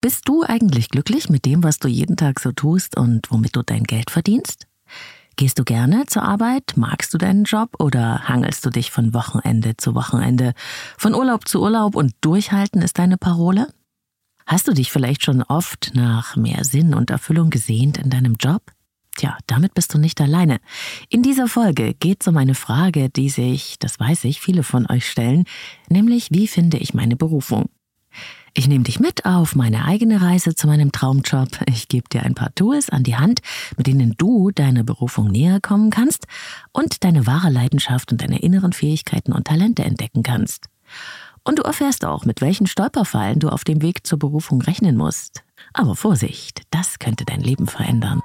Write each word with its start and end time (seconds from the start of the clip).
Bist 0.00 0.28
du 0.28 0.44
eigentlich 0.44 0.90
glücklich 0.90 1.28
mit 1.28 1.44
dem, 1.44 1.64
was 1.64 1.80
du 1.80 1.88
jeden 1.88 2.16
Tag 2.16 2.38
so 2.38 2.52
tust 2.52 2.96
und 2.96 3.32
womit 3.32 3.56
du 3.56 3.62
dein 3.62 3.82
Geld 3.82 4.12
verdienst? 4.12 4.68
Gehst 5.34 5.58
du 5.58 5.64
gerne 5.64 6.06
zur 6.06 6.22
Arbeit? 6.22 6.74
Magst 6.76 7.12
du 7.12 7.18
deinen 7.18 7.42
Job 7.42 7.70
oder 7.80 8.28
hangelst 8.28 8.64
du 8.64 8.70
dich 8.70 8.92
von 8.92 9.12
Wochenende 9.12 9.76
zu 9.76 9.96
Wochenende? 9.96 10.54
Von 10.96 11.16
Urlaub 11.16 11.48
zu 11.48 11.60
Urlaub 11.60 11.96
und 11.96 12.12
durchhalten 12.20 12.80
ist 12.80 13.00
deine 13.00 13.18
Parole? 13.18 13.66
Hast 14.46 14.68
du 14.68 14.72
dich 14.72 14.92
vielleicht 14.92 15.24
schon 15.24 15.42
oft 15.42 15.90
nach 15.94 16.36
mehr 16.36 16.64
Sinn 16.64 16.94
und 16.94 17.10
Erfüllung 17.10 17.50
gesehnt 17.50 17.98
in 17.98 18.08
deinem 18.08 18.36
Job? 18.40 18.62
Tja, 19.16 19.36
damit 19.48 19.74
bist 19.74 19.94
du 19.94 19.98
nicht 19.98 20.20
alleine. 20.20 20.60
In 21.08 21.24
dieser 21.24 21.48
Folge 21.48 21.94
geht 21.94 22.22
es 22.22 22.28
um 22.28 22.36
eine 22.36 22.54
Frage, 22.54 23.10
die 23.10 23.30
sich, 23.30 23.80
das 23.80 23.98
weiß 23.98 24.24
ich, 24.24 24.40
viele 24.40 24.62
von 24.62 24.88
euch 24.88 25.10
stellen, 25.10 25.44
nämlich 25.88 26.28
wie 26.30 26.46
finde 26.46 26.76
ich 26.78 26.94
meine 26.94 27.16
Berufung? 27.16 27.68
Ich 28.54 28.66
nehme 28.66 28.84
dich 28.84 28.98
mit 28.98 29.24
auf 29.24 29.54
meine 29.54 29.84
eigene 29.84 30.20
Reise 30.20 30.54
zu 30.54 30.66
meinem 30.66 30.92
Traumjob. 30.92 31.48
Ich 31.66 31.88
gebe 31.88 32.08
dir 32.08 32.22
ein 32.22 32.34
paar 32.34 32.54
Tools 32.54 32.90
an 32.90 33.02
die 33.02 33.16
Hand, 33.16 33.40
mit 33.76 33.86
denen 33.86 34.14
du 34.16 34.50
deiner 34.50 34.84
Berufung 34.84 35.30
näher 35.30 35.60
kommen 35.60 35.90
kannst 35.90 36.26
und 36.72 37.04
deine 37.04 37.26
wahre 37.26 37.50
Leidenschaft 37.50 38.10
und 38.10 38.22
deine 38.22 38.40
inneren 38.40 38.72
Fähigkeiten 38.72 39.32
und 39.32 39.46
Talente 39.46 39.84
entdecken 39.84 40.22
kannst. 40.22 40.66
Und 41.44 41.58
du 41.58 41.62
erfährst 41.62 42.04
auch, 42.04 42.24
mit 42.24 42.40
welchen 42.40 42.66
Stolperfallen 42.66 43.38
du 43.38 43.48
auf 43.48 43.64
dem 43.64 43.80
Weg 43.80 44.06
zur 44.06 44.18
Berufung 44.18 44.60
rechnen 44.60 44.96
musst. 44.96 45.44
Aber 45.72 45.94
Vorsicht, 45.94 46.62
das 46.70 46.98
könnte 46.98 47.24
dein 47.24 47.40
Leben 47.40 47.66
verändern. 47.66 48.20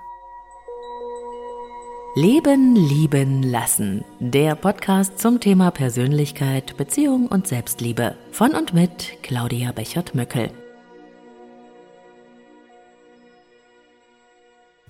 Leben, 2.16 2.76
lieben, 2.76 3.42
lassen. 3.42 4.06
Der 4.20 4.54
Podcast 4.54 5.18
zum 5.18 5.40
Thema 5.40 5.72
Persönlichkeit, 5.72 6.78
Beziehung 6.78 7.26
und 7.26 7.48
Selbstliebe. 7.48 8.16
Von 8.32 8.52
und 8.52 8.72
mit 8.72 9.18
Claudia 9.24 9.72
Bechert-Möckel. 9.72 10.52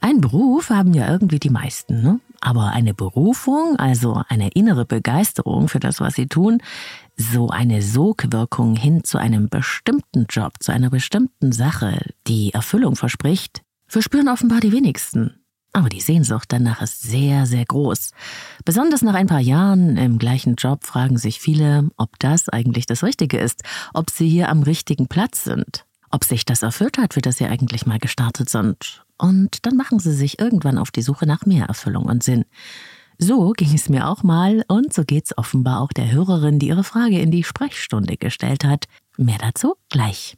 Ein 0.02 0.20
Beruf 0.20 0.70
haben 0.70 0.94
ja 0.94 1.10
irgendwie 1.10 1.40
die 1.40 1.50
meisten, 1.50 2.02
ne? 2.02 2.20
Aber 2.42 2.72
eine 2.72 2.94
Berufung, 2.94 3.78
also 3.78 4.22
eine 4.28 4.50
innere 4.50 4.84
Begeisterung 4.84 5.70
für 5.70 5.80
das, 5.80 6.02
was 6.02 6.16
sie 6.16 6.28
tun, 6.28 6.62
so 7.16 7.48
eine 7.48 7.82
Sogwirkung 7.82 8.76
hin 8.76 9.06
zu 9.06 9.18
einem 9.18 9.48
bestimmten 9.48 10.26
Job, 10.30 10.56
zu 10.60 10.74
einer 10.74 10.90
bestimmten 10.90 11.54
Sache, 11.54 12.06
die 12.28 12.54
Erfüllung 12.54 12.98
verspricht, 12.98 13.64
verspüren 13.88 14.28
offenbar 14.28 14.60
die 14.60 14.74
wenigsten. 14.74 15.43
Aber 15.76 15.90
die 15.90 16.02
Sehnsucht 16.02 16.46
danach 16.50 16.84
ist 16.84 17.02
sehr, 17.02 17.48
sehr 17.48 17.66
groß. 17.66 18.12
Besonders 18.64 19.02
nach 19.02 19.16
ein 19.16 19.26
paar 19.26 19.40
Jahren 19.40 19.98
im 19.98 20.20
gleichen 20.20 20.54
Job 20.54 20.84
fragen 20.86 21.18
sich 21.18 21.40
viele, 21.40 21.90
ob 21.98 22.20
das 22.20 22.48
eigentlich 22.48 22.86
das 22.86 23.04
Richtige 23.04 23.40
ist, 23.40 23.64
ob 23.94 24.12
sie 24.12 24.30
hier 24.30 24.50
am 24.50 24.62
richtigen 24.62 25.08
Platz 25.08 25.44
sind, 25.44 25.86
ob 26.12 26.24
sich 26.26 26.46
das 26.46 26.62
erfüllt 26.62 27.00
hat, 27.00 27.16
für 27.16 27.22
das 27.22 27.38
sie 27.38 27.46
eigentlich 27.46 27.88
mal 27.88 27.98
gestartet 27.98 28.50
sind. 28.50 29.04
Und 29.18 29.66
dann 29.66 29.76
machen 29.76 29.98
sie 29.98 30.14
sich 30.14 30.40
irgendwann 30.40 30.78
auf 30.78 30.92
die 30.92 31.02
Suche 31.02 31.26
nach 31.26 31.48
mehr 31.48 31.66
Erfüllung 31.66 32.06
und 32.06 32.22
Sinn. 32.24 32.46
So 33.18 33.52
ging 33.52 33.74
es 33.74 33.90
mir 33.90 34.08
auch 34.08 34.22
mal 34.22 34.64
und 34.68 34.94
so 34.94 35.04
geht's 35.04 35.36
offenbar 35.38 35.82
auch 35.82 35.94
der 35.94 36.12
Hörerin, 36.12 36.60
die 36.60 36.68
ihre 36.68 36.84
Frage 36.84 37.20
in 37.20 37.32
die 37.32 37.44
Sprechstunde 37.44 38.18
gestellt 38.18 38.64
hat. 38.64 38.86
Mehr 39.18 39.38
dazu 39.40 39.76
gleich. 39.90 40.38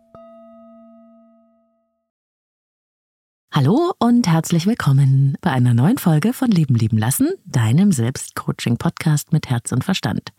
Hallo 3.53 3.91
und 3.99 4.29
herzlich 4.29 4.65
willkommen 4.65 5.37
bei 5.41 5.51
einer 5.51 5.73
neuen 5.73 5.97
Folge 5.97 6.31
von 6.31 6.49
Leben 6.49 6.73
lieben 6.73 6.97
lassen, 6.97 7.27
deinem 7.43 7.91
Selbstcoaching-Podcast 7.91 9.33
mit 9.33 9.49
Herz 9.49 9.73
und 9.73 9.83
Verstand. 9.83 10.29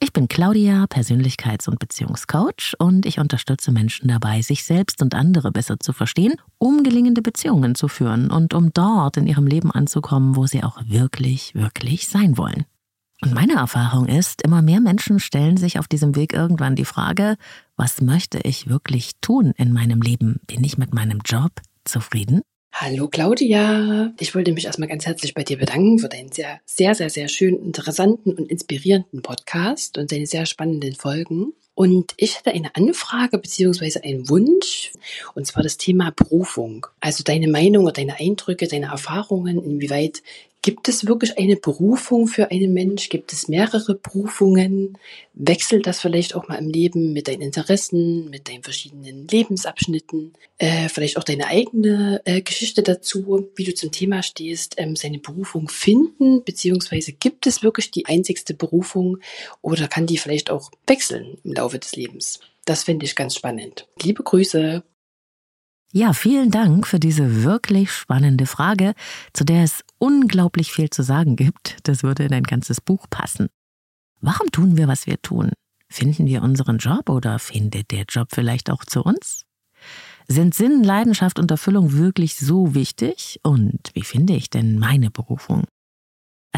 Ich 0.00 0.12
bin 0.12 0.26
Claudia, 0.26 0.86
Persönlichkeits- 0.86 1.68
und 1.68 1.78
Beziehungscoach 1.78 2.74
und 2.80 3.06
ich 3.06 3.20
unterstütze 3.20 3.70
Menschen 3.70 4.08
dabei, 4.08 4.42
sich 4.42 4.64
selbst 4.64 5.00
und 5.02 5.14
andere 5.14 5.52
besser 5.52 5.78
zu 5.78 5.92
verstehen, 5.92 6.34
um 6.58 6.82
gelingende 6.82 7.22
Beziehungen 7.22 7.76
zu 7.76 7.86
führen 7.86 8.28
und 8.28 8.54
um 8.54 8.72
dort 8.72 9.18
in 9.18 9.28
ihrem 9.28 9.46
Leben 9.46 9.70
anzukommen, 9.70 10.34
wo 10.34 10.48
sie 10.48 10.64
auch 10.64 10.80
wirklich, 10.84 11.54
wirklich 11.54 12.08
sein 12.08 12.36
wollen. 12.36 12.64
Und 13.22 13.34
meine 13.34 13.54
Erfahrung 13.54 14.06
ist, 14.06 14.42
immer 14.42 14.62
mehr 14.62 14.80
Menschen 14.80 15.20
stellen 15.20 15.58
sich 15.58 15.78
auf 15.78 15.86
diesem 15.86 16.16
Weg 16.16 16.32
irgendwann 16.32 16.74
die 16.74 16.84
Frage, 16.84 17.36
was 17.76 18.00
möchte 18.00 18.38
ich 18.38 18.68
wirklich 18.68 19.12
tun 19.20 19.52
in 19.56 19.72
meinem 19.72 20.02
Leben? 20.02 20.40
Bin 20.48 20.64
ich 20.64 20.76
mit 20.76 20.92
meinem 20.92 21.20
Job 21.24 21.52
zufrieden? 21.88 22.42
Hallo 22.72 23.08
Claudia, 23.08 24.12
ich 24.20 24.34
wollte 24.36 24.52
mich 24.52 24.66
erstmal 24.66 24.88
ganz 24.88 25.04
herzlich 25.04 25.34
bei 25.34 25.42
dir 25.42 25.58
bedanken 25.58 25.98
für 25.98 26.08
deinen 26.08 26.30
sehr, 26.30 26.60
sehr, 26.64 26.94
sehr, 26.94 27.10
sehr 27.10 27.28
schönen, 27.28 27.60
interessanten 27.60 28.32
und 28.34 28.48
inspirierenden 28.48 29.22
Podcast 29.22 29.98
und 29.98 30.12
deine 30.12 30.26
sehr 30.26 30.46
spannenden 30.46 30.94
Folgen. 30.94 31.54
Und 31.74 32.14
ich 32.16 32.36
hatte 32.36 32.52
eine 32.52 32.74
Anfrage 32.74 33.38
beziehungsweise 33.38 34.02
einen 34.04 34.28
Wunsch, 34.28 34.92
und 35.34 35.46
zwar 35.46 35.62
das 35.62 35.76
Thema 35.76 36.10
Berufung. 36.10 36.86
Also 37.00 37.24
deine 37.24 37.48
Meinung 37.48 37.84
oder 37.84 37.92
deine 37.92 38.18
Eindrücke, 38.18 38.68
deine 38.68 38.86
Erfahrungen, 38.86 39.62
inwieweit 39.62 40.22
Gibt 40.60 40.88
es 40.88 41.06
wirklich 41.06 41.38
eine 41.38 41.54
Berufung 41.56 42.26
für 42.26 42.50
einen 42.50 42.72
Mensch? 42.72 43.08
Gibt 43.08 43.32
es 43.32 43.46
mehrere 43.46 43.94
Berufungen? 43.94 44.98
Wechselt 45.34 45.86
das 45.86 46.00
vielleicht 46.00 46.34
auch 46.34 46.48
mal 46.48 46.56
im 46.56 46.68
Leben 46.68 47.12
mit 47.12 47.28
deinen 47.28 47.42
Interessen, 47.42 48.28
mit 48.28 48.48
deinen 48.48 48.64
verschiedenen 48.64 49.28
Lebensabschnitten? 49.28 50.32
Äh, 50.58 50.88
vielleicht 50.88 51.16
auch 51.16 51.22
deine 51.22 51.46
eigene 51.46 52.20
äh, 52.24 52.42
Geschichte 52.42 52.82
dazu, 52.82 53.50
wie 53.54 53.64
du 53.64 53.74
zum 53.74 53.92
Thema 53.92 54.24
stehst, 54.24 54.74
ähm, 54.78 54.96
seine 54.96 55.20
Berufung 55.20 55.68
finden, 55.68 56.42
beziehungsweise 56.42 57.12
gibt 57.12 57.46
es 57.46 57.62
wirklich 57.62 57.92
die 57.92 58.06
einzigste 58.06 58.54
Berufung 58.54 59.18
oder 59.62 59.86
kann 59.86 60.06
die 60.06 60.18
vielleicht 60.18 60.50
auch 60.50 60.72
wechseln 60.88 61.38
im 61.44 61.52
Laufe 61.52 61.78
des 61.78 61.94
Lebens? 61.94 62.40
Das 62.64 62.82
finde 62.82 63.06
ich 63.06 63.14
ganz 63.14 63.36
spannend. 63.36 63.86
Liebe 64.02 64.24
Grüße. 64.24 64.82
Ja, 65.92 66.12
vielen 66.12 66.50
Dank 66.50 66.86
für 66.86 67.00
diese 67.00 67.44
wirklich 67.44 67.90
spannende 67.90 68.44
Frage, 68.44 68.92
zu 69.32 69.44
der 69.44 69.62
es 69.62 69.84
unglaublich 69.98 70.72
viel 70.72 70.90
zu 70.90 71.02
sagen 71.02 71.36
gibt. 71.36 71.76
Das 71.84 72.02
würde 72.02 72.24
in 72.24 72.32
ein 72.32 72.44
ganzes 72.44 72.80
Buch 72.80 73.06
passen. 73.10 73.48
Warum 74.20 74.50
tun 74.50 74.76
wir, 74.76 74.88
was 74.88 75.06
wir 75.06 75.20
tun? 75.22 75.52
Finden 75.90 76.26
wir 76.26 76.42
unseren 76.42 76.78
Job 76.78 77.08
oder 77.08 77.38
findet 77.38 77.90
der 77.90 78.04
Job 78.08 78.28
vielleicht 78.32 78.70
auch 78.70 78.84
zu 78.84 79.02
uns? 79.02 79.44
Sind 80.26 80.54
Sinn, 80.54 80.82
Leidenschaft 80.82 81.38
und 81.38 81.50
Erfüllung 81.50 81.92
wirklich 81.94 82.36
so 82.36 82.74
wichtig? 82.74 83.40
Und 83.42 83.90
wie 83.94 84.02
finde 84.02 84.34
ich 84.34 84.50
denn 84.50 84.78
meine 84.78 85.10
Berufung? 85.10 85.64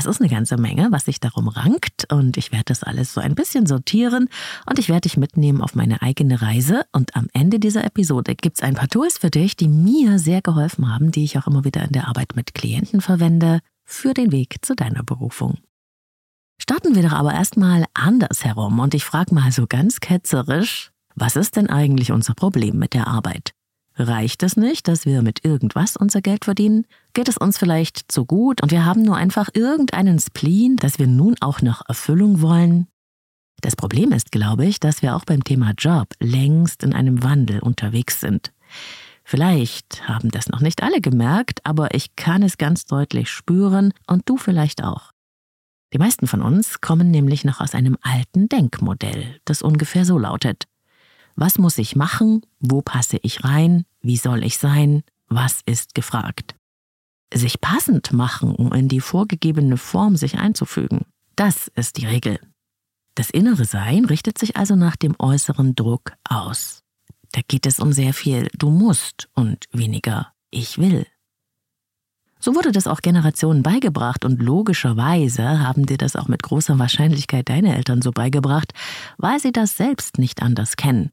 Es 0.01 0.07
ist 0.07 0.23
eine 0.23 0.31
ganze 0.31 0.57
Menge, 0.57 0.89
was 0.93 1.05
sich 1.05 1.21
darum 1.21 1.49
rankt 1.49 2.11
und 2.11 2.39
ich 2.39 2.53
werde 2.53 2.65
das 2.69 2.83
alles 2.83 3.13
so 3.13 3.21
ein 3.21 3.35
bisschen 3.35 3.67
sortieren 3.67 4.31
und 4.65 4.79
ich 4.79 4.89
werde 4.89 5.03
dich 5.03 5.19
mitnehmen 5.19 5.61
auf 5.61 5.75
meine 5.75 6.01
eigene 6.01 6.41
Reise 6.41 6.87
und 6.93 7.15
am 7.17 7.27
Ende 7.35 7.59
dieser 7.59 7.85
Episode 7.85 8.35
gibt 8.35 8.57
es 8.57 8.63
ein 8.63 8.73
paar 8.73 8.89
Tools 8.89 9.19
für 9.19 9.29
dich, 9.29 9.57
die 9.57 9.69
mir 9.69 10.19
sehr 10.19 10.41
geholfen 10.41 10.91
haben, 10.91 11.11
die 11.11 11.25
ich 11.25 11.37
auch 11.37 11.47
immer 11.47 11.67
wieder 11.67 11.83
in 11.83 11.93
der 11.93 12.09
Arbeit 12.09 12.35
mit 12.35 12.55
Klienten 12.55 13.03
verwende, 13.03 13.61
für 13.85 14.15
den 14.15 14.33
Weg 14.33 14.57
zu 14.63 14.75
deiner 14.75 15.03
Berufung. 15.03 15.59
Starten 16.59 16.95
wir 16.95 17.03
doch 17.03 17.13
aber 17.13 17.35
erstmal 17.35 17.85
anders 17.93 18.43
herum 18.43 18.79
und 18.79 18.95
ich 18.95 19.05
frage 19.05 19.35
mal 19.35 19.53
so 19.53 19.67
ganz 19.67 20.01
ketzerisch, 20.01 20.93
was 21.15 21.37
ist 21.37 21.57
denn 21.57 21.69
eigentlich 21.69 22.11
unser 22.11 22.33
Problem 22.33 22.79
mit 22.79 22.95
der 22.95 23.07
Arbeit? 23.07 23.53
Reicht 24.03 24.43
es 24.43 24.57
nicht, 24.57 24.89
dass 24.89 25.05
wir 25.05 25.21
mit 25.21 25.45
irgendwas 25.45 25.95
unser 25.95 26.23
Geld 26.23 26.47
verdienen? 26.47 26.87
Geht 27.13 27.29
es 27.29 27.37
uns 27.37 27.59
vielleicht 27.59 28.11
zu 28.11 28.25
gut 28.25 28.63
und 28.63 28.71
wir 28.71 28.87
haben 28.87 29.03
nur 29.03 29.19
einfach 29.19 29.51
irgendeinen 29.53 30.19
Spleen, 30.19 30.77
dass 30.77 30.99
wir 30.99 31.07
nun 31.07 31.35
auch 31.41 31.61
noch 31.61 31.83
Erfüllung 31.87 32.41
wollen? 32.41 32.87
Das 33.61 33.77
Problem 33.77 34.13
ist, 34.13 34.33
glaube 34.33 34.65
ich, 34.65 34.81
dass 34.81 35.03
wir 35.03 35.15
auch 35.15 35.27
beim 35.27 35.45
Thema 35.45 35.73
Job 35.77 36.15
längst 36.19 36.83
in 36.83 36.95
einem 36.95 37.23
Wandel 37.23 37.61
unterwegs 37.61 38.21
sind. 38.21 38.53
Vielleicht 39.23 40.09
haben 40.09 40.31
das 40.31 40.49
noch 40.49 40.61
nicht 40.61 40.83
alle 40.83 41.03
gemerkt, 41.03 41.61
aber 41.65 41.95
ich 41.95 42.17
kann 42.17 42.43
es 42.43 42.57
ganz 42.57 42.87
deutlich 42.87 43.29
spüren 43.29 43.93
und 44.07 44.27
du 44.31 44.39
vielleicht 44.39 44.83
auch. 44.83 45.13
Die 45.93 45.99
meisten 45.99 46.27
von 46.27 46.41
uns 46.41 46.81
kommen 46.81 47.11
nämlich 47.11 47.45
noch 47.45 47.61
aus 47.61 47.75
einem 47.75 47.99
alten 48.01 48.49
Denkmodell, 48.49 49.41
das 49.45 49.61
ungefähr 49.61 50.07
so 50.07 50.17
lautet. 50.17 50.70
Was 51.41 51.57
muss 51.57 51.79
ich 51.79 51.97
machen? 51.97 52.43
Wo 52.59 52.83
passe 52.83 53.19
ich 53.23 53.45
rein? 53.45 53.87
Wie 54.03 54.19
soll 54.19 54.45
ich 54.45 54.59
sein? 54.59 55.03
Was 55.29 55.63
ist 55.65 55.95
gefragt? 55.95 56.55
Sich 57.33 57.63
passend 57.63 58.13
machen, 58.13 58.55
um 58.55 58.75
in 58.75 58.89
die 58.89 59.01
vorgegebene 59.01 59.79
Form 59.79 60.17
sich 60.17 60.37
einzufügen. 60.37 61.07
Das 61.37 61.69
ist 61.69 61.97
die 61.97 62.05
Regel. 62.05 62.41
Das 63.15 63.31
innere 63.31 63.65
Sein 63.65 64.05
richtet 64.05 64.37
sich 64.37 64.59
also 64.59 64.77
nach 64.77 64.97
dem 64.97 65.15
äußeren 65.19 65.75
Druck 65.75 66.13
aus. 66.29 66.83
Da 67.33 67.41
geht 67.49 67.65
es 67.65 67.79
um 67.79 67.95
sehr 67.95 68.13
viel 68.13 68.49
du 68.59 68.69
musst 68.69 69.31
und 69.35 69.65
weniger 69.73 70.35
ich 70.51 70.77
will. 70.77 71.07
So 72.39 72.55
wurde 72.55 72.71
das 72.71 72.87
auch 72.87 73.01
Generationen 73.01 73.63
beigebracht 73.63 74.27
und 74.27 74.43
logischerweise 74.43 75.61
haben 75.61 75.87
dir 75.87 75.97
das 75.97 76.17
auch 76.17 76.29
mit 76.29 76.43
großer 76.43 76.79
Wahrscheinlichkeit 76.79 77.49
deine 77.49 77.75
Eltern 77.77 78.03
so 78.03 78.11
beigebracht, 78.11 78.75
weil 79.17 79.41
sie 79.41 79.53
das 79.53 79.79
selbst 79.79 80.19
nicht 80.19 80.43
anders 80.43 80.77
kennen. 80.77 81.11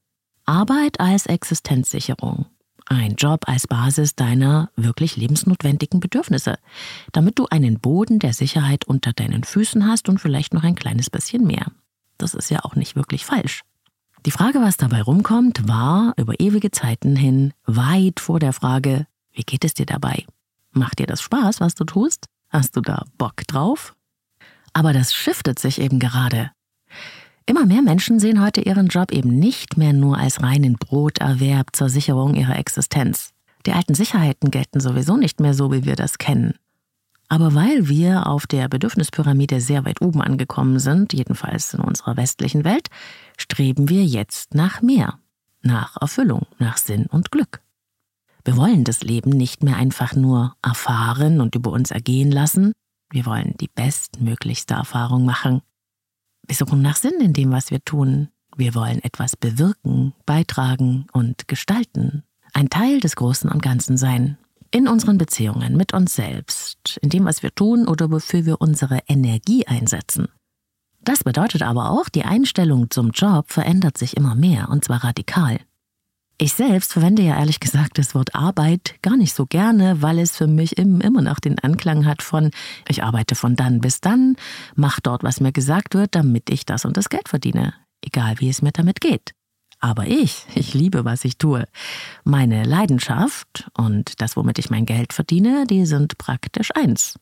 Arbeit 0.48 1.02
als 1.02 1.26
Existenzsicherung. 1.26 2.46
Ein 2.86 3.16
Job 3.16 3.50
als 3.50 3.68
Basis 3.68 4.16
deiner 4.16 4.72
wirklich 4.78 5.18
lebensnotwendigen 5.18 6.00
Bedürfnisse, 6.00 6.58
damit 7.12 7.38
du 7.38 7.48
einen 7.48 7.82
Boden 7.82 8.20
der 8.20 8.32
Sicherheit 8.32 8.86
unter 8.86 9.12
deinen 9.12 9.44
Füßen 9.44 9.86
hast 9.86 10.08
und 10.08 10.20
vielleicht 10.20 10.54
noch 10.54 10.64
ein 10.64 10.76
kleines 10.76 11.10
bisschen 11.10 11.46
mehr. 11.46 11.68
Das 12.18 12.34
ist 12.34 12.50
ja 12.50 12.64
auch 12.64 12.76
nicht 12.76 12.96
wirklich 12.96 13.26
falsch. 13.26 13.62
Die 14.26 14.32
Frage, 14.32 14.62
was 14.62 14.78
dabei 14.78 15.02
rumkommt, 15.02 15.68
war 15.68 16.14
über 16.16 16.40
ewige 16.40 16.72
Zeiten 16.72 17.18
hin 17.18 17.54
weit 17.66 18.22
vor 18.22 18.40
der 18.40 18.54
Frage, 18.54 19.06
wie 19.34 19.44
geht 19.44 19.66
es 19.66 19.74
dir 19.74 19.86
dabei? 19.86 20.26
Macht 20.72 21.00
dir 21.00 21.08
das 21.08 21.22
Spaß, 21.22 21.60
was 21.60 21.76
du 21.76 21.84
tust? 21.84 22.28
Hast 22.50 22.78
du 22.78 22.82
da 22.82 23.04
Bock 23.18 23.46
drauf? 23.48 23.96
Aber 24.72 24.94
das 24.94 25.14
shiftet 25.14 25.60
sich 25.60 25.82
eben 25.82 26.00
gerade. 26.00 26.52
Immer 27.50 27.66
mehr 27.66 27.82
Menschen 27.82 28.20
sehen 28.20 28.44
heute 28.44 28.60
ihren 28.60 28.88
Job 28.88 29.14
eben 29.14 29.40
nicht 29.40 29.78
mehr 29.78 29.94
nur 29.94 30.18
als 30.18 30.44
reinen 30.44 30.74
Broterwerb 30.74 31.74
zur 31.74 31.88
Sicherung 31.88 32.36
ihrer 32.36 32.60
Existenz. 32.60 33.34
Die 33.66 33.72
alten 33.72 33.96
Sicherheiten 33.96 34.52
gelten 34.52 34.82
sowieso 34.82 35.16
nicht 35.16 35.40
mehr 35.40 35.54
so, 35.54 35.72
wie 35.72 35.86
wir 35.86 35.96
das 35.96 36.18
kennen. 36.18 36.56
Aber 37.30 37.56
weil 37.56 37.88
wir 37.88 38.28
auf 38.28 38.48
der 38.48 38.68
Bedürfnispyramide 38.68 39.62
sehr 39.62 39.86
weit 39.86 40.02
oben 40.02 40.22
angekommen 40.22 40.80
sind, 40.80 41.14
jedenfalls 41.14 41.74
in 41.74 41.80
unserer 41.80 42.18
westlichen 42.18 42.66
Welt, 42.66 42.90
streben 43.38 43.88
wir 43.88 44.04
jetzt 44.04 44.54
nach 44.54 44.82
mehr, 44.82 45.18
nach 45.62 45.96
Erfüllung, 46.02 46.48
nach 46.60 46.76
Sinn 46.76 47.06
und 47.06 47.32
Glück. 47.32 47.62
Wir 48.44 48.58
wollen 48.58 48.84
das 48.84 49.04
Leben 49.04 49.30
nicht 49.30 49.64
mehr 49.64 49.78
einfach 49.78 50.16
nur 50.16 50.54
erfahren 50.62 51.40
und 51.40 51.56
über 51.56 51.72
uns 51.72 51.92
ergehen 51.92 52.32
lassen, 52.32 52.74
wir 53.10 53.26
wollen 53.26 53.56
die 53.62 53.70
bestmöglichste 53.74 54.74
Erfahrung 54.74 55.24
machen, 55.24 55.62
wir 56.48 56.56
suchen 56.56 56.82
nach 56.82 56.96
Sinn 56.96 57.20
in 57.20 57.34
dem, 57.34 57.52
was 57.52 57.72
wir 57.72 57.84
tun. 57.84 58.30
Wir 58.56 58.74
wollen 58.74 59.04
etwas 59.04 59.36
bewirken, 59.36 60.14
beitragen 60.26 61.08
und 61.12 61.48
gestalten. 61.48 62.24
Ein 62.54 62.70
Teil 62.70 63.00
des 63.00 63.16
Großen 63.16 63.50
und 63.50 63.62
Ganzen 63.62 63.98
sein. 63.98 64.38
In 64.72 64.88
unseren 64.88 65.18
Beziehungen 65.18 65.78
mit 65.78 65.94
uns 65.94 66.16
selbst, 66.16 66.98
in 67.02 67.10
dem, 67.10 67.26
was 67.26 67.44
wir 67.44 67.54
tun 67.54 67.88
oder 67.88 68.12
wofür 68.12 68.46
wir 68.46 68.60
unsere 68.62 69.00
Energie 69.08 69.68
einsetzen. 69.68 70.28
Das 71.02 71.24
bedeutet 71.24 71.62
aber 71.62 71.92
auch, 71.92 72.10
die 72.10 72.24
Einstellung 72.24 72.90
zum 72.90 73.12
Job 73.12 73.50
verändert 73.50 73.98
sich 73.98 74.18
immer 74.18 74.36
mehr, 74.36 74.70
und 74.70 74.84
zwar 74.84 75.04
radikal. 75.04 75.60
Ich 76.40 76.54
selbst 76.54 76.94
verwende 76.94 77.24
ja 77.24 77.36
ehrlich 77.36 77.60
gesagt 77.60 77.98
das 77.98 78.14
Wort 78.14 78.36
Arbeit 78.36 78.94
gar 79.02 79.18
nicht 79.18 79.34
so 79.34 79.48
gerne, 79.48 80.04
weil 80.04 80.20
es 80.20 80.38
für 80.38 80.46
mich 80.46 80.78
immer 80.78 81.22
noch 81.24 81.40
den 81.40 81.58
Anklang 81.58 82.06
hat 82.06 82.22
von, 82.22 82.52
ich 82.88 83.02
arbeite 83.02 83.34
von 83.34 83.56
dann 83.56 83.82
bis 83.82 84.02
dann, 84.02 84.36
mach 84.76 85.00
dort, 85.00 85.24
was 85.24 85.40
mir 85.40 85.52
gesagt 85.52 85.96
wird, 85.96 86.14
damit 86.14 86.52
ich 86.52 86.64
das 86.64 86.86
und 86.86 86.96
das 86.96 87.10
Geld 87.10 87.28
verdiene, 87.28 87.74
egal 88.06 88.36
wie 88.38 88.50
es 88.50 88.62
mir 88.62 88.72
damit 88.72 89.02
geht. 89.02 89.32
Aber 89.80 90.06
ich, 90.06 90.46
ich 90.54 90.76
liebe, 90.76 91.06
was 91.06 91.26
ich 91.26 91.40
tue. 91.40 91.66
Meine 92.24 92.66
Leidenschaft 92.66 93.68
und 93.76 94.22
das, 94.22 94.38
womit 94.38 94.60
ich 94.60 94.70
mein 94.70 94.86
Geld 94.86 95.14
verdiene, 95.14 95.66
die 95.66 95.88
sind 95.88 96.20
praktisch 96.20 96.70
eins. 96.76 97.16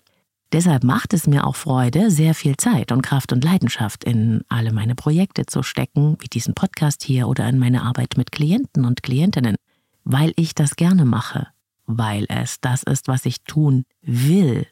Deshalb 0.53 0.83
macht 0.83 1.13
es 1.13 1.27
mir 1.27 1.45
auch 1.45 1.56
Freude, 1.56 2.12
sehr 2.12 2.33
viel 2.33 2.56
Zeit 2.57 2.92
und 2.92 3.01
Kraft 3.01 3.33
und 3.33 3.44
Leidenschaft 3.44 4.03
in 4.03 4.44
alle 4.47 4.71
meine 4.71 4.95
Projekte 4.95 5.45
zu 5.45 5.63
stecken, 5.63 6.18
wie 6.19 6.27
diesen 6.27 6.53
Podcast 6.53 7.03
hier 7.03 7.27
oder 7.27 7.47
in 7.50 7.59
meine 7.59 7.81
Arbeit 7.81 8.15
mit 8.15 8.31
Klienten 8.31 8.86
und 8.86 9.03
Klientinnen, 9.03 9.56
weil 10.03 10.31
ich 10.36 10.56
das 10.56 10.75
gerne 10.75 11.03
mache, 11.03 11.47
weil 11.88 12.25
es 12.30 12.62
das 12.62 12.83
ist, 12.83 13.07
was 13.07 13.25
ich 13.25 13.44
tun 13.44 13.86
will, 14.01 14.68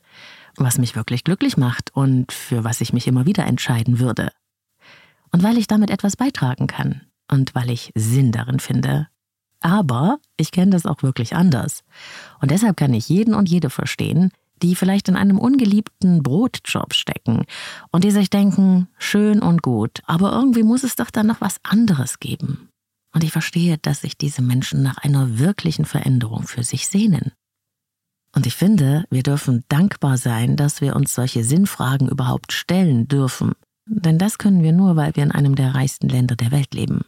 was 0.56 0.78
mich 0.78 0.96
wirklich 0.96 1.24
glücklich 1.24 1.58
macht 1.58 1.94
und 1.96 2.32
für 2.32 2.64
was 2.64 2.80
ich 2.80 2.94
mich 2.94 3.08
immer 3.08 3.26
wieder 3.26 3.46
entscheiden 3.46 4.00
würde. 4.00 4.32
Und 5.32 5.42
weil 5.42 5.58
ich 5.58 5.68
damit 5.68 5.90
etwas 5.90 6.16
beitragen 6.16 6.68
kann 6.68 7.02
und 7.30 7.56
weil 7.56 7.72
ich 7.72 7.92
Sinn 7.96 8.32
darin 8.32 8.60
finde. 8.60 9.08
Aber 9.60 10.20
ich 10.38 10.52
kenne 10.52 10.72
das 10.72 10.86
auch 10.86 11.02
wirklich 11.02 11.36
anders. 11.36 11.84
Und 12.40 12.52
deshalb 12.52 12.78
kann 12.78 12.94
ich 12.94 13.10
jeden 13.10 13.34
und 13.34 13.50
jede 13.50 13.70
verstehen, 13.70 14.32
die 14.64 14.76
vielleicht 14.76 15.10
in 15.10 15.16
einem 15.16 15.38
ungeliebten 15.38 16.24
Brotjob 16.24 16.94
stecken 16.94 17.46
und 17.92 18.04
die 18.04 18.12
sich 18.12 18.30
denken, 18.30 18.88
schön 18.98 19.42
und 19.42 19.62
gut, 19.62 20.02
aber 20.06 20.32
irgendwie 20.32 20.64
muss 20.64 20.84
es 20.84 20.96
doch 20.96 21.12
dann 21.12 21.28
noch 21.28 21.42
was 21.42 21.60
anderes 21.64 22.20
geben. 22.20 22.70
Und 23.14 23.24
ich 23.24 23.32
verstehe, 23.32 23.78
dass 23.78 24.02
sich 24.02 24.18
diese 24.18 24.42
Menschen 24.42 24.82
nach 24.82 24.98
einer 24.98 25.38
wirklichen 25.38 25.86
Veränderung 25.86 26.48
für 26.48 26.64
sich 26.64 26.88
sehnen. 26.88 27.34
Und 28.36 28.48
ich 28.48 28.56
finde, 28.56 29.06
wir 29.12 29.22
dürfen 29.22 29.64
dankbar 29.68 30.18
sein, 30.18 30.56
dass 30.56 30.82
wir 30.82 30.96
uns 30.96 31.14
solche 31.14 31.44
Sinnfragen 31.44 32.10
überhaupt 32.10 32.52
stellen 32.52 33.08
dürfen. 33.08 33.52
Denn 33.86 34.18
das 34.18 34.40
können 34.40 34.64
wir 34.64 34.72
nur, 34.72 34.96
weil 34.96 35.16
wir 35.16 35.24
in 35.24 35.32
einem 35.32 35.56
der 35.56 35.76
reichsten 35.76 36.10
Länder 36.10 36.36
der 36.36 36.52
Welt 36.52 36.74
leben. 36.74 37.02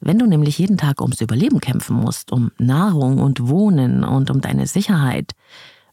Wenn 0.00 0.18
du 0.18 0.26
nämlich 0.26 0.58
jeden 0.58 0.76
Tag 0.76 1.00
ums 1.00 1.20
Überleben 1.20 1.60
kämpfen 1.60 1.96
musst, 1.96 2.30
um 2.30 2.52
Nahrung 2.58 3.18
und 3.18 3.48
Wohnen 3.48 4.04
und 4.04 4.30
um 4.30 4.40
deine 4.40 4.66
Sicherheit, 4.66 5.32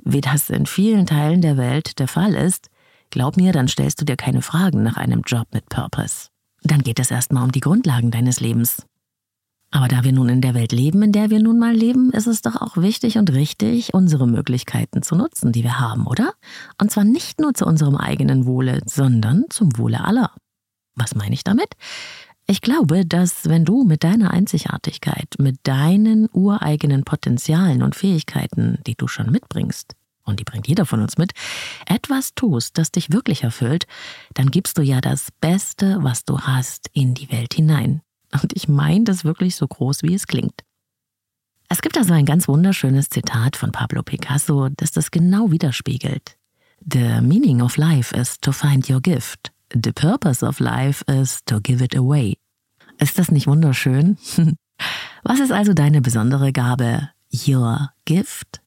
wie 0.04 0.22
das 0.22 0.50
in 0.50 0.66
vielen 0.66 1.06
Teilen 1.06 1.42
der 1.42 1.58
Welt 1.58 2.00
der 2.00 2.08
Fall 2.08 2.34
ist, 2.36 2.70
glaub 3.10 3.38
mir, 3.38 3.52
dann 3.52 3.68
stellst 3.68 4.00
du 4.02 4.06
dir 4.06 4.18
keine 4.18 4.42
Fragen 4.42 4.84
nach 4.84 4.98
einem 4.98 5.22
Job 5.26 5.48
mit 5.54 5.70
Purpose. 5.70 6.28
Dann 6.64 6.82
geht 6.82 7.00
es 7.00 7.12
erstmal 7.12 7.44
um 7.44 7.52
die 7.52 7.60
Grundlagen 7.60 8.12
deines 8.12 8.40
Lebens. 8.40 8.86
Aber 9.72 9.88
da 9.88 10.04
wir 10.04 10.12
nun 10.12 10.28
in 10.28 10.42
der 10.42 10.54
Welt 10.54 10.74
leben, 10.74 11.02
in 11.02 11.14
der 11.14 11.30
wir 11.30 11.40
nun 11.40 11.58
mal 11.58 11.74
leben, 11.74 12.12
ist 12.12 12.28
es 12.28 12.42
doch 12.42 12.62
auch 12.62 12.76
wichtig 12.76 13.18
und 13.18 13.32
richtig, 13.32 13.94
unsere 13.94 14.28
Möglichkeiten 14.28 15.02
zu 15.02 15.16
nutzen, 15.16 15.54
die 15.54 15.64
wir 15.64 15.80
haben, 15.80 16.08
oder? 16.08 16.34
Und 16.80 16.92
zwar 16.92 17.06
nicht 17.06 17.40
nur 17.40 17.54
zu 17.54 17.66
unserem 17.66 17.96
eigenen 17.96 18.46
Wohle, 18.46 18.82
sondern 18.86 19.46
zum 19.50 19.78
Wohle 19.78 20.04
aller. 20.04 20.36
Was 20.96 21.16
meine 21.16 21.34
ich 21.34 21.46
damit? 21.46 21.70
Ich 22.52 22.60
glaube, 22.60 23.06
dass 23.06 23.48
wenn 23.48 23.64
du 23.64 23.86
mit 23.86 24.04
deiner 24.04 24.32
Einzigartigkeit, 24.32 25.36
mit 25.40 25.56
deinen 25.64 26.28
ureigenen 26.34 27.06
Potenzialen 27.06 27.82
und 27.82 27.96
Fähigkeiten, 27.96 28.78
die 28.86 28.96
du 28.96 29.08
schon 29.08 29.32
mitbringst, 29.32 29.96
und 30.26 30.38
die 30.42 30.44
bringt 30.44 30.68
jeder 30.68 30.86
von 30.86 31.02
uns 31.02 31.18
mit, 31.18 31.32
etwas 31.86 32.36
tust, 32.36 32.78
das 32.78 32.92
dich 32.92 33.14
wirklich 33.14 33.44
erfüllt, 33.44 33.88
dann 34.34 34.52
gibst 34.52 34.78
du 34.78 34.82
ja 34.82 35.00
das 35.00 35.30
Beste, 35.40 36.00
was 36.02 36.26
du 36.26 36.42
hast, 36.42 36.90
in 36.92 37.14
die 37.14 37.32
Welt 37.32 37.54
hinein. 37.54 38.02
Und 38.34 38.52
ich 38.54 38.68
meine 38.68 39.06
das 39.06 39.24
wirklich 39.24 39.56
so 39.56 39.66
groß, 39.66 40.04
wie 40.04 40.14
es 40.14 40.28
klingt. 40.28 40.66
Es 41.70 41.82
gibt 41.82 41.98
also 41.98 42.14
ein 42.14 42.26
ganz 42.26 42.50
wunderschönes 42.50 43.08
Zitat 43.08 43.56
von 43.56 43.72
Pablo 43.72 44.04
Picasso, 44.04 44.68
das 44.76 44.92
das 44.92 45.10
genau 45.10 45.52
widerspiegelt. 45.52 46.36
The 46.86 47.22
meaning 47.22 47.62
of 47.62 47.78
life 47.78 48.14
is 48.14 48.38
to 48.42 48.52
find 48.52 48.90
your 48.90 49.00
gift. 49.00 49.54
The 49.74 49.94
purpose 49.94 50.46
of 50.46 50.60
life 50.60 51.02
is 51.08 51.40
to 51.46 51.62
give 51.62 51.82
it 51.82 51.96
away. 51.96 52.41
Ist 53.02 53.18
das 53.18 53.32
nicht 53.32 53.48
wunderschön? 53.48 54.18
Was 55.24 55.40
ist 55.40 55.52
also 55.52 55.74
deine 55.74 56.02
besondere 56.02 56.54
Gabe? 56.54 57.10
Your 57.48 57.90
gift? 58.06 58.62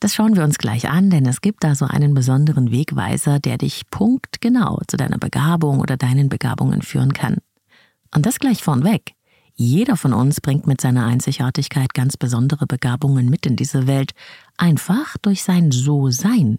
Das 0.00 0.14
schauen 0.14 0.36
wir 0.36 0.44
uns 0.44 0.58
gleich 0.58 0.90
an, 0.90 1.08
denn 1.08 1.24
es 1.26 1.40
gibt 1.40 1.64
da 1.64 1.74
so 1.74 1.86
einen 1.86 2.12
besonderen 2.12 2.70
Wegweiser, 2.70 3.40
der 3.40 3.56
dich 3.56 3.88
punktgenau 3.90 4.82
zu 4.86 4.98
deiner 4.98 5.18
Begabung 5.18 5.80
oder 5.80 5.96
deinen 5.96 6.28
Begabungen 6.28 6.82
führen 6.82 7.14
kann. 7.14 7.38
Und 8.14 8.26
das 8.26 8.38
gleich 8.38 8.62
vornweg. 8.62 9.14
Jeder 9.54 9.96
von 9.96 10.12
uns 10.12 10.42
bringt 10.42 10.66
mit 10.66 10.80
seiner 10.80 11.06
Einzigartigkeit 11.06 11.94
ganz 11.94 12.18
besondere 12.18 12.66
Begabungen 12.66 13.30
mit 13.30 13.46
in 13.46 13.56
diese 13.56 13.86
Welt, 13.86 14.12
einfach 14.58 15.16
durch 15.22 15.42
sein 15.42 15.72
So-Sein. 15.72 16.58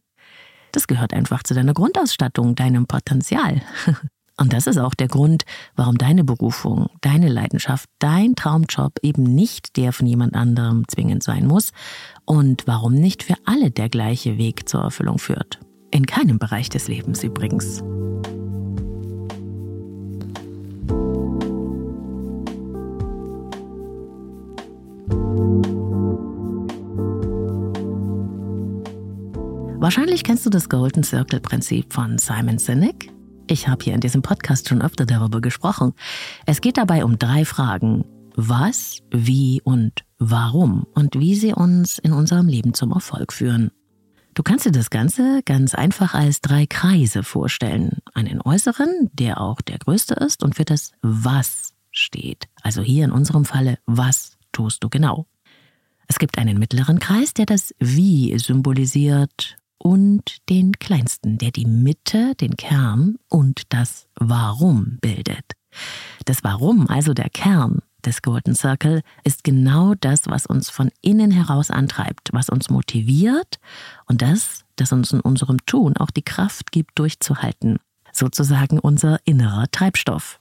Das 0.72 0.88
gehört 0.88 1.14
einfach 1.14 1.44
zu 1.44 1.54
deiner 1.54 1.74
Grundausstattung, 1.74 2.56
deinem 2.56 2.88
Potenzial. 2.88 3.62
Und 4.40 4.54
das 4.54 4.68
ist 4.68 4.78
auch 4.78 4.94
der 4.94 5.10
Grund, 5.10 5.44
warum 5.76 5.98
deine 5.98 6.24
Berufung, 6.24 6.88
deine 7.02 7.28
Leidenschaft, 7.28 7.90
dein 8.00 8.36
Traumjob 8.36 8.94
eben 9.02 9.24
nicht 9.24 9.76
der 9.76 9.92
von 9.92 10.08
jemand 10.08 10.34
anderem 10.34 10.88
zwingend 10.88 11.24
sein 11.24 11.46
muss 11.46 11.72
und 12.24 12.66
warum 12.66 12.94
nicht 12.94 13.22
für 13.24 13.36
alle 13.44 13.70
der 13.70 13.90
gleiche 13.90 14.38
Weg 14.38 14.70
zur 14.70 14.82
Erfüllung 14.82 15.20
führt. 15.20 15.60
In 15.92 16.06
keinem 16.06 16.40
Bereich 16.40 16.70
des 16.70 16.88
Lebens 16.88 17.22
übrigens. 17.22 17.84
Wahrscheinlich 29.82 30.24
kennst 30.24 30.46
du 30.46 30.50
das 30.50 30.70
Golden 30.70 31.04
Circle 31.04 31.42
Prinzip 31.42 31.92
von 31.92 32.18
Simon 32.18 32.58
Sinek. 32.58 33.19
Ich 33.52 33.68
habe 33.68 33.84
hier 33.84 33.96
in 33.96 34.00
diesem 34.00 34.22
Podcast 34.22 34.70
schon 34.70 34.84
öfter 34.84 35.08
darüber 35.08 35.42
gesprochen. 35.42 35.94
Es 36.46 36.62
geht 36.62 36.78
dabei 36.78 37.04
um 37.04 37.18
drei 37.18 37.46
Fragen. 37.46 38.06
Was, 38.36 39.00
wie 39.10 39.60
und 39.64 40.06
warum 40.20 40.86
und 40.94 41.20
wie 41.20 41.34
sie 41.34 41.54
uns 41.54 41.98
in 41.98 42.14
unserem 42.14 42.48
Leben 42.48 42.76
zum 42.76 42.92
Erfolg 42.92 43.34
führen. 43.34 43.72
Du 44.36 44.44
kannst 44.44 44.68
dir 44.68 44.72
das 44.72 44.92
Ganze 44.92 45.42
ganz 45.46 45.74
einfach 45.74 46.14
als 46.14 46.42
drei 46.42 46.68
Kreise 46.68 47.24
vorstellen. 47.24 47.98
Einen 48.14 48.40
äußeren, 48.40 49.10
der 49.14 49.42
auch 49.42 49.62
der 49.62 49.80
größte 49.80 50.14
ist 50.14 50.44
und 50.44 50.54
für 50.54 50.66
das 50.66 50.92
Was 51.02 51.74
steht. 51.90 52.48
Also 52.62 52.84
hier 52.84 53.04
in 53.04 53.12
unserem 53.12 53.46
Falle, 53.46 53.80
was 53.88 54.38
tust 54.52 54.84
du 54.84 54.90
genau? 54.90 55.26
Es 56.08 56.20
gibt 56.20 56.38
einen 56.38 56.60
mittleren 56.60 57.00
Kreis, 57.00 57.34
der 57.34 57.48
das 57.48 57.74
Wie 57.80 58.38
symbolisiert 58.38 59.59
und 59.80 60.48
den 60.50 60.74
kleinsten, 60.74 61.38
der 61.38 61.52
die 61.52 61.66
Mitte, 61.66 62.36
den 62.36 62.56
Kern 62.58 63.16
und 63.30 63.64
das 63.70 64.08
Warum 64.16 64.98
bildet. 65.02 65.54
Das 66.26 66.44
Warum, 66.44 66.88
also 66.88 67.14
der 67.14 67.30
Kern 67.30 67.80
des 68.06 68.22
Golden 68.22 68.56
Circle, 68.56 69.02
ist 69.24 69.44
genau 69.44 69.94
das, 69.96 70.28
was 70.28 70.46
uns 70.46 70.70
von 70.70 70.90
innen 71.02 71.32
heraus 71.32 71.72
antreibt, 71.72 72.30
was 72.34 72.50
uns 72.50 72.70
motiviert 72.70 73.60
und 74.06 74.22
das, 74.22 74.66
das 74.76 74.92
uns 74.92 75.12
in 75.12 75.22
unserem 75.22 75.58
Tun 75.66 75.98
auch 75.98 76.12
die 76.12 76.22
Kraft 76.22 76.72
gibt, 76.72 76.98
durchzuhalten. 77.00 77.80
Sozusagen 78.12 78.80
unser 78.80 79.20
innerer 79.26 79.66
Treibstoff. 79.72 80.40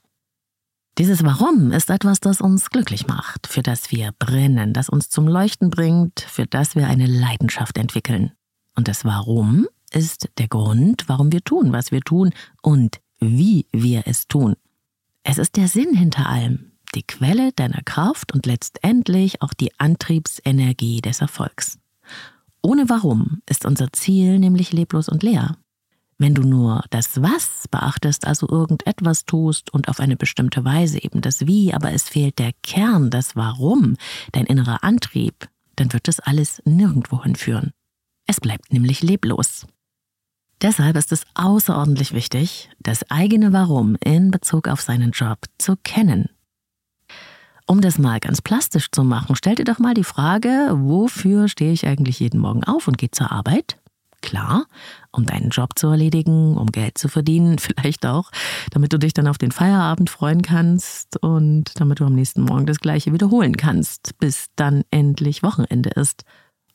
Dieses 0.97 1.23
Warum 1.23 1.71
ist 1.71 1.89
etwas, 1.89 2.19
das 2.19 2.41
uns 2.41 2.71
glücklich 2.71 3.07
macht, 3.07 3.47
für 3.47 3.61
das 3.61 3.91
wir 3.91 4.11
brennen, 4.19 4.73
das 4.73 4.89
uns 4.89 5.09
zum 5.09 5.27
Leuchten 5.27 5.69
bringt, 5.69 6.19
für 6.19 6.45
das 6.45 6.75
wir 6.75 6.87
eine 6.87 7.05
Leidenschaft 7.05 7.77
entwickeln. 7.77 8.33
Und 8.79 8.87
das 8.87 9.03
Warum 9.03 9.67
ist 9.91 10.29
der 10.37 10.47
Grund, 10.47 11.09
warum 11.09 11.33
wir 11.33 11.43
tun, 11.43 11.73
was 11.73 11.91
wir 11.91 11.99
tun 11.99 12.31
und 12.61 13.01
wie 13.19 13.65
wir 13.73 14.03
es 14.05 14.29
tun. 14.29 14.55
Es 15.21 15.37
ist 15.37 15.57
der 15.57 15.67
Sinn 15.67 15.93
hinter 15.93 16.29
allem, 16.29 16.71
die 16.95 17.03
Quelle 17.03 17.51
deiner 17.51 17.81
Kraft 17.83 18.33
und 18.33 18.45
letztendlich 18.45 19.41
auch 19.41 19.53
die 19.53 19.77
Antriebsenergie 19.81 21.01
des 21.01 21.19
Erfolgs. 21.19 21.77
Ohne 22.61 22.87
Warum 22.87 23.41
ist 23.49 23.65
unser 23.65 23.91
Ziel 23.91 24.39
nämlich 24.39 24.71
leblos 24.71 25.09
und 25.09 25.23
leer. 25.23 25.57
Wenn 26.17 26.33
du 26.33 26.43
nur 26.43 26.85
das 26.89 27.21
Was 27.21 27.67
beachtest, 27.69 28.25
also 28.25 28.47
irgendetwas 28.47 29.25
tust 29.25 29.73
und 29.73 29.89
auf 29.89 29.99
eine 29.99 30.15
bestimmte 30.15 30.63
Weise 30.63 31.03
eben 31.03 31.19
das 31.19 31.45
Wie, 31.45 31.73
aber 31.73 31.91
es 31.91 32.07
fehlt 32.07 32.39
der 32.39 32.53
Kern, 32.63 33.09
das 33.09 33.35
Warum, 33.35 33.97
dein 34.31 34.45
innerer 34.45 34.85
Antrieb, 34.85 35.49
dann 35.75 35.91
wird 35.91 36.07
das 36.07 36.21
alles 36.21 36.61
nirgendwo 36.63 37.21
hinführen. 37.21 37.73
Es 38.29 38.39
bleibt 38.39 38.71
nämlich 38.71 39.01
leblos. 39.01 39.65
Deshalb 40.61 40.95
ist 40.97 41.11
es 41.11 41.23
außerordentlich 41.33 42.13
wichtig, 42.13 42.69
das 42.79 43.09
eigene 43.09 43.53
Warum 43.53 43.97
in 44.05 44.29
Bezug 44.29 44.67
auf 44.67 44.81
seinen 44.81 45.09
Job 45.09 45.39
zu 45.57 45.77
kennen. 45.83 46.29
Um 47.65 47.81
das 47.81 47.97
mal 47.97 48.19
ganz 48.19 48.43
plastisch 48.43 48.91
zu 48.91 49.03
machen, 49.03 49.35
stell 49.35 49.55
dir 49.55 49.63
doch 49.63 49.79
mal 49.79 49.95
die 49.95 50.03
Frage, 50.03 50.69
wofür 50.73 51.47
stehe 51.47 51.71
ich 51.71 51.87
eigentlich 51.87 52.19
jeden 52.19 52.39
Morgen 52.39 52.63
auf 52.63 52.87
und 52.87 52.99
gehe 52.99 53.09
zur 53.09 53.31
Arbeit? 53.31 53.79
Klar, 54.21 54.67
um 55.11 55.25
deinen 55.25 55.49
Job 55.49 55.79
zu 55.79 55.87
erledigen, 55.87 56.55
um 56.55 56.67
Geld 56.67 56.99
zu 56.99 57.07
verdienen, 57.07 57.57
vielleicht 57.57 58.05
auch, 58.05 58.29
damit 58.69 58.93
du 58.93 58.99
dich 58.99 59.13
dann 59.13 59.27
auf 59.27 59.39
den 59.39 59.51
Feierabend 59.51 60.11
freuen 60.11 60.43
kannst 60.43 61.17
und 61.17 61.71
damit 61.79 61.99
du 61.99 62.05
am 62.05 62.13
nächsten 62.13 62.41
Morgen 62.41 62.67
das 62.67 62.79
gleiche 62.79 63.11
wiederholen 63.11 63.57
kannst, 63.57 64.19
bis 64.19 64.49
dann 64.55 64.83
endlich 64.91 65.41
Wochenende 65.41 65.89
ist 65.89 66.25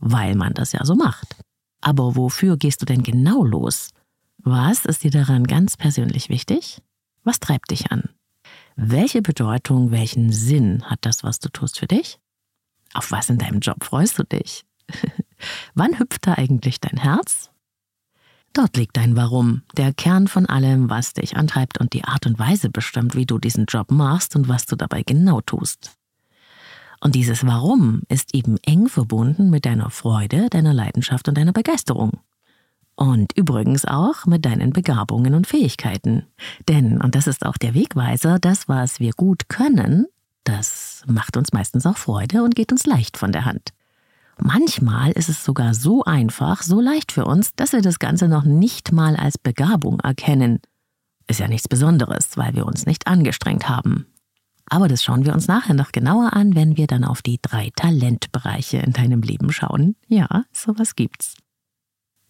weil 0.04 0.34
man 0.36 0.52
das 0.52 0.72
ja 0.72 0.84
so 0.84 0.94
macht. 0.94 1.34
Aber 1.80 2.14
wofür 2.14 2.56
gehst 2.58 2.82
du 2.82 2.86
denn 2.86 3.02
genau 3.02 3.42
los? 3.42 3.90
Was 4.38 4.84
ist 4.84 5.02
dir 5.02 5.10
daran 5.10 5.44
ganz 5.44 5.76
persönlich 5.76 6.28
wichtig? 6.28 6.82
Was 7.24 7.40
treibt 7.40 7.70
dich 7.70 7.90
an? 7.90 8.10
Welche 8.76 9.22
Bedeutung, 9.22 9.90
welchen 9.90 10.30
Sinn 10.30 10.84
hat 10.84 10.98
das, 11.02 11.24
was 11.24 11.40
du 11.40 11.48
tust 11.48 11.78
für 11.78 11.86
dich? 11.86 12.18
Auf 12.92 13.12
was 13.12 13.30
in 13.30 13.38
deinem 13.38 13.60
Job 13.60 13.82
freust 13.82 14.18
du 14.18 14.24
dich? 14.24 14.66
Wann 15.74 15.98
hüpft 15.98 16.26
da 16.26 16.34
eigentlich 16.34 16.80
dein 16.80 16.98
Herz? 16.98 17.50
Dort 18.52 18.76
liegt 18.76 18.98
dein 18.98 19.16
Warum, 19.16 19.62
der 19.76 19.94
Kern 19.94 20.28
von 20.28 20.46
allem, 20.46 20.90
was 20.90 21.14
dich 21.14 21.36
antreibt 21.36 21.80
und 21.80 21.94
die 21.94 22.04
Art 22.04 22.26
und 22.26 22.38
Weise 22.38 22.68
bestimmt, 22.68 23.14
wie 23.14 23.26
du 23.26 23.38
diesen 23.38 23.64
Job 23.64 23.90
machst 23.90 24.36
und 24.36 24.48
was 24.48 24.66
du 24.66 24.76
dabei 24.76 25.02
genau 25.02 25.40
tust. 25.40 25.96
Und 27.04 27.14
dieses 27.14 27.46
Warum 27.46 28.00
ist 28.08 28.34
eben 28.34 28.56
eng 28.64 28.88
verbunden 28.88 29.50
mit 29.50 29.66
deiner 29.66 29.90
Freude, 29.90 30.48
deiner 30.48 30.72
Leidenschaft 30.72 31.28
und 31.28 31.36
deiner 31.36 31.52
Begeisterung. 31.52 32.12
Und 32.96 33.36
übrigens 33.36 33.84
auch 33.84 34.24
mit 34.24 34.46
deinen 34.46 34.72
Begabungen 34.72 35.34
und 35.34 35.46
Fähigkeiten. 35.46 36.24
Denn, 36.66 37.02
und 37.02 37.14
das 37.14 37.26
ist 37.26 37.44
auch 37.44 37.58
der 37.58 37.74
Wegweiser, 37.74 38.38
das, 38.38 38.70
was 38.70 39.00
wir 39.00 39.12
gut 39.12 39.50
können, 39.50 40.06
das 40.44 41.02
macht 41.06 41.36
uns 41.36 41.52
meistens 41.52 41.84
auch 41.84 41.98
Freude 41.98 42.42
und 42.42 42.54
geht 42.54 42.72
uns 42.72 42.86
leicht 42.86 43.18
von 43.18 43.32
der 43.32 43.44
Hand. 43.44 43.74
Manchmal 44.38 45.12
ist 45.12 45.28
es 45.28 45.44
sogar 45.44 45.74
so 45.74 46.04
einfach, 46.04 46.62
so 46.62 46.80
leicht 46.80 47.12
für 47.12 47.26
uns, 47.26 47.54
dass 47.54 47.72
wir 47.72 47.82
das 47.82 47.98
Ganze 47.98 48.28
noch 48.28 48.44
nicht 48.44 48.92
mal 48.92 49.14
als 49.14 49.36
Begabung 49.36 50.00
erkennen. 50.00 50.60
Ist 51.26 51.40
ja 51.40 51.48
nichts 51.48 51.68
Besonderes, 51.68 52.38
weil 52.38 52.54
wir 52.54 52.64
uns 52.64 52.86
nicht 52.86 53.06
angestrengt 53.06 53.68
haben. 53.68 54.06
Aber 54.66 54.88
das 54.88 55.02
schauen 55.02 55.24
wir 55.24 55.34
uns 55.34 55.46
nachher 55.46 55.74
noch 55.74 55.92
genauer 55.92 56.32
an, 56.32 56.54
wenn 56.54 56.76
wir 56.76 56.86
dann 56.86 57.04
auf 57.04 57.22
die 57.22 57.38
drei 57.40 57.70
Talentbereiche 57.76 58.78
in 58.78 58.92
deinem 58.92 59.20
Leben 59.22 59.52
schauen. 59.52 59.96
Ja, 60.08 60.44
sowas 60.52 60.96
gibt's. 60.96 61.36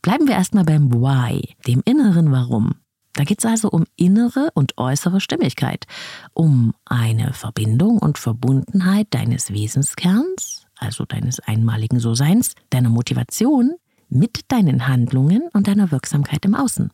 Bleiben 0.03 0.27
wir 0.27 0.35
erstmal 0.35 0.65
beim 0.65 0.93
Why, 0.93 1.55
dem 1.67 1.81
inneren 1.85 2.31
Warum. 2.31 2.75
Da 3.15 3.23
geht 3.23 3.39
es 3.39 3.47
also 3.47 3.71
um 3.71 3.85
innere 3.97 4.51
und 4.55 4.77
äußere 4.77 5.21
Stimmigkeit, 5.21 5.87
um 6.33 6.75
eine 6.85 7.33
Verbindung 7.33 7.99
und 7.99 8.19
Verbundenheit 8.19 9.07
deines 9.11 9.53
Wesenskerns, 9.53 10.67
also 10.77 11.05
deines 11.05 11.39
einmaligen 11.41 12.01
So-Seins, 12.01 12.55
deiner 12.71 12.91
Motivation 12.91 13.77
mit 14.09 14.41
deinen 14.49 14.89
Handlungen 14.89 15.49
und 15.53 15.69
deiner 15.69 15.93
Wirksamkeit 15.93 16.45
im 16.45 16.57
Außen. 16.57 16.91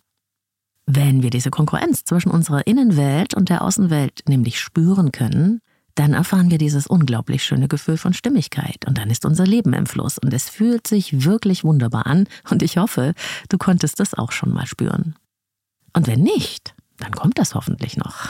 Wenn 0.86 1.22
wir 1.22 1.30
diese 1.30 1.50
Konkurrenz 1.50 2.04
zwischen 2.04 2.30
unserer 2.30 2.66
Innenwelt 2.66 3.34
und 3.34 3.48
der 3.48 3.62
Außenwelt 3.62 4.22
nämlich 4.28 4.58
spüren 4.58 5.12
können, 5.12 5.60
dann 5.94 6.14
erfahren 6.14 6.50
wir 6.50 6.58
dieses 6.58 6.86
unglaublich 6.86 7.44
schöne 7.44 7.68
Gefühl 7.68 7.96
von 7.96 8.14
Stimmigkeit 8.14 8.86
und 8.86 8.96
dann 8.98 9.10
ist 9.10 9.24
unser 9.24 9.46
Leben 9.46 9.72
im 9.72 9.86
Fluss 9.86 10.18
und 10.18 10.32
es 10.32 10.48
fühlt 10.48 10.86
sich 10.86 11.24
wirklich 11.24 11.64
wunderbar 11.64 12.06
an 12.06 12.26
und 12.48 12.62
ich 12.62 12.78
hoffe, 12.78 13.14
du 13.48 13.58
konntest 13.58 14.00
das 14.00 14.14
auch 14.14 14.32
schon 14.32 14.52
mal 14.52 14.66
spüren. 14.66 15.14
Und 15.92 16.06
wenn 16.06 16.22
nicht, 16.22 16.74
dann 16.98 17.12
kommt 17.12 17.38
das 17.38 17.54
hoffentlich 17.54 17.96
noch. 17.96 18.28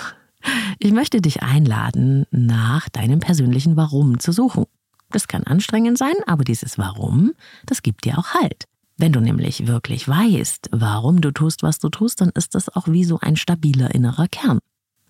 Ich 0.79 0.93
möchte 0.93 1.21
dich 1.21 1.43
einladen, 1.43 2.25
nach 2.31 2.89
deinem 2.89 3.21
persönlichen 3.21 3.77
Warum 3.77 4.19
zu 4.21 4.33
suchen. 4.33 4.65
Das 5.11 5.29
kann 5.29 5.45
anstrengend 5.45 5.99
sein, 5.99 6.15
aber 6.27 6.45
dieses 6.45 6.79
Warum, 6.79 7.33
das 7.67 7.83
gibt 7.83 8.05
dir 8.05 8.19
auch 8.19 8.35
Halt. 8.35 8.65
Wenn 9.01 9.13
du 9.13 9.21
nämlich 9.21 9.67
wirklich 9.67 10.07
weißt, 10.07 10.69
warum 10.73 11.23
du 11.23 11.31
tust, 11.31 11.63
was 11.63 11.79
du 11.79 11.89
tust, 11.89 12.21
dann 12.21 12.29
ist 12.35 12.55
das 12.55 12.69
auch 12.69 12.87
wie 12.87 13.05
so 13.05 13.19
ein 13.19 13.37
stabiler 13.37 13.95
innerer 13.95 14.29
Kern. 14.29 14.59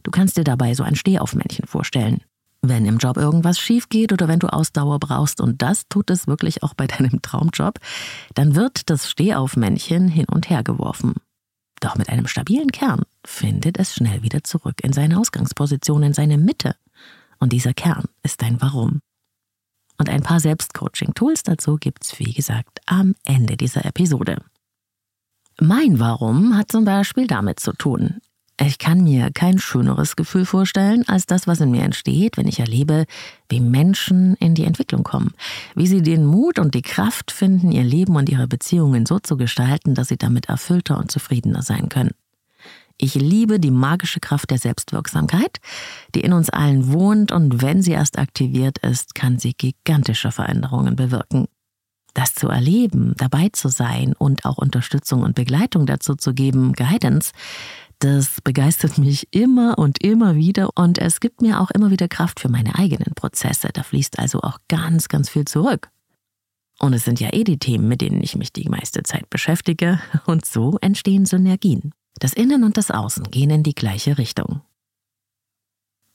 Du 0.04 0.12
kannst 0.12 0.36
dir 0.36 0.44
dabei 0.44 0.74
so 0.74 0.84
ein 0.84 0.94
Stehaufmännchen 0.94 1.66
vorstellen. 1.66 2.22
Wenn 2.62 2.86
im 2.86 2.98
Job 2.98 3.16
irgendwas 3.16 3.58
schief 3.58 3.88
geht 3.88 4.12
oder 4.12 4.28
wenn 4.28 4.38
du 4.38 4.46
Ausdauer 4.46 5.00
brauchst, 5.00 5.40
und 5.40 5.60
das 5.60 5.88
tut 5.88 6.08
es 6.10 6.28
wirklich 6.28 6.62
auch 6.62 6.74
bei 6.74 6.86
deinem 6.86 7.20
Traumjob, 7.20 7.80
dann 8.34 8.54
wird 8.54 8.88
das 8.90 9.10
Stehaufmännchen 9.10 10.06
hin 10.06 10.26
und 10.26 10.48
her 10.50 10.62
geworfen. 10.62 11.14
Doch 11.80 11.96
mit 11.96 12.10
einem 12.10 12.28
stabilen 12.28 12.70
Kern 12.70 13.02
findet 13.26 13.76
es 13.76 13.92
schnell 13.92 14.22
wieder 14.22 14.44
zurück 14.44 14.76
in 14.84 14.92
seine 14.92 15.18
Ausgangsposition, 15.18 16.04
in 16.04 16.12
seine 16.12 16.38
Mitte. 16.38 16.76
Und 17.40 17.52
dieser 17.52 17.74
Kern 17.74 18.04
ist 18.22 18.40
dein 18.40 18.62
Warum. 18.62 19.00
Und 20.00 20.08
ein 20.08 20.22
paar 20.22 20.40
Selbstcoaching-Tools 20.40 21.42
dazu 21.42 21.76
gibt's, 21.76 22.18
wie 22.18 22.32
gesagt, 22.32 22.80
am 22.86 23.14
Ende 23.26 23.58
dieser 23.58 23.84
Episode. 23.84 24.38
Mein 25.60 26.00
Warum 26.00 26.56
hat 26.56 26.72
zum 26.72 26.86
Beispiel 26.86 27.26
damit 27.26 27.60
zu 27.60 27.74
tun. 27.74 28.22
Ich 28.58 28.78
kann 28.78 29.04
mir 29.04 29.30
kein 29.30 29.58
schöneres 29.58 30.16
Gefühl 30.16 30.46
vorstellen 30.46 31.06
als 31.06 31.26
das, 31.26 31.46
was 31.46 31.60
in 31.60 31.70
mir 31.70 31.82
entsteht, 31.82 32.38
wenn 32.38 32.48
ich 32.48 32.60
erlebe, 32.60 33.04
wie 33.50 33.60
Menschen 33.60 34.36
in 34.36 34.54
die 34.54 34.64
Entwicklung 34.64 35.02
kommen, 35.02 35.34
wie 35.74 35.86
sie 35.86 36.00
den 36.00 36.24
Mut 36.24 36.58
und 36.58 36.74
die 36.74 36.80
Kraft 36.80 37.30
finden, 37.30 37.70
ihr 37.70 37.84
Leben 37.84 38.16
und 38.16 38.30
ihre 38.30 38.48
Beziehungen 38.48 39.04
so 39.04 39.18
zu 39.18 39.36
gestalten, 39.36 39.94
dass 39.94 40.08
sie 40.08 40.16
damit 40.16 40.48
erfüllter 40.48 40.96
und 40.96 41.10
zufriedener 41.10 41.60
sein 41.60 41.90
können. 41.90 42.12
Ich 43.02 43.14
liebe 43.14 43.58
die 43.58 43.70
magische 43.70 44.20
Kraft 44.20 44.50
der 44.50 44.58
Selbstwirksamkeit, 44.58 45.58
die 46.14 46.20
in 46.20 46.34
uns 46.34 46.50
allen 46.50 46.92
wohnt 46.92 47.32
und 47.32 47.62
wenn 47.62 47.80
sie 47.80 47.92
erst 47.92 48.18
aktiviert 48.18 48.76
ist, 48.78 49.14
kann 49.14 49.38
sie 49.38 49.54
gigantische 49.54 50.30
Veränderungen 50.30 50.96
bewirken. 50.96 51.46
Das 52.12 52.34
zu 52.34 52.48
erleben, 52.48 53.14
dabei 53.16 53.48
zu 53.54 53.68
sein 53.68 54.12
und 54.12 54.44
auch 54.44 54.58
Unterstützung 54.58 55.22
und 55.22 55.34
Begleitung 55.34 55.86
dazu 55.86 56.14
zu 56.14 56.34
geben, 56.34 56.74
Guidance, 56.74 57.32
das 58.00 58.42
begeistert 58.42 58.98
mich 58.98 59.28
immer 59.30 59.78
und 59.78 60.02
immer 60.04 60.34
wieder 60.34 60.68
und 60.74 60.98
es 60.98 61.20
gibt 61.20 61.40
mir 61.40 61.62
auch 61.62 61.70
immer 61.70 61.90
wieder 61.90 62.06
Kraft 62.06 62.38
für 62.38 62.50
meine 62.50 62.74
eigenen 62.74 63.14
Prozesse. 63.14 63.70
Da 63.72 63.82
fließt 63.82 64.18
also 64.18 64.42
auch 64.42 64.58
ganz, 64.68 65.08
ganz 65.08 65.30
viel 65.30 65.46
zurück. 65.46 65.88
Und 66.78 66.92
es 66.92 67.06
sind 67.06 67.18
ja 67.18 67.32
eh 67.32 67.44
die 67.44 67.58
Themen, 67.58 67.88
mit 67.88 68.02
denen 68.02 68.22
ich 68.22 68.36
mich 68.36 68.52
die 68.52 68.68
meiste 68.68 69.02
Zeit 69.04 69.30
beschäftige 69.30 70.00
und 70.26 70.44
so 70.44 70.76
entstehen 70.82 71.24
Synergien. 71.24 71.92
Das 72.20 72.34
Innen 72.34 72.64
und 72.64 72.76
das 72.76 72.90
Außen 72.90 73.30
gehen 73.30 73.50
in 73.50 73.62
die 73.62 73.74
gleiche 73.74 74.18
Richtung. 74.18 74.60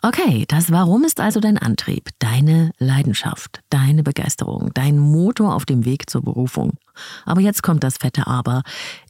Okay, 0.03 0.45
das 0.47 0.71
Warum 0.71 1.03
ist 1.03 1.19
also 1.19 1.39
dein 1.39 1.57
Antrieb, 1.57 2.09
deine 2.19 2.71
Leidenschaft, 2.77 3.61
deine 3.71 4.03
Begeisterung, 4.03 4.69
dein 4.75 4.99
Motor 4.99 5.55
auf 5.55 5.65
dem 5.65 5.83
Weg 5.83 6.07
zur 6.07 6.21
Berufung. 6.21 6.73
Aber 7.25 7.41
jetzt 7.41 7.63
kommt 7.63 7.83
das 7.83 7.97
fette 7.97 8.27
Aber. 8.27 8.61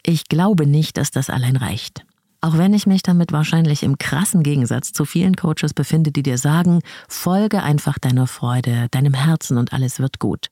Ich 0.03 0.29
glaube 0.29 0.65
nicht, 0.65 0.95
dass 0.95 1.11
das 1.11 1.29
allein 1.29 1.57
reicht. 1.57 2.05
Auch 2.39 2.57
wenn 2.57 2.73
ich 2.73 2.87
mich 2.87 3.03
damit 3.03 3.33
wahrscheinlich 3.33 3.83
im 3.83 3.97
krassen 3.97 4.41
Gegensatz 4.41 4.93
zu 4.93 5.03
vielen 5.03 5.35
Coaches 5.35 5.73
befinde, 5.73 6.11
die 6.11 6.23
dir 6.23 6.37
sagen, 6.37 6.79
folge 7.09 7.61
einfach 7.61 7.99
deiner 7.99 8.27
Freude, 8.27 8.87
deinem 8.91 9.13
Herzen 9.13 9.57
und 9.57 9.73
alles 9.73 9.99
wird 9.99 10.19
gut. 10.19 10.47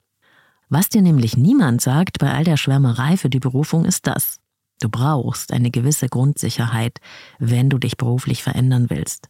Was 0.67 0.89
dir 0.89 1.03
nämlich 1.03 1.37
niemand 1.37 1.81
sagt 1.81 2.19
bei 2.19 2.33
all 2.33 2.43
der 2.43 2.57
Schwärmerei 2.57 3.15
für 3.15 3.29
die 3.29 3.39
Berufung 3.39 3.85
ist 3.85 4.07
das. 4.07 4.39
Du 4.83 4.89
brauchst 4.89 5.53
eine 5.53 5.71
gewisse 5.71 6.09
Grundsicherheit, 6.09 6.99
wenn 7.39 7.69
du 7.69 7.77
dich 7.77 7.95
beruflich 7.97 8.43
verändern 8.43 8.89
willst 8.89 9.29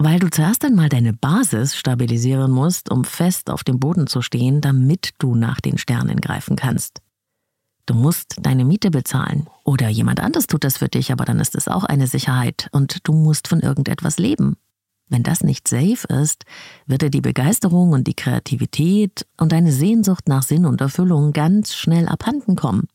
weil 0.00 0.20
du 0.20 0.30
zuerst 0.30 0.64
einmal 0.64 0.88
deine 0.88 1.12
Basis 1.12 1.76
stabilisieren 1.76 2.52
musst, 2.52 2.90
um 2.90 3.04
fest 3.04 3.50
auf 3.50 3.64
dem 3.64 3.80
Boden 3.80 4.06
zu 4.06 4.22
stehen, 4.22 4.60
damit 4.60 5.10
du 5.18 5.34
nach 5.34 5.60
den 5.60 5.76
Sternen 5.76 6.20
greifen 6.20 6.54
kannst. 6.54 7.02
Du 7.86 7.94
musst 7.94 8.36
deine 8.40 8.64
Miete 8.64 8.90
bezahlen 8.90 9.48
oder 9.64 9.88
jemand 9.88 10.20
anderes 10.20 10.46
tut 10.46 10.62
das 10.62 10.78
für 10.78 10.88
dich, 10.88 11.10
aber 11.10 11.24
dann 11.24 11.40
ist 11.40 11.56
es 11.56 11.68
auch 11.68 11.84
eine 11.84 12.06
Sicherheit 12.06 12.68
und 12.70 13.08
du 13.08 13.12
musst 13.12 13.48
von 13.48 13.60
irgendetwas 13.60 14.18
leben. 14.18 14.56
Wenn 15.08 15.22
das 15.22 15.42
nicht 15.42 15.66
safe 15.66 16.06
ist, 16.06 16.44
wird 16.86 17.02
dir 17.02 17.10
die 17.10 17.22
Begeisterung 17.22 17.92
und 17.92 18.06
die 18.06 18.14
Kreativität 18.14 19.26
und 19.38 19.52
deine 19.52 19.72
Sehnsucht 19.72 20.28
nach 20.28 20.42
Sinn 20.42 20.66
und 20.66 20.80
Erfüllung 20.80 21.32
ganz 21.32 21.74
schnell 21.74 22.06
abhanden 22.08 22.56
kommen. 22.56 22.88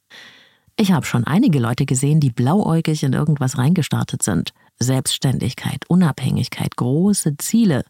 Ich 0.75 0.91
habe 0.91 1.05
schon 1.05 1.23
einige 1.25 1.59
Leute 1.59 1.85
gesehen, 1.85 2.19
die 2.19 2.31
blauäugig 2.31 3.03
in 3.03 3.13
irgendwas 3.13 3.57
reingestartet 3.57 4.23
sind 4.23 4.53
Selbstständigkeit, 4.79 5.87
Unabhängigkeit, 5.87 6.75
große 6.75 7.37
Ziele. 7.37 7.85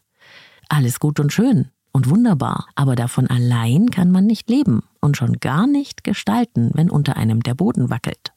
Alles 0.68 1.00
gut 1.00 1.18
und 1.18 1.32
schön 1.32 1.70
und 1.92 2.10
wunderbar, 2.10 2.66
aber 2.74 2.94
davon 2.94 3.28
allein 3.28 3.90
kann 3.90 4.10
man 4.10 4.26
nicht 4.26 4.50
leben 4.50 4.82
und 5.00 5.16
schon 5.16 5.34
gar 5.34 5.66
nicht 5.66 6.04
gestalten, 6.04 6.70
wenn 6.74 6.90
unter 6.90 7.16
einem 7.16 7.42
der 7.42 7.54
Boden 7.54 7.88
wackelt. 7.88 8.32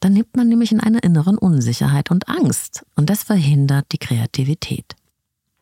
Dann 0.00 0.14
lebt 0.14 0.36
man 0.36 0.48
nämlich 0.48 0.70
in 0.70 0.80
einer 0.80 1.02
inneren 1.02 1.38
Unsicherheit 1.38 2.10
und 2.10 2.28
Angst 2.28 2.84
und 2.94 3.08
das 3.08 3.22
verhindert 3.22 3.86
die 3.92 3.98
Kreativität. 3.98 4.96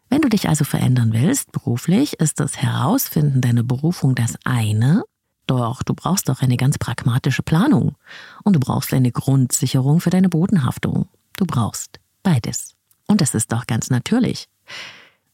Wenn 0.08 0.20
du 0.20 0.28
dich 0.28 0.48
also 0.48 0.64
verändern 0.64 1.12
willst, 1.12 1.52
beruflich, 1.52 2.20
ist 2.20 2.40
das 2.40 2.56
Herausfinden 2.56 3.40
deiner 3.40 3.62
Berufung 3.62 4.14
das 4.14 4.36
eine, 4.44 5.04
doch 5.46 5.82
du 5.82 5.94
brauchst 5.94 6.28
doch 6.28 6.40
eine 6.40 6.56
ganz 6.56 6.78
pragmatische 6.78 7.42
Planung 7.42 7.96
und 8.44 8.54
du 8.54 8.60
brauchst 8.60 8.92
eine 8.92 9.12
Grundsicherung 9.12 10.00
für 10.00 10.10
deine 10.10 10.28
Bodenhaftung. 10.28 11.08
Du 11.36 11.44
brauchst 11.44 12.00
beides. 12.22 12.74
Und 13.06 13.20
das 13.20 13.34
ist 13.34 13.52
doch 13.52 13.66
ganz 13.66 13.90
natürlich. 13.90 14.48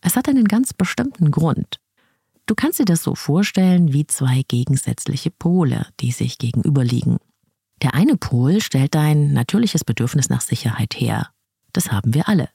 Es 0.00 0.16
hat 0.16 0.28
einen 0.28 0.46
ganz 0.46 0.72
bestimmten 0.72 1.30
Grund. 1.30 1.80
Du 2.46 2.54
kannst 2.54 2.78
dir 2.78 2.84
das 2.84 3.02
so 3.02 3.14
vorstellen 3.14 3.92
wie 3.92 4.06
zwei 4.06 4.42
gegensätzliche 4.48 5.30
Pole, 5.30 5.86
die 6.00 6.12
sich 6.12 6.38
gegenüberliegen. 6.38 7.18
Der 7.82 7.94
eine 7.94 8.16
Pol 8.16 8.60
stellt 8.60 8.94
dein 8.94 9.32
natürliches 9.32 9.84
Bedürfnis 9.84 10.30
nach 10.30 10.40
Sicherheit 10.40 10.94
her. 10.94 11.30
Das 11.72 11.92
haben 11.92 12.14
wir 12.14 12.28
alle. 12.28 12.48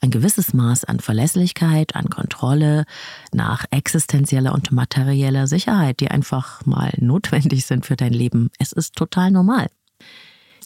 Ein 0.00 0.10
gewisses 0.10 0.52
Maß 0.52 0.84
an 0.84 1.00
Verlässlichkeit, 1.00 1.94
an 1.94 2.10
Kontrolle, 2.10 2.84
nach 3.32 3.64
existenzieller 3.70 4.52
und 4.52 4.72
materieller 4.72 5.46
Sicherheit, 5.46 6.00
die 6.00 6.10
einfach 6.10 6.64
mal 6.66 6.92
notwendig 6.98 7.64
sind 7.66 7.86
für 7.86 7.96
dein 7.96 8.12
Leben. 8.12 8.50
Es 8.58 8.72
ist 8.72 8.96
total 8.96 9.30
normal. 9.30 9.68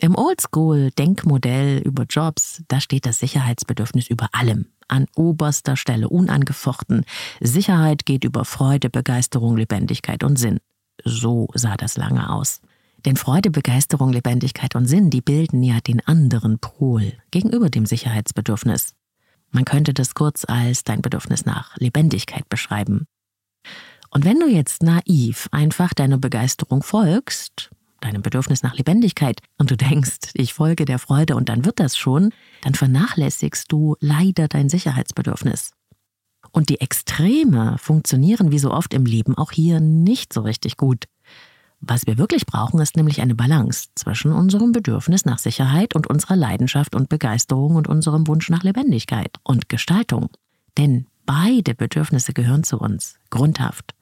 Im 0.01 0.17
Oldschool-Denkmodell 0.17 1.83
über 1.85 2.05
Jobs, 2.09 2.63
da 2.69 2.81
steht 2.81 3.05
das 3.05 3.19
Sicherheitsbedürfnis 3.19 4.09
über 4.09 4.31
allem, 4.33 4.67
an 4.89 5.07
oberster 5.15 5.77
Stelle, 5.77 6.09
unangefochten. 6.09 7.05
Sicherheit 7.41 8.07
geht 8.07 8.25
über 8.25 8.47
Freude, 8.47 8.89
Begeisterung, 8.89 9.59
Lebendigkeit 9.59 10.25
und 10.25 10.39
Sinn. 10.39 10.59
So 11.05 11.49
sah 11.55 11.77
das 11.77 11.99
lange 11.99 12.31
aus. 12.31 12.63
Denn 13.05 13.17
Freude, 13.17 13.51
Begeisterung, 13.51 14.13
Lebendigkeit 14.13 14.75
und 14.75 14.87
Sinn, 14.87 15.11
die 15.11 15.23
bilden 15.23 15.63
ja 15.63 15.81
den 15.81 16.07
anderen 16.07 16.59
Pol 16.59 17.15
gegenüber 17.31 17.71
dem 17.71 17.87
Sicherheitsbedürfnis. 17.87 18.95
Man 19.51 19.65
könnte 19.65 19.95
das 19.95 20.15
kurz 20.15 20.45
als 20.45 20.85
dein 20.85 21.03
Bedürfnis 21.03 21.45
nach 21.45 21.77
Lebendigkeit 21.79 22.49
beschreiben. 22.49 23.07
Und 24.11 24.25
wenn 24.25 24.39
du 24.39 24.49
jetzt 24.49 24.83
naiv 24.83 25.49
einfach 25.53 25.95
deiner 25.95 26.19
Begeisterung 26.19 26.83
folgst, 26.83 27.71
deinem 28.01 28.23
Bedürfnis 28.23 28.63
nach 28.63 28.77
Lebendigkeit 28.77 29.41
und 29.59 29.71
du 29.71 29.77
denkst, 29.77 30.31
ich 30.35 30.55
folge 30.55 30.85
der 30.85 30.99
Freude 30.99 31.37
und 31.37 31.49
dann 31.49 31.65
wird 31.65 31.81
das 31.81 31.97
schon, 31.97 32.33
dann 32.63 32.75
vernachlässigst 32.75 33.71
du 33.71 33.97
leider 34.01 34.49
dein 34.49 34.69
Sicherheitsbedürfnis. 34.69 35.73
Und 36.53 36.69
die 36.69 36.81
Extreme 36.81 37.77
funktionieren 37.79 38.51
wie 38.51 38.59
so 38.59 38.73
oft 38.73 38.95
im 38.95 39.07
Leben 39.07 39.37
auch 39.37 39.53
hier 39.53 39.81
nicht 39.81 40.33
so 40.33 40.41
richtig 40.41 40.77
gut. 40.77 41.05
Was 41.81 42.07
wir 42.07 42.19
wirklich 42.19 42.45
brauchen, 42.45 42.79
ist 42.81 42.97
nämlich 42.97 43.23
eine 43.23 43.35
Balance 43.35 43.89
zwischen 43.95 44.33
unserem 44.33 44.73
Bedürfnis 44.73 45.25
nach 45.25 45.39
Sicherheit 45.39 45.95
und 45.95 46.07
unserer 46.07 46.37
Leidenschaft 46.37 46.95
und 46.95 47.09
Begeisterung 47.09 47.75
und 47.77 47.89
unserem 47.89 48.27
Wunsch 48.27 48.51
nach 48.51 48.63
Lebendigkeit 48.63 49.37
und 49.43 49.69
Gestaltung. 49.71 50.29
Denn 50.77 51.07
beide 51.25 51.75
Bedürfnisse 51.75 52.35
gehören 52.35 52.65
zu 52.65 52.79
uns, 52.79 53.15
grundhaft. 53.31 53.95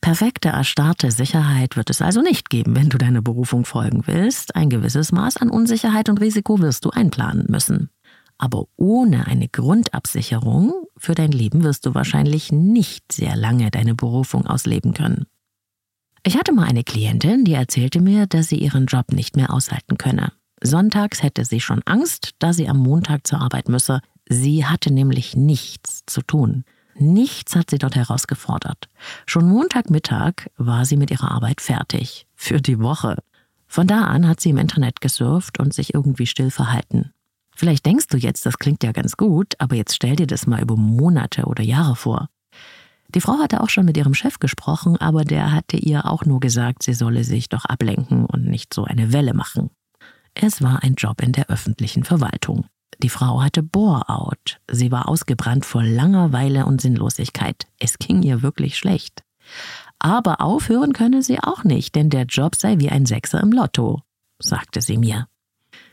Perfekte 0.00 0.48
erstarrte 0.48 1.12
Sicherheit 1.12 1.76
wird 1.76 1.90
es 1.90 2.02
also 2.02 2.22
nicht 2.22 2.50
geben, 2.50 2.74
wenn 2.74 2.88
du 2.88 2.98
deiner 2.98 3.22
Berufung 3.22 3.64
folgen 3.64 4.02
willst. 4.06 4.56
Ein 4.56 4.68
gewisses 4.68 5.12
Maß 5.12 5.36
an 5.36 5.48
Unsicherheit 5.48 6.08
und 6.08 6.20
Risiko 6.20 6.58
wirst 6.60 6.84
du 6.84 6.90
einplanen 6.90 7.46
müssen. 7.48 7.88
Aber 8.36 8.64
ohne 8.76 9.28
eine 9.28 9.48
Grundabsicherung 9.48 10.72
für 10.96 11.14
dein 11.14 11.30
Leben 11.30 11.62
wirst 11.62 11.86
du 11.86 11.94
wahrscheinlich 11.94 12.50
nicht 12.50 13.12
sehr 13.12 13.36
lange 13.36 13.70
deine 13.70 13.94
Berufung 13.94 14.46
ausleben 14.46 14.92
können. 14.92 15.26
Ich 16.24 16.36
hatte 16.36 16.52
mal 16.52 16.66
eine 16.66 16.84
Klientin, 16.84 17.44
die 17.44 17.54
erzählte 17.54 18.00
mir, 18.00 18.26
dass 18.26 18.48
sie 18.48 18.58
ihren 18.58 18.86
Job 18.86 19.10
nicht 19.12 19.34
mehr 19.34 19.52
aushalten 19.52 19.98
könne. 19.98 20.32
Sonntags 20.62 21.22
hätte 21.22 21.44
sie 21.44 21.60
schon 21.60 21.82
Angst, 21.84 22.34
da 22.38 22.52
sie 22.52 22.68
am 22.68 22.78
Montag 22.78 23.26
zur 23.26 23.40
Arbeit 23.40 23.68
müsse. 23.68 24.00
Sie 24.28 24.64
hatte 24.64 24.92
nämlich 24.92 25.36
nichts 25.36 26.04
zu 26.06 26.22
tun. 26.22 26.64
Nichts 26.94 27.56
hat 27.56 27.70
sie 27.70 27.78
dort 27.78 27.96
herausgefordert. 27.96 28.88
Schon 29.26 29.48
Montagmittag 29.48 30.46
war 30.56 30.84
sie 30.84 30.96
mit 30.96 31.10
ihrer 31.10 31.32
Arbeit 31.32 31.60
fertig. 31.60 32.28
Für 32.36 32.60
die 32.60 32.78
Woche. 32.78 33.16
Von 33.66 33.88
da 33.88 34.04
an 34.04 34.28
hat 34.28 34.40
sie 34.40 34.50
im 34.50 34.58
Internet 34.58 35.00
gesurft 35.00 35.58
und 35.58 35.74
sich 35.74 35.92
irgendwie 35.92 36.26
still 36.26 36.52
verhalten. 36.52 37.10
Vielleicht 37.56 37.84
denkst 37.84 38.06
du 38.06 38.16
jetzt, 38.16 38.46
das 38.46 38.58
klingt 38.58 38.84
ja 38.84 38.92
ganz 38.92 39.16
gut, 39.16 39.54
aber 39.58 39.74
jetzt 39.74 39.96
stell 39.96 40.14
dir 40.14 40.28
das 40.28 40.46
mal 40.46 40.62
über 40.62 40.76
Monate 40.76 41.46
oder 41.46 41.64
Jahre 41.64 41.96
vor. 41.96 42.28
Die 43.14 43.20
Frau 43.20 43.38
hatte 43.38 43.60
auch 43.60 43.68
schon 43.68 43.84
mit 43.84 43.96
ihrem 43.96 44.14
Chef 44.14 44.38
gesprochen, 44.38 44.96
aber 44.96 45.24
der 45.24 45.52
hatte 45.52 45.76
ihr 45.76 46.06
auch 46.06 46.24
nur 46.24 46.40
gesagt, 46.40 46.82
sie 46.82 46.94
solle 46.94 47.24
sich 47.24 47.48
doch 47.48 47.64
ablenken 47.64 48.24
und 48.24 48.46
nicht 48.46 48.72
so 48.72 48.84
eine 48.84 49.12
Welle 49.12 49.34
machen. 49.34 49.70
Es 50.34 50.62
war 50.62 50.82
ein 50.82 50.94
Job 50.94 51.20
in 51.22 51.32
der 51.32 51.50
öffentlichen 51.50 52.04
Verwaltung. 52.04 52.66
Die 53.02 53.10
Frau 53.10 53.42
hatte 53.42 53.62
Bore-out. 53.62 54.60
Sie 54.70 54.90
war 54.90 55.08
ausgebrannt 55.08 55.66
vor 55.66 55.82
Langeweile 55.82 56.64
und 56.66 56.80
Sinnlosigkeit. 56.80 57.66
Es 57.78 57.98
ging 57.98 58.22
ihr 58.22 58.42
wirklich 58.42 58.78
schlecht. 58.78 59.22
Aber 59.98 60.40
aufhören 60.40 60.92
könne 60.92 61.22
sie 61.22 61.38
auch 61.40 61.64
nicht, 61.64 61.94
denn 61.94 62.10
der 62.10 62.24
Job 62.24 62.56
sei 62.56 62.78
wie 62.78 62.90
ein 62.90 63.06
Sechser 63.06 63.40
im 63.40 63.52
Lotto, 63.52 64.00
sagte 64.38 64.80
sie 64.80 64.98
mir. 64.98 65.26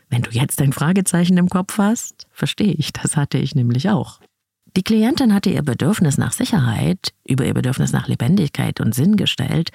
Wenn 0.08 0.22
du 0.22 0.30
jetzt 0.30 0.60
ein 0.60 0.72
Fragezeichen 0.72 1.36
im 1.36 1.48
Kopf 1.48 1.78
hast, 1.78 2.26
verstehe 2.32 2.72
ich, 2.72 2.92
das 2.92 3.16
hatte 3.16 3.38
ich 3.38 3.54
nämlich 3.54 3.90
auch. 3.90 4.20
Die 4.76 4.82
Klientin 4.82 5.34
hatte 5.34 5.50
ihr 5.50 5.62
Bedürfnis 5.62 6.16
nach 6.16 6.32
Sicherheit 6.32 7.12
über 7.26 7.44
ihr 7.44 7.54
Bedürfnis 7.54 7.92
nach 7.92 8.06
Lebendigkeit 8.06 8.80
und 8.80 8.94
Sinn 8.94 9.16
gestellt 9.16 9.70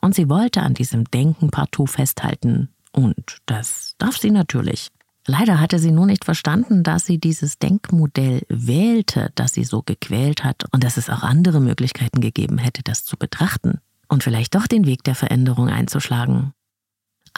und 0.00 0.14
sie 0.14 0.28
wollte 0.28 0.62
an 0.62 0.74
diesem 0.74 1.04
Denken 1.04 1.50
partout 1.50 1.86
festhalten. 1.86 2.70
Und 2.92 3.38
das 3.46 3.94
darf 3.98 4.16
sie 4.16 4.30
natürlich. 4.30 4.88
Leider 5.26 5.60
hatte 5.60 5.78
sie 5.78 5.90
nur 5.90 6.06
nicht 6.06 6.24
verstanden, 6.24 6.82
dass 6.82 7.04
sie 7.04 7.18
dieses 7.18 7.58
Denkmodell 7.58 8.42
wählte, 8.48 9.30
das 9.34 9.52
sie 9.52 9.64
so 9.64 9.82
gequält 9.82 10.42
hat 10.42 10.64
und 10.72 10.82
dass 10.82 10.96
es 10.96 11.10
auch 11.10 11.22
andere 11.22 11.60
Möglichkeiten 11.60 12.22
gegeben 12.22 12.56
hätte, 12.56 12.82
das 12.82 13.04
zu 13.04 13.18
betrachten 13.18 13.80
und 14.08 14.22
vielleicht 14.22 14.54
doch 14.54 14.66
den 14.66 14.86
Weg 14.86 15.04
der 15.04 15.14
Veränderung 15.14 15.68
einzuschlagen. 15.68 16.54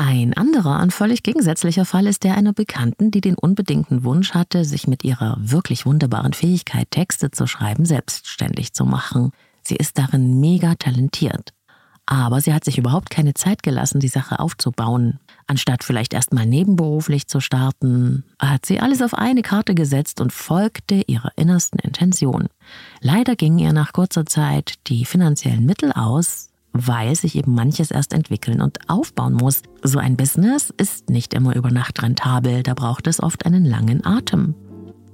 Ein 0.03 0.33
anderer 0.33 0.81
und 0.81 0.95
völlig 0.95 1.23
gegensätzlicher 1.23 1.85
Fall 1.85 2.07
ist 2.07 2.25
der 2.25 2.35
einer 2.35 2.55
Bekannten, 2.55 3.11
die 3.11 3.21
den 3.21 3.35
unbedingten 3.35 4.03
Wunsch 4.03 4.33
hatte, 4.33 4.65
sich 4.65 4.89
mit 4.89 5.05
ihrer 5.05 5.37
wirklich 5.39 5.85
wunderbaren 5.85 6.33
Fähigkeit, 6.33 6.91
Texte 6.91 7.31
zu 7.31 7.47
schreiben, 7.47 7.85
selbstständig 7.85 8.73
zu 8.73 8.87
machen. 8.87 9.33
Sie 9.63 9.77
ist 9.77 9.99
darin 9.99 10.41
mega 10.41 10.75
talentiert. 10.77 11.53
Aber 12.07 12.41
sie 12.41 12.55
hat 12.55 12.65
sich 12.65 12.79
überhaupt 12.79 13.11
keine 13.11 13.35
Zeit 13.35 13.63
gelassen, 13.63 14.01
die 14.01 14.09
Sache 14.09 14.41
aufzubauen. 14.41 15.21
Anstatt 15.47 15.85
vielleicht 15.85 16.15
erstmal 16.15 16.47
nebenberuflich 16.47 17.29
zu 17.29 17.41
starten, 17.41 18.25
hat 18.39 18.65
sie 18.65 18.81
alles 18.81 19.03
auf 19.03 19.13
eine 19.13 19.43
Karte 19.43 19.75
gesetzt 19.75 20.23
und 20.23 20.33
folgte 20.33 21.03
ihrer 21.09 21.33
innersten 21.37 21.79
Intention. 21.79 22.49
Leider 23.03 23.37
gingen 23.37 23.59
ihr 23.59 23.75
nach 23.75 23.93
kurzer 23.93 24.25
Zeit 24.25 24.77
die 24.87 25.05
finanziellen 25.05 25.67
Mittel 25.67 25.93
aus, 25.93 26.50
weil 26.73 27.15
sich 27.15 27.37
eben 27.37 27.55
manches 27.55 27.91
erst 27.91 28.13
entwickeln 28.13 28.61
und 28.61 28.79
aufbauen 28.89 29.35
muss. 29.35 29.63
So 29.83 29.99
ein 29.99 30.17
Business 30.17 30.73
ist 30.77 31.11
nicht 31.11 31.35
immer 31.35 31.57
über 31.57 31.71
Nacht 31.71 32.03
rentabel, 32.03 32.63
da 32.63 32.75
braucht 32.75 33.07
es 33.07 33.23
oft 33.23 33.47
einen 33.47 33.65
langen 33.65 34.05
Atem. 34.05 34.55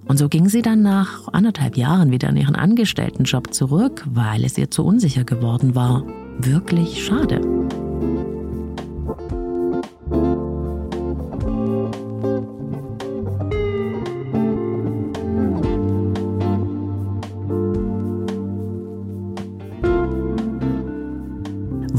Und 0.06 0.18
so 0.18 0.28
ging 0.28 0.48
sie 0.48 0.62
dann 0.62 0.82
nach 0.82 1.28
anderthalb 1.32 1.76
Jahren 1.76 2.10
wieder 2.12 2.28
in 2.28 2.36
ihren 2.36 2.54
Angestelltenjob 2.54 3.52
zurück, 3.52 4.06
weil 4.08 4.44
es 4.44 4.56
ihr 4.56 4.70
zu 4.70 4.84
unsicher 4.84 5.24
geworden 5.24 5.74
war. 5.74 6.04
Wirklich 6.38 7.04
schade. 7.04 7.40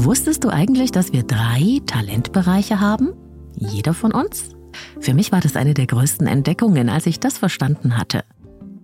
Wusstest 0.08 0.42
du 0.42 0.48
eigentlich, 0.48 0.90
dass 0.90 1.12
wir 1.12 1.22
drei 1.22 1.82
Talentbereiche 1.84 2.80
haben? 2.80 3.12
Jeder 3.58 3.92
von 3.92 4.10
uns? 4.10 4.56
Für 5.00 5.12
mich 5.12 5.32
war 5.32 5.42
das 5.42 5.54
eine 5.54 5.74
der 5.74 5.86
größten 5.86 6.26
Entdeckungen, 6.26 6.88
als 6.88 7.04
ich 7.04 7.20
das 7.20 7.36
verstanden 7.36 7.98
hatte. 7.98 8.24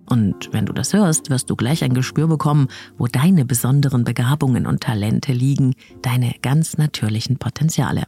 Und 0.05 0.53
wenn 0.53 0.67
du 0.67 0.71
das 0.71 0.93
hörst, 0.93 1.31
wirst 1.31 1.49
du 1.49 1.55
gleich 1.55 1.83
ein 1.83 1.95
Gespür 1.95 2.27
bekommen, 2.27 2.67
wo 2.99 3.07
deine 3.07 3.43
besonderen 3.43 4.03
Begabungen 4.03 4.67
und 4.67 4.83
Talente 4.83 5.31
liegen, 5.33 5.73
deine 6.03 6.35
ganz 6.43 6.77
natürlichen 6.77 7.37
Potenziale. 7.39 8.03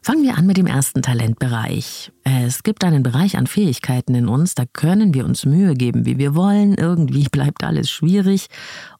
Fangen 0.00 0.22
wir 0.22 0.38
an 0.38 0.46
mit 0.46 0.56
dem 0.56 0.66
ersten 0.66 1.02
Talentbereich. 1.02 2.10
Es 2.24 2.62
gibt 2.62 2.84
einen 2.84 3.02
Bereich 3.02 3.36
an 3.36 3.48
Fähigkeiten 3.48 4.14
in 4.14 4.28
uns, 4.28 4.54
da 4.54 4.64
können 4.64 5.12
wir 5.12 5.26
uns 5.26 5.44
Mühe 5.44 5.74
geben, 5.74 6.06
wie 6.06 6.16
wir 6.16 6.34
wollen, 6.34 6.72
irgendwie 6.72 7.24
bleibt 7.30 7.64
alles 7.64 7.90
schwierig 7.90 8.46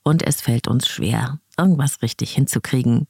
und 0.03 0.27
es 0.27 0.43
fällt 0.43 0.69
uns 0.69 0.89
schwer, 0.89 1.41
irgendwas 1.57 2.03
richtig 2.03 2.33
hinzukriegen. 2.33 3.07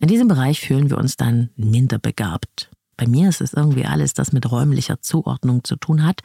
In 0.00 0.08
diesem 0.08 0.28
Bereich 0.28 0.60
fühlen 0.60 0.90
wir 0.90 0.98
uns 0.98 1.16
dann 1.16 1.50
minder 1.56 1.98
begabt. 1.98 2.70
Bei 2.96 3.06
mir 3.06 3.28
ist 3.28 3.40
es 3.40 3.52
irgendwie 3.52 3.86
alles, 3.86 4.12
das 4.12 4.32
mit 4.32 4.50
räumlicher 4.50 5.00
Zuordnung 5.00 5.62
zu 5.64 5.76
tun 5.76 6.04
hat 6.04 6.20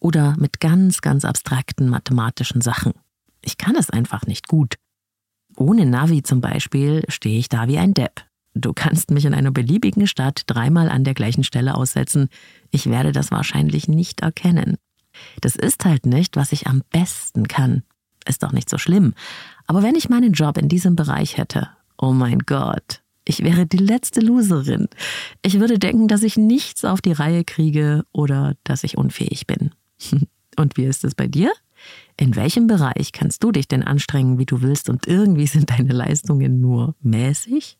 oder 0.00 0.34
mit 0.38 0.60
ganz, 0.60 1.00
ganz 1.00 1.24
abstrakten 1.24 1.88
mathematischen 1.88 2.60
Sachen. 2.60 2.92
Ich 3.42 3.58
kann 3.58 3.76
es 3.76 3.90
einfach 3.90 4.26
nicht 4.26 4.48
gut. 4.48 4.74
Ohne 5.56 5.86
Navi 5.86 6.22
zum 6.22 6.40
Beispiel 6.40 7.04
stehe 7.08 7.38
ich 7.38 7.48
da 7.48 7.68
wie 7.68 7.78
ein 7.78 7.94
Depp. 7.94 8.24
Du 8.54 8.72
kannst 8.72 9.10
mich 9.10 9.24
in 9.24 9.34
einer 9.34 9.50
beliebigen 9.50 10.06
Stadt 10.06 10.42
dreimal 10.46 10.88
an 10.88 11.04
der 11.04 11.14
gleichen 11.14 11.44
Stelle 11.44 11.74
aussetzen. 11.74 12.28
Ich 12.70 12.90
werde 12.90 13.12
das 13.12 13.30
wahrscheinlich 13.30 13.86
nicht 13.86 14.22
erkennen. 14.22 14.76
Das 15.40 15.56
ist 15.56 15.84
halt 15.84 16.06
nicht, 16.06 16.36
was 16.36 16.52
ich 16.52 16.66
am 16.66 16.82
besten 16.90 17.48
kann. 17.48 17.82
Ist 18.26 18.42
doch 18.42 18.52
nicht 18.52 18.68
so 18.68 18.78
schlimm. 18.78 19.14
Aber 19.66 19.82
wenn 19.82 19.94
ich 19.94 20.08
meinen 20.08 20.32
Job 20.32 20.58
in 20.58 20.68
diesem 20.68 20.96
Bereich 20.96 21.36
hätte, 21.36 21.68
oh 21.98 22.12
mein 22.12 22.40
Gott, 22.40 23.02
ich 23.28 23.42
wäre 23.42 23.66
die 23.66 23.76
letzte 23.76 24.20
Loserin. 24.20 24.88
Ich 25.42 25.58
würde 25.58 25.78
denken, 25.78 26.08
dass 26.08 26.22
ich 26.22 26.36
nichts 26.36 26.84
auf 26.84 27.02
die 27.02 27.12
Reihe 27.12 27.44
kriege 27.44 28.04
oder 28.12 28.56
dass 28.64 28.84
ich 28.84 28.96
unfähig 28.96 29.46
bin. 29.46 29.72
Und 30.56 30.76
wie 30.76 30.84
ist 30.84 31.04
es 31.04 31.14
bei 31.14 31.26
dir? 31.26 31.52
In 32.16 32.36
welchem 32.36 32.66
Bereich 32.66 33.12
kannst 33.12 33.42
du 33.44 33.52
dich 33.52 33.68
denn 33.68 33.82
anstrengen, 33.82 34.38
wie 34.38 34.46
du 34.46 34.62
willst, 34.62 34.88
und 34.88 35.06
irgendwie 35.06 35.46
sind 35.46 35.68
deine 35.68 35.92
Leistungen 35.92 36.62
nur 36.62 36.94
mäßig? 37.02 37.76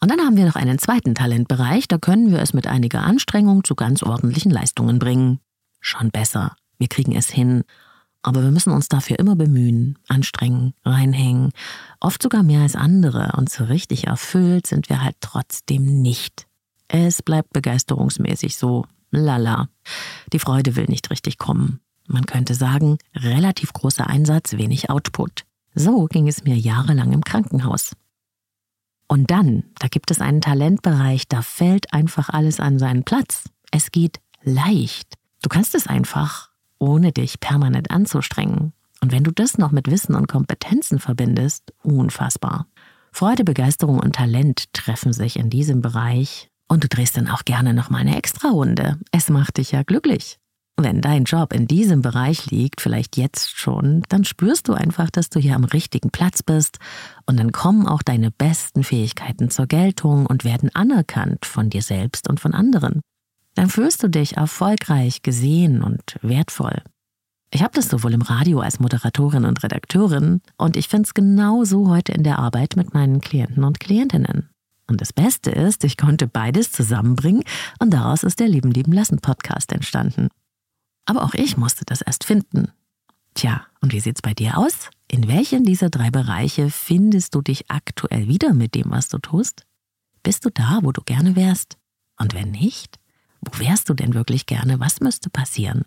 Und 0.00 0.10
dann 0.10 0.20
haben 0.20 0.36
wir 0.36 0.46
noch 0.46 0.56
einen 0.56 0.78
zweiten 0.78 1.14
Talentbereich, 1.14 1.86
da 1.86 1.98
können 1.98 2.32
wir 2.32 2.40
es 2.40 2.52
mit 2.52 2.66
einiger 2.66 3.02
Anstrengung 3.02 3.62
zu 3.62 3.76
ganz 3.76 4.02
ordentlichen 4.02 4.50
Leistungen 4.50 4.98
bringen. 4.98 5.38
Schon 5.80 6.10
besser. 6.10 6.56
Wir 6.78 6.88
kriegen 6.88 7.14
es 7.14 7.30
hin. 7.30 7.62
Aber 8.22 8.42
wir 8.42 8.50
müssen 8.50 8.72
uns 8.72 8.88
dafür 8.88 9.18
immer 9.18 9.34
bemühen, 9.34 9.98
anstrengen, 10.08 10.74
reinhängen, 10.84 11.52
oft 12.00 12.22
sogar 12.22 12.42
mehr 12.42 12.60
als 12.60 12.76
andere 12.76 13.32
und 13.36 13.48
so 13.50 13.64
richtig 13.64 14.06
erfüllt 14.06 14.66
sind 14.66 14.90
wir 14.90 15.02
halt 15.02 15.16
trotzdem 15.20 16.02
nicht. 16.02 16.46
Es 16.88 17.22
bleibt 17.22 17.52
begeisterungsmäßig 17.52 18.56
so, 18.56 18.84
lala. 19.10 19.68
Die 20.32 20.38
Freude 20.38 20.76
will 20.76 20.86
nicht 20.86 21.10
richtig 21.10 21.38
kommen. 21.38 21.80
Man 22.06 22.26
könnte 22.26 22.54
sagen, 22.54 22.98
relativ 23.14 23.72
großer 23.72 24.06
Einsatz, 24.06 24.52
wenig 24.54 24.90
Output. 24.90 25.44
So 25.74 26.06
ging 26.06 26.28
es 26.28 26.44
mir 26.44 26.56
jahrelang 26.56 27.12
im 27.12 27.22
Krankenhaus. 27.22 27.92
Und 29.06 29.30
dann, 29.30 29.64
da 29.78 29.88
gibt 29.88 30.10
es 30.10 30.20
einen 30.20 30.40
Talentbereich, 30.40 31.26
da 31.28 31.42
fällt 31.42 31.92
einfach 31.92 32.28
alles 32.28 32.60
an 32.60 32.78
seinen 32.78 33.04
Platz. 33.04 33.48
Es 33.70 33.92
geht 33.92 34.20
leicht. 34.42 35.14
Du 35.42 35.48
kannst 35.48 35.74
es 35.74 35.86
einfach 35.86 36.49
ohne 36.80 37.12
dich 37.12 37.38
permanent 37.38 37.92
anzustrengen. 37.92 38.72
Und 39.00 39.12
wenn 39.12 39.22
du 39.22 39.30
das 39.30 39.58
noch 39.58 39.70
mit 39.70 39.90
Wissen 39.90 40.14
und 40.14 40.26
Kompetenzen 40.26 40.98
verbindest, 40.98 41.72
unfassbar. 41.82 42.66
Freude, 43.12 43.44
Begeisterung 43.44 43.98
und 44.00 44.16
Talent 44.16 44.72
treffen 44.72 45.12
sich 45.12 45.38
in 45.38 45.50
diesem 45.50 45.82
Bereich 45.82 46.48
und 46.68 46.84
du 46.84 46.88
drehst 46.88 47.16
dann 47.16 47.28
auch 47.28 47.44
gerne 47.44 47.74
noch 47.74 47.90
mal 47.90 47.98
eine 47.98 48.16
Extrarunde. 48.16 48.98
Es 49.12 49.28
macht 49.28 49.58
dich 49.58 49.72
ja 49.72 49.82
glücklich. 49.82 50.38
Wenn 50.76 51.02
dein 51.02 51.24
Job 51.24 51.52
in 51.52 51.66
diesem 51.66 52.00
Bereich 52.00 52.50
liegt, 52.50 52.80
vielleicht 52.80 53.18
jetzt 53.18 53.58
schon, 53.58 54.02
dann 54.08 54.24
spürst 54.24 54.68
du 54.68 54.72
einfach, 54.72 55.10
dass 55.10 55.28
du 55.28 55.38
hier 55.38 55.54
am 55.54 55.64
richtigen 55.64 56.10
Platz 56.10 56.42
bist 56.42 56.78
und 57.26 57.38
dann 57.38 57.52
kommen 57.52 57.86
auch 57.86 58.02
deine 58.02 58.30
besten 58.30 58.82
Fähigkeiten 58.82 59.50
zur 59.50 59.66
Geltung 59.66 60.24
und 60.24 60.44
werden 60.44 60.70
anerkannt 60.74 61.44
von 61.44 61.68
dir 61.68 61.82
selbst 61.82 62.30
und 62.30 62.40
von 62.40 62.54
anderen 62.54 63.02
dann 63.54 63.68
fühlst 63.68 64.02
du 64.02 64.08
dich 64.08 64.36
erfolgreich, 64.36 65.22
gesehen 65.22 65.82
und 65.82 66.16
wertvoll. 66.22 66.82
Ich 67.52 67.62
habe 67.62 67.74
das 67.74 67.88
sowohl 67.88 68.14
im 68.14 68.22
Radio 68.22 68.60
als 68.60 68.78
Moderatorin 68.78 69.44
und 69.44 69.62
Redakteurin 69.62 70.40
und 70.56 70.76
ich 70.76 70.88
finde 70.88 71.06
es 71.06 71.14
genauso 71.14 71.88
heute 71.88 72.12
in 72.12 72.22
der 72.22 72.38
Arbeit 72.38 72.76
mit 72.76 72.94
meinen 72.94 73.20
Klienten 73.20 73.64
und 73.64 73.80
Klientinnen. 73.80 74.50
Und 74.86 75.00
das 75.00 75.12
Beste 75.12 75.50
ist, 75.50 75.84
ich 75.84 75.96
konnte 75.96 76.26
beides 76.26 76.70
zusammenbringen 76.70 77.42
und 77.80 77.90
daraus 77.90 78.22
ist 78.22 78.38
der 78.38 78.48
Lieben 78.48 78.70
Lieben 78.70 78.92
Lassen 78.92 79.18
Podcast 79.18 79.72
entstanden. 79.72 80.28
Aber 81.06 81.22
auch 81.24 81.34
ich 81.34 81.56
musste 81.56 81.84
das 81.84 82.02
erst 82.02 82.24
finden. 82.24 82.70
Tja, 83.34 83.66
und 83.80 83.92
wie 83.92 84.00
sieht's 84.00 84.22
bei 84.22 84.34
dir 84.34 84.58
aus? 84.58 84.90
In 85.08 85.26
welchen 85.26 85.64
dieser 85.64 85.90
drei 85.90 86.10
Bereiche 86.10 86.70
findest 86.70 87.34
du 87.34 87.42
dich 87.42 87.68
aktuell 87.68 88.28
wieder 88.28 88.52
mit 88.52 88.76
dem, 88.76 88.90
was 88.90 89.08
du 89.08 89.18
tust? 89.18 89.64
Bist 90.22 90.44
du 90.44 90.50
da, 90.50 90.80
wo 90.82 90.92
du 90.92 91.02
gerne 91.02 91.34
wärst? 91.34 91.78
Und 92.16 92.34
wenn 92.34 92.52
nicht, 92.52 92.99
wo 93.40 93.58
wärst 93.58 93.88
du 93.88 93.94
denn 93.94 94.14
wirklich 94.14 94.46
gerne? 94.46 94.80
Was 94.80 95.00
müsste 95.00 95.30
passieren? 95.30 95.84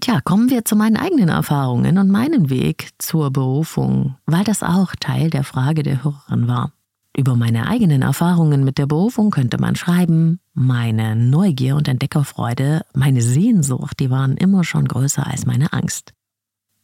Tja, 0.00 0.20
kommen 0.20 0.50
wir 0.50 0.64
zu 0.64 0.74
meinen 0.74 0.96
eigenen 0.96 1.28
Erfahrungen 1.28 1.96
und 1.96 2.10
meinen 2.10 2.50
Weg 2.50 2.90
zur 2.98 3.30
Berufung, 3.30 4.16
weil 4.26 4.42
das 4.42 4.64
auch 4.64 4.96
Teil 4.98 5.30
der 5.30 5.44
Frage 5.44 5.84
der 5.84 6.02
Hörerin 6.02 6.48
war. 6.48 6.72
Über 7.16 7.36
meine 7.36 7.68
eigenen 7.68 8.02
Erfahrungen 8.02 8.64
mit 8.64 8.78
der 8.78 8.86
Berufung 8.86 9.30
könnte 9.30 9.58
man 9.58 9.76
schreiben, 9.76 10.40
meine 10.54 11.14
Neugier 11.14 11.76
und 11.76 11.86
Entdeckerfreude, 11.86 12.82
meine 12.94 13.22
Sehnsucht, 13.22 14.00
die 14.00 14.10
waren 14.10 14.36
immer 14.36 14.64
schon 14.64 14.88
größer 14.88 15.26
als 15.26 15.46
meine 15.46 15.72
Angst. 15.72 16.14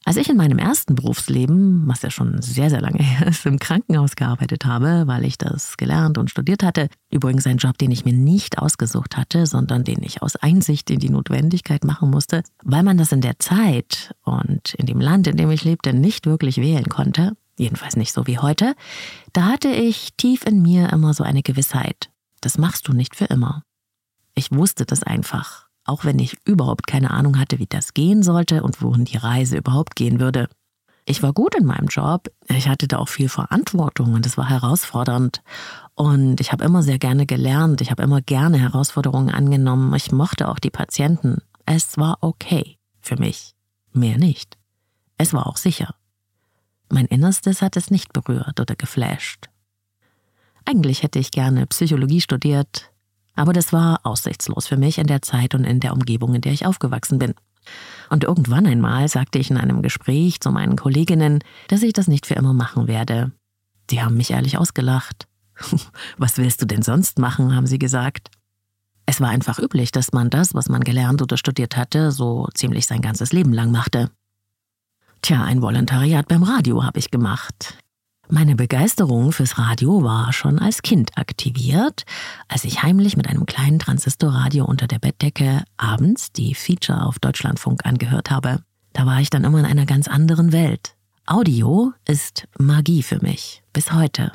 Als 0.09 0.17
ich 0.17 0.31
in 0.31 0.39
meinem 0.39 0.57
ersten 0.57 0.95
Berufsleben, 0.95 1.83
was 1.87 2.01
ja 2.01 2.11
schon 2.11 2.41
sehr, 2.41 2.71
sehr 2.71 2.81
lange 2.81 2.99
her 3.03 3.27
ist, 3.27 3.45
im 3.45 3.59
Krankenhaus 3.59 4.17
gearbeitet 4.17 4.65
habe, 4.65 5.03
weil 5.05 5.23
ich 5.27 5.37
das 5.37 5.77
gelernt 5.77 6.17
und 6.17 6.31
studiert 6.31 6.63
hatte, 6.63 6.89
übrigens 7.11 7.47
ein 7.47 7.59
Job, 7.59 7.77
den 7.77 7.91
ich 7.91 8.07
mir 8.07 8.15
nicht 8.15 8.59
ausgesucht 8.59 9.19
hatte, 9.19 9.45
sondern 9.45 9.85
den 9.85 10.03
ich 10.03 10.23
aus 10.23 10.37
Einsicht 10.37 10.89
in 10.89 10.99
die 10.99 11.11
Notwendigkeit 11.11 11.85
machen 11.85 12.09
musste, 12.09 12.43
weil 12.65 12.85
man 12.85 12.97
das 12.97 13.13
in 13.13 13.21
der 13.21 13.39
Zeit 13.39 14.15
und 14.23 14.73
in 14.77 14.87
dem 14.87 14.99
Land, 14.99 15.27
in 15.27 15.37
dem 15.37 15.51
ich 15.51 15.65
lebte, 15.65 15.93
nicht 15.93 16.25
wirklich 16.25 16.57
wählen 16.57 16.89
konnte, 16.89 17.37
jedenfalls 17.59 17.95
nicht 17.95 18.15
so 18.15 18.27
wie 18.27 18.39
heute, 18.39 18.77
da 19.35 19.45
hatte 19.45 19.69
ich 19.69 20.15
tief 20.17 20.47
in 20.47 20.63
mir 20.63 20.91
immer 20.91 21.13
so 21.13 21.23
eine 21.23 21.43
Gewissheit. 21.43 22.09
Das 22.41 22.57
machst 22.57 22.89
du 22.89 22.95
nicht 22.95 23.15
für 23.15 23.27
immer. 23.27 23.63
Ich 24.35 24.53
wusste 24.53 24.87
das 24.87 25.03
einfach. 25.03 25.68
Auch 25.89 26.05
wenn 26.05 26.19
ich 26.19 26.37
überhaupt 26.45 26.87
keine 26.87 27.11
Ahnung 27.11 27.39
hatte, 27.39 27.59
wie 27.59 27.67
das 27.67 27.95
gehen 27.95 28.23
sollte 28.23 28.63
und 28.63 28.83
wohin 28.83 29.05
die 29.05 29.17
Reise 29.17 29.57
überhaupt 29.57 29.97
gehen 29.97 30.21
würde. 30.21 30.49
Ich 31.05 31.23
war 31.23 31.33
gut 31.33 31.55
in 31.55 31.65
meinem 31.65 31.87
Job, 31.87 32.31
ich 32.49 32.69
hatte 32.69 32.87
da 32.87 32.99
auch 32.99 33.09
viel 33.09 33.31
Verantwortung 33.31 34.13
und 34.13 34.27
es 34.27 34.37
war 34.37 34.49
herausfordernd. 34.49 35.43
Und 35.95 36.41
ich 36.41 36.53
habe 36.53 36.65
immer 36.65 36.83
sehr 36.83 36.99
gerne 36.99 37.25
gelernt, 37.25 37.81
ich 37.81 37.91
habe 37.91 38.03
immer 38.03 38.21
gerne 38.21 38.59
Herausforderungen 38.59 39.31
angenommen, 39.31 39.95
ich 39.95 40.13
mochte 40.13 40.49
auch 40.49 40.59
die 40.59 40.71
Patienten. 40.71 41.39
Es 41.65 41.97
war 41.97 42.19
okay 42.21 42.77
für 43.01 43.17
mich, 43.17 43.55
mehr 43.93 44.19
nicht. 44.19 44.59
Es 45.17 45.33
war 45.33 45.47
auch 45.47 45.57
sicher. 45.57 45.95
Mein 46.91 47.07
Innerstes 47.07 47.63
hat 47.63 47.77
es 47.79 47.91
nicht 47.91 48.13
berührt 48.13 48.61
oder 48.61 48.77
geflasht. 48.77 49.49
Eigentlich 50.67 51.03
hätte 51.03 51.19
ich 51.19 51.31
gerne 51.31 51.67
Psychologie 51.67 52.21
studiert, 52.21 52.93
aber 53.39 53.53
das 53.53 53.73
war 53.73 54.01
aussichtslos 54.03 54.67
für 54.67 54.77
mich 54.77 54.99
in 54.99 55.07
der 55.07 55.23
Zeit 55.23 55.55
und 55.55 55.65
in 55.65 55.79
der 55.79 55.93
Umgebung, 55.93 56.35
in 56.35 56.41
der 56.41 56.53
ich 56.53 56.67
aufgewachsen 56.67 57.19
bin. 57.19 57.35
Und 58.11 58.25
irgendwann 58.25 58.67
einmal 58.67 59.09
sagte 59.09 59.39
ich 59.39 59.51
in 59.51 59.57
einem 59.57 59.81
Gespräch 59.81 60.41
zu 60.41 60.51
meinen 60.51 60.77
Kolleginnen, 60.77 61.39
dass 61.69 61.83
ich 61.83 61.93
das 61.93 62.09
nicht 62.09 62.27
für 62.27 62.35
immer 62.35 62.53
machen 62.53 62.89
werde. 62.89 63.31
Die 63.91 64.03
haben 64.03 64.17
mich 64.17 64.33
ehrlich 64.33 64.59
ausgelacht. 64.59 65.29
Was 66.17 66.37
willst 66.39 66.63
du 66.63 66.67
denn 66.67 66.83
sonst 66.83 67.21
machen, 67.21 67.55
haben 67.55 67.67
sie 67.67 67.79
gesagt. 67.79 68.31
Es 69.07 69.21
war 69.21 69.29
einfach 69.29 69.61
üblich, 69.61 69.93
dass 69.93 70.13
man 70.13 70.29
das, 70.29 70.53
was 70.53 70.69
man 70.69 70.83
gelernt 70.83 71.23
oder 71.23 71.39
studiert 71.39 71.79
hatte, 71.79 72.13
so 72.13 72.47
ziemlich 72.53 72.87
sein 72.87 73.01
ganzes 73.01 73.33
Leben 73.33 73.55
lang 73.55 73.71
machte. 73.71 74.11
Tja, 75.23 75.45
ein 75.45 75.63
Volontariat 75.63 76.29
beim 76.29 76.43
Radio 76.43 76.85
habe 76.85 76.99
ich 76.99 77.11
gemacht. 77.11 77.79
Meine 78.31 78.57
Begeisterung 78.57 79.33
fürs 79.33 79.57
Radio 79.57 80.03
war 80.03 80.35
schon 80.35 80.59
als 80.59 80.83
Kind 80.83 81.17
aktiviert, 81.17 82.05
als 82.47 82.65
ich 82.65 82.83
heimlich 82.83 83.17
mit 83.17 83.27
einem 83.27 83.47
kleinen 83.47 83.79
Transistorradio 83.79 84.67
unter 84.67 84.87
der 84.87 84.99
Bettdecke 84.99 85.65
abends 85.79 86.31
die 86.33 86.55
Feature 86.55 87.07
auf 87.07 87.19
Deutschlandfunk 87.19 87.87
angehört 87.87 88.31
habe. 88.31 88.63
Da 88.93 89.07
war 89.07 89.19
ich 89.21 89.31
dann 89.31 89.45
immer 89.45 89.61
in 89.61 89.65
einer 89.65 89.87
ganz 89.87 90.09
anderen 90.09 90.53
Welt. 90.53 90.95
Audio 91.25 91.95
ist 92.07 92.47
Magie 92.59 93.03
für 93.03 93.19
mich, 93.23 93.63
bis 93.73 93.93
heute. 93.93 94.33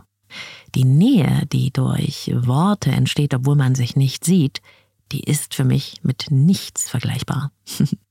Die 0.74 0.86
Nähe, 0.86 1.46
die 1.52 1.72
durch 1.72 2.32
Worte 2.34 2.90
entsteht, 2.90 3.36
obwohl 3.36 3.56
man 3.56 3.76
sich 3.76 3.96
nicht 3.96 4.26
sieht, 4.26 4.62
die 5.12 5.22
ist 5.22 5.54
für 5.54 5.66
mich 5.66 6.00
mit 6.02 6.32
nichts 6.32 6.90
vergleichbar. 6.90 7.52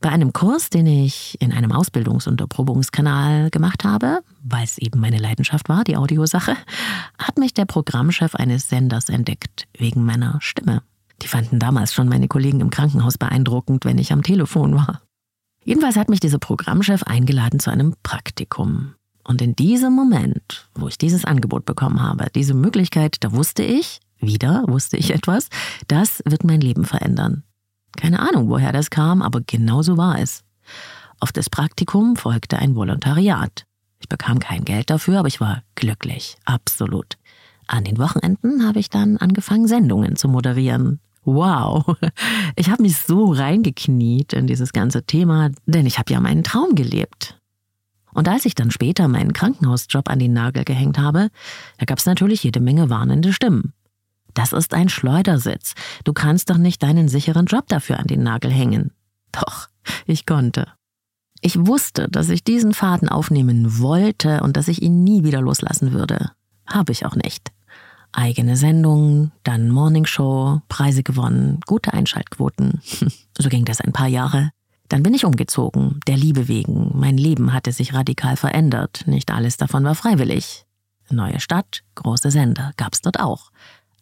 Bei 0.00 0.10
einem 0.10 0.32
Kurs, 0.32 0.70
den 0.70 0.86
ich 0.86 1.36
in 1.40 1.52
einem 1.52 1.72
Ausbildungs- 1.72 2.28
und 2.28 2.40
Erprobungskanal 2.40 3.50
gemacht 3.50 3.82
habe, 3.82 4.20
weil 4.42 4.62
es 4.62 4.78
eben 4.78 5.00
meine 5.00 5.18
Leidenschaft 5.18 5.68
war, 5.68 5.82
die 5.82 5.96
Audiosache, 5.96 6.56
hat 7.18 7.36
mich 7.36 7.52
der 7.52 7.64
Programmchef 7.64 8.36
eines 8.36 8.68
Senders 8.68 9.08
entdeckt, 9.08 9.66
wegen 9.76 10.04
meiner 10.04 10.38
Stimme. 10.40 10.82
Die 11.22 11.26
fanden 11.26 11.58
damals 11.58 11.92
schon 11.92 12.08
meine 12.08 12.28
Kollegen 12.28 12.60
im 12.60 12.70
Krankenhaus 12.70 13.18
beeindruckend, 13.18 13.84
wenn 13.84 13.98
ich 13.98 14.12
am 14.12 14.22
Telefon 14.22 14.76
war. 14.76 15.02
Jedenfalls 15.64 15.96
hat 15.96 16.08
mich 16.08 16.20
dieser 16.20 16.38
Programmchef 16.38 17.02
eingeladen 17.02 17.58
zu 17.58 17.70
einem 17.70 17.94
Praktikum. 18.04 18.94
Und 19.24 19.42
in 19.42 19.56
diesem 19.56 19.92
Moment, 19.94 20.68
wo 20.74 20.86
ich 20.86 20.96
dieses 20.96 21.24
Angebot 21.24 21.66
bekommen 21.66 22.00
habe, 22.00 22.28
diese 22.34 22.54
Möglichkeit, 22.54 23.16
da 23.20 23.32
wusste 23.32 23.64
ich, 23.64 24.00
wieder 24.20 24.64
wusste 24.68 24.96
ich 24.96 25.12
etwas, 25.12 25.48
das 25.88 26.22
wird 26.24 26.44
mein 26.44 26.60
Leben 26.60 26.84
verändern. 26.84 27.42
Keine 27.98 28.20
Ahnung, 28.20 28.48
woher 28.48 28.70
das 28.70 28.90
kam, 28.90 29.22
aber 29.22 29.40
genau 29.44 29.82
so 29.82 29.96
war 29.96 30.20
es. 30.20 30.44
Auf 31.18 31.32
das 31.32 31.50
Praktikum 31.50 32.14
folgte 32.14 32.60
ein 32.60 32.76
Volontariat. 32.76 33.64
Ich 33.98 34.08
bekam 34.08 34.38
kein 34.38 34.64
Geld 34.64 34.88
dafür, 34.88 35.18
aber 35.18 35.26
ich 35.26 35.40
war 35.40 35.64
glücklich, 35.74 36.36
absolut. 36.44 37.18
An 37.66 37.82
den 37.82 37.98
Wochenenden 37.98 38.64
habe 38.64 38.78
ich 38.78 38.88
dann 38.88 39.16
angefangen, 39.16 39.66
Sendungen 39.66 40.14
zu 40.14 40.28
moderieren. 40.28 41.00
Wow, 41.24 41.96
ich 42.56 42.70
habe 42.70 42.82
mich 42.82 42.98
so 42.98 43.32
reingekniet 43.32 44.32
in 44.32 44.46
dieses 44.46 44.72
ganze 44.72 45.02
Thema, 45.02 45.50
denn 45.66 45.84
ich 45.84 45.98
habe 45.98 46.12
ja 46.12 46.20
meinen 46.20 46.44
Traum 46.44 46.76
gelebt. 46.76 47.36
Und 48.14 48.28
als 48.28 48.46
ich 48.46 48.54
dann 48.54 48.70
später 48.70 49.08
meinen 49.08 49.32
Krankenhausjob 49.32 50.08
an 50.08 50.20
den 50.20 50.34
Nagel 50.34 50.62
gehängt 50.64 50.98
habe, 50.98 51.30
da 51.78 51.84
gab 51.84 51.98
es 51.98 52.06
natürlich 52.06 52.44
jede 52.44 52.60
Menge 52.60 52.90
warnende 52.90 53.32
Stimmen. 53.32 53.72
Das 54.38 54.52
ist 54.52 54.72
ein 54.72 54.88
Schleudersitz. 54.88 55.74
Du 56.04 56.12
kannst 56.12 56.48
doch 56.48 56.58
nicht 56.58 56.80
deinen 56.84 57.08
sicheren 57.08 57.46
Job 57.46 57.66
dafür 57.66 57.98
an 57.98 58.06
den 58.06 58.22
Nagel 58.22 58.52
hängen. 58.52 58.92
Doch, 59.32 59.66
ich 60.06 60.26
konnte. 60.26 60.68
Ich 61.40 61.66
wusste, 61.66 62.08
dass 62.08 62.28
ich 62.28 62.44
diesen 62.44 62.72
Faden 62.72 63.08
aufnehmen 63.08 63.80
wollte 63.80 64.40
und 64.44 64.56
dass 64.56 64.68
ich 64.68 64.80
ihn 64.80 65.02
nie 65.02 65.24
wieder 65.24 65.40
loslassen 65.40 65.92
würde. 65.92 66.30
Habe 66.68 66.92
ich 66.92 67.04
auch 67.04 67.16
nicht. 67.16 67.50
Eigene 68.12 68.56
Sendungen, 68.56 69.32
dann 69.42 69.70
Morningshow, 69.70 70.62
Preise 70.68 71.02
gewonnen, 71.02 71.58
gute 71.66 71.92
Einschaltquoten. 71.92 72.80
so 73.38 73.48
ging 73.48 73.64
das 73.64 73.80
ein 73.80 73.92
paar 73.92 74.06
Jahre. 74.06 74.52
Dann 74.88 75.02
bin 75.02 75.14
ich 75.14 75.24
umgezogen, 75.24 75.98
der 76.06 76.16
Liebe 76.16 76.46
wegen. 76.46 76.92
Mein 76.94 77.18
Leben 77.18 77.52
hatte 77.52 77.72
sich 77.72 77.92
radikal 77.92 78.36
verändert. 78.36 79.02
Nicht 79.08 79.32
alles 79.32 79.56
davon 79.56 79.82
war 79.82 79.96
freiwillig. 79.96 80.64
Neue 81.10 81.40
Stadt, 81.40 81.82
große 81.96 82.30
Sender 82.30 82.72
gab's 82.76 83.00
dort 83.00 83.18
auch. 83.18 83.50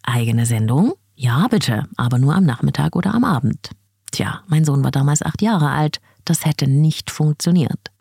Eigene 0.07 0.45
Sendung? 0.45 0.93
Ja, 1.15 1.47
bitte, 1.49 1.83
aber 1.97 2.17
nur 2.17 2.33
am 2.33 2.45
Nachmittag 2.45 2.95
oder 2.95 3.13
am 3.13 3.25
Abend. 3.25 3.71
Tja, 4.11 4.41
mein 4.47 4.63
Sohn 4.63 4.83
war 4.83 4.91
damals 4.91 5.21
acht 5.21 5.41
Jahre 5.41 5.69
alt, 5.69 5.99
das 6.23 6.45
hätte 6.45 6.65
nicht 6.67 7.11
funktioniert. 7.11 7.91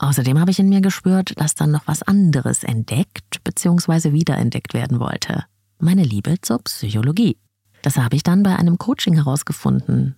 Außerdem 0.00 0.40
habe 0.40 0.50
ich 0.50 0.58
in 0.58 0.68
mir 0.68 0.80
gespürt, 0.80 1.40
dass 1.40 1.54
dann 1.54 1.70
noch 1.70 1.86
was 1.86 2.02
anderes 2.02 2.64
entdeckt 2.64 3.44
bzw. 3.44 4.12
wiederentdeckt 4.12 4.74
werden 4.74 4.98
wollte. 4.98 5.44
Meine 5.78 6.02
Liebe 6.02 6.40
zur 6.42 6.58
Psychologie. 6.64 7.38
Das 7.82 7.96
habe 7.96 8.16
ich 8.16 8.24
dann 8.24 8.42
bei 8.42 8.56
einem 8.56 8.78
Coaching 8.78 9.14
herausgefunden. 9.14 10.16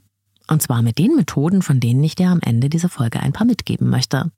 Und 0.48 0.62
zwar 0.62 0.80
mit 0.80 0.98
den 0.98 1.16
Methoden, 1.16 1.60
von 1.60 1.80
denen 1.80 2.02
ich 2.02 2.14
dir 2.14 2.30
am 2.30 2.40
Ende 2.40 2.70
dieser 2.70 2.88
Folge 2.88 3.20
ein 3.20 3.32
paar 3.32 3.46
mitgeben 3.46 3.90
möchte. 3.90 4.30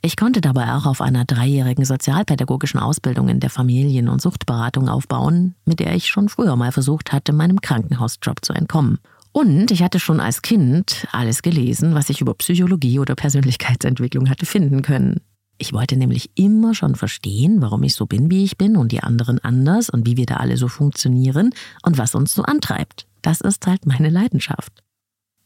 Ich 0.00 0.16
konnte 0.16 0.40
dabei 0.40 0.74
auch 0.74 0.86
auf 0.86 1.00
einer 1.00 1.24
dreijährigen 1.24 1.84
sozialpädagogischen 1.84 2.78
Ausbildung 2.78 3.28
in 3.28 3.40
der 3.40 3.50
Familien- 3.50 4.08
und 4.08 4.22
Suchtberatung 4.22 4.88
aufbauen, 4.88 5.56
mit 5.64 5.80
der 5.80 5.94
ich 5.94 6.06
schon 6.06 6.28
früher 6.28 6.54
mal 6.54 6.70
versucht 6.70 7.12
hatte, 7.12 7.32
meinem 7.32 7.60
Krankenhausjob 7.60 8.44
zu 8.44 8.52
entkommen. 8.52 8.98
Und 9.32 9.70
ich 9.70 9.82
hatte 9.82 9.98
schon 9.98 10.20
als 10.20 10.42
Kind 10.42 11.06
alles 11.12 11.42
gelesen, 11.42 11.94
was 11.94 12.10
ich 12.10 12.20
über 12.20 12.34
Psychologie 12.34 13.00
oder 13.00 13.16
Persönlichkeitsentwicklung 13.16 14.30
hatte 14.30 14.46
finden 14.46 14.82
können. 14.82 15.20
Ich 15.58 15.72
wollte 15.72 15.96
nämlich 15.96 16.30
immer 16.36 16.74
schon 16.74 16.94
verstehen, 16.94 17.60
warum 17.60 17.82
ich 17.82 17.94
so 17.94 18.06
bin, 18.06 18.30
wie 18.30 18.44
ich 18.44 18.56
bin 18.56 18.76
und 18.76 18.92
die 18.92 19.02
anderen 19.02 19.40
anders 19.40 19.90
und 19.90 20.06
wie 20.06 20.16
wir 20.16 20.26
da 20.26 20.36
alle 20.36 20.56
so 20.56 20.68
funktionieren 20.68 21.50
und 21.82 21.98
was 21.98 22.14
uns 22.14 22.32
so 22.32 22.42
antreibt. 22.44 23.08
Das 23.22 23.40
ist 23.40 23.66
halt 23.66 23.84
meine 23.84 24.08
Leidenschaft. 24.08 24.72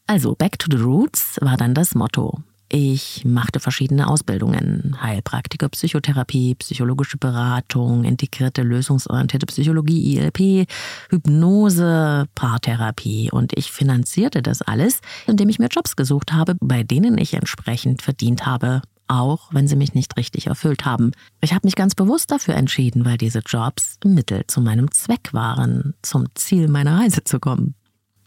Also, 0.05 0.35
Back 0.35 0.59
to 0.59 0.67
the 0.69 0.83
Roots 0.83 1.37
war 1.41 1.57
dann 1.57 1.73
das 1.73 1.95
Motto. 1.95 2.43
Ich 2.69 3.23
machte 3.23 3.59
verschiedene 3.59 4.07
Ausbildungen. 4.07 4.97
Heilpraktiker, 4.99 5.69
Psychotherapie, 5.69 6.55
psychologische 6.55 7.17
Beratung, 7.17 8.03
integrierte 8.03 8.63
lösungsorientierte 8.63 9.45
Psychologie, 9.45 10.17
ILP, 10.17 10.67
Hypnose, 11.09 12.25
Paartherapie. 12.33 13.29
Und 13.31 13.55
ich 13.57 13.71
finanzierte 13.71 14.41
das 14.41 14.61
alles, 14.63 15.01
indem 15.27 15.49
ich 15.49 15.59
mir 15.59 15.67
Jobs 15.67 15.95
gesucht 15.95 16.33
habe, 16.33 16.55
bei 16.59 16.83
denen 16.83 17.17
ich 17.17 17.35
entsprechend 17.35 18.01
verdient 18.01 18.45
habe. 18.47 18.81
Auch 19.07 19.53
wenn 19.53 19.67
sie 19.67 19.75
mich 19.75 19.93
nicht 19.93 20.17
richtig 20.17 20.47
erfüllt 20.47 20.85
haben. 20.85 21.11
Ich 21.41 21.53
habe 21.53 21.67
mich 21.67 21.75
ganz 21.75 21.93
bewusst 21.93 22.31
dafür 22.31 22.55
entschieden, 22.55 23.05
weil 23.05 23.17
diese 23.17 23.39
Jobs 23.45 23.99
Mittel 24.03 24.45
zu 24.47 24.61
meinem 24.61 24.89
Zweck 24.91 25.33
waren, 25.33 25.93
zum 26.01 26.25
Ziel 26.33 26.69
meiner 26.69 26.99
Reise 26.99 27.23
zu 27.23 27.39
kommen. 27.39 27.75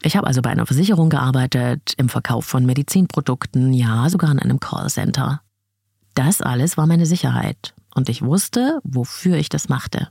Ich 0.07 0.15
habe 0.15 0.25
also 0.25 0.41
bei 0.41 0.49
einer 0.49 0.65
Versicherung 0.65 1.09
gearbeitet, 1.09 1.93
im 1.97 2.07
Verkauf 2.07 2.45
von 2.45 2.65
Medizinprodukten, 2.65 3.73
ja, 3.73 4.09
sogar 4.09 4.31
in 4.31 4.39
einem 4.39 4.61
Callcenter. 4.61 5.41
Das 6.13 6.39
alles 6.39 6.77
war 6.77 6.87
meine 6.87 7.05
Sicherheit 7.05 7.73
und 7.93 8.07
ich 8.07 8.21
wusste, 8.21 8.79
wofür 8.85 9.35
ich 9.35 9.49
das 9.49 9.67
machte. 9.67 10.07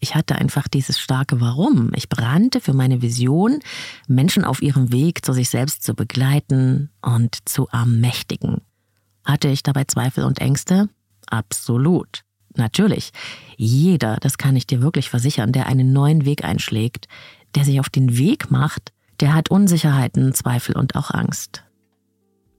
Ich 0.00 0.16
hatte 0.16 0.34
einfach 0.34 0.66
dieses 0.66 0.98
starke 0.98 1.40
Warum. 1.40 1.92
Ich 1.94 2.08
brannte 2.08 2.60
für 2.60 2.72
meine 2.72 3.00
Vision, 3.00 3.60
Menschen 4.08 4.44
auf 4.44 4.62
ihrem 4.62 4.90
Weg 4.90 5.24
zu 5.24 5.32
sich 5.32 5.48
selbst 5.48 5.84
zu 5.84 5.94
begleiten 5.94 6.90
und 7.00 7.48
zu 7.48 7.68
ermächtigen. 7.68 8.62
Hatte 9.24 9.46
ich 9.46 9.62
dabei 9.62 9.84
Zweifel 9.84 10.24
und 10.24 10.40
Ängste? 10.40 10.88
Absolut. 11.28 12.24
Natürlich. 12.56 13.12
Jeder, 13.56 14.16
das 14.16 14.38
kann 14.38 14.56
ich 14.56 14.66
dir 14.66 14.82
wirklich 14.82 15.08
versichern, 15.08 15.52
der 15.52 15.66
einen 15.66 15.92
neuen 15.92 16.24
Weg 16.24 16.44
einschlägt, 16.44 17.06
der 17.54 17.64
sich 17.64 17.80
auf 17.80 17.88
den 17.88 18.16
Weg 18.16 18.50
macht, 18.50 18.92
der 19.20 19.34
hat 19.34 19.50
Unsicherheiten, 19.50 20.34
Zweifel 20.34 20.76
und 20.76 20.94
auch 20.94 21.10
Angst. 21.10 21.64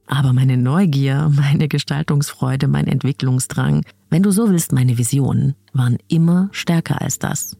Aber 0.06 0.32
meine 0.32 0.56
Neugier, 0.56 1.30
meine 1.34 1.68
Gestaltungsfreude, 1.68 2.66
mein 2.66 2.88
Entwicklungsdrang, 2.88 3.84
wenn 4.10 4.22
du 4.22 4.32
so 4.32 4.50
willst, 4.50 4.72
meine 4.72 4.98
Visionen, 4.98 5.54
waren 5.72 5.98
immer 6.08 6.48
stärker 6.52 7.00
als 7.00 7.18
das. 7.18 7.56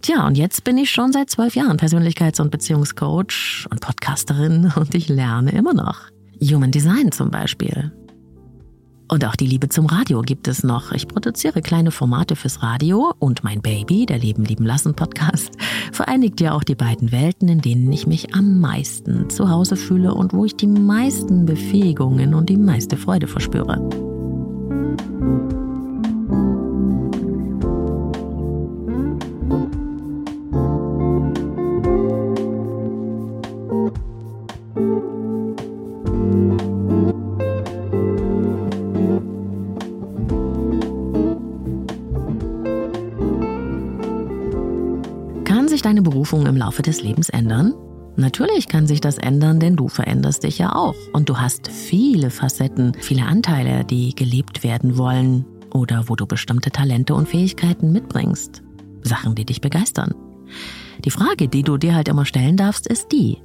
Tja, 0.00 0.26
und 0.26 0.36
jetzt 0.36 0.64
bin 0.64 0.78
ich 0.78 0.90
schon 0.90 1.12
seit 1.12 1.30
zwölf 1.30 1.54
Jahren 1.54 1.76
Persönlichkeits- 1.76 2.40
und 2.40 2.50
Beziehungscoach 2.50 3.66
und 3.70 3.80
Podcasterin 3.80 4.72
und 4.76 4.94
ich 4.94 5.08
lerne 5.08 5.52
immer 5.52 5.74
noch. 5.74 6.00
Human 6.42 6.72
Design 6.72 7.12
zum 7.12 7.30
Beispiel. 7.30 7.92
Und 9.12 9.26
auch 9.26 9.36
die 9.36 9.46
Liebe 9.46 9.68
zum 9.68 9.84
Radio 9.84 10.22
gibt 10.22 10.48
es 10.48 10.62
noch. 10.62 10.90
Ich 10.92 11.06
produziere 11.06 11.60
kleine 11.60 11.90
Formate 11.90 12.34
fürs 12.34 12.62
Radio 12.62 13.12
und 13.18 13.44
mein 13.44 13.60
Baby, 13.60 14.06
der 14.06 14.16
Leben 14.16 14.42
lieben 14.42 14.64
lassen 14.64 14.94
Podcast, 14.94 15.52
vereinigt 15.92 16.40
ja 16.40 16.54
auch 16.54 16.64
die 16.64 16.74
beiden 16.74 17.12
Welten, 17.12 17.46
in 17.50 17.60
denen 17.60 17.92
ich 17.92 18.06
mich 18.06 18.34
am 18.34 18.58
meisten 18.58 19.28
zu 19.28 19.50
Hause 19.50 19.76
fühle 19.76 20.14
und 20.14 20.32
wo 20.32 20.46
ich 20.46 20.56
die 20.56 20.66
meisten 20.66 21.44
Befähigungen 21.44 22.32
und 22.32 22.48
die 22.48 22.56
meiste 22.56 22.96
Freude 22.96 23.26
verspüre. 23.26 23.86
Sich 45.82 45.90
deine 45.90 46.02
Berufung 46.02 46.46
im 46.46 46.56
Laufe 46.56 46.82
des 46.82 47.02
Lebens 47.02 47.28
ändern? 47.28 47.74
Natürlich 48.14 48.68
kann 48.68 48.86
sich 48.86 49.00
das 49.00 49.18
ändern, 49.18 49.58
denn 49.58 49.74
du 49.74 49.88
veränderst 49.88 50.44
dich 50.44 50.58
ja 50.58 50.76
auch. 50.76 50.94
Und 51.12 51.28
du 51.28 51.38
hast 51.38 51.68
viele 51.68 52.30
Facetten, 52.30 52.92
viele 53.00 53.24
Anteile, 53.24 53.84
die 53.84 54.14
gelebt 54.14 54.62
werden 54.62 54.96
wollen 54.96 55.44
oder 55.74 56.08
wo 56.08 56.14
du 56.14 56.24
bestimmte 56.24 56.70
Talente 56.70 57.14
und 57.14 57.28
Fähigkeiten 57.28 57.90
mitbringst. 57.90 58.62
Sachen, 59.02 59.34
die 59.34 59.44
dich 59.44 59.60
begeistern. 59.60 60.14
Die 61.04 61.10
Frage, 61.10 61.48
die 61.48 61.64
du 61.64 61.78
dir 61.78 61.96
halt 61.96 62.06
immer 62.06 62.26
stellen 62.26 62.56
darfst, 62.56 62.86
ist 62.86 63.10
die. 63.10 63.38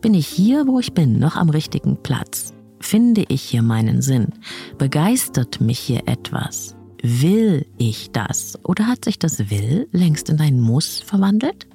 Bin 0.00 0.14
ich 0.14 0.26
hier, 0.26 0.66
wo 0.66 0.80
ich 0.80 0.92
bin, 0.92 1.20
noch 1.20 1.36
am 1.36 1.50
richtigen 1.50 1.98
Platz? 2.02 2.52
Finde 2.80 3.24
ich 3.28 3.42
hier 3.42 3.62
meinen 3.62 4.02
Sinn? 4.02 4.30
Begeistert 4.76 5.60
mich 5.60 5.78
hier 5.78 6.02
etwas? 6.06 6.74
Will 7.00 7.64
ich 7.78 8.10
das? 8.10 8.58
Oder 8.64 8.88
hat 8.88 9.04
sich 9.04 9.20
das 9.20 9.50
Will 9.50 9.86
längst 9.92 10.30
in 10.30 10.40
ein 10.40 10.60
Muss 10.60 10.98
verwandelt? 10.98 11.68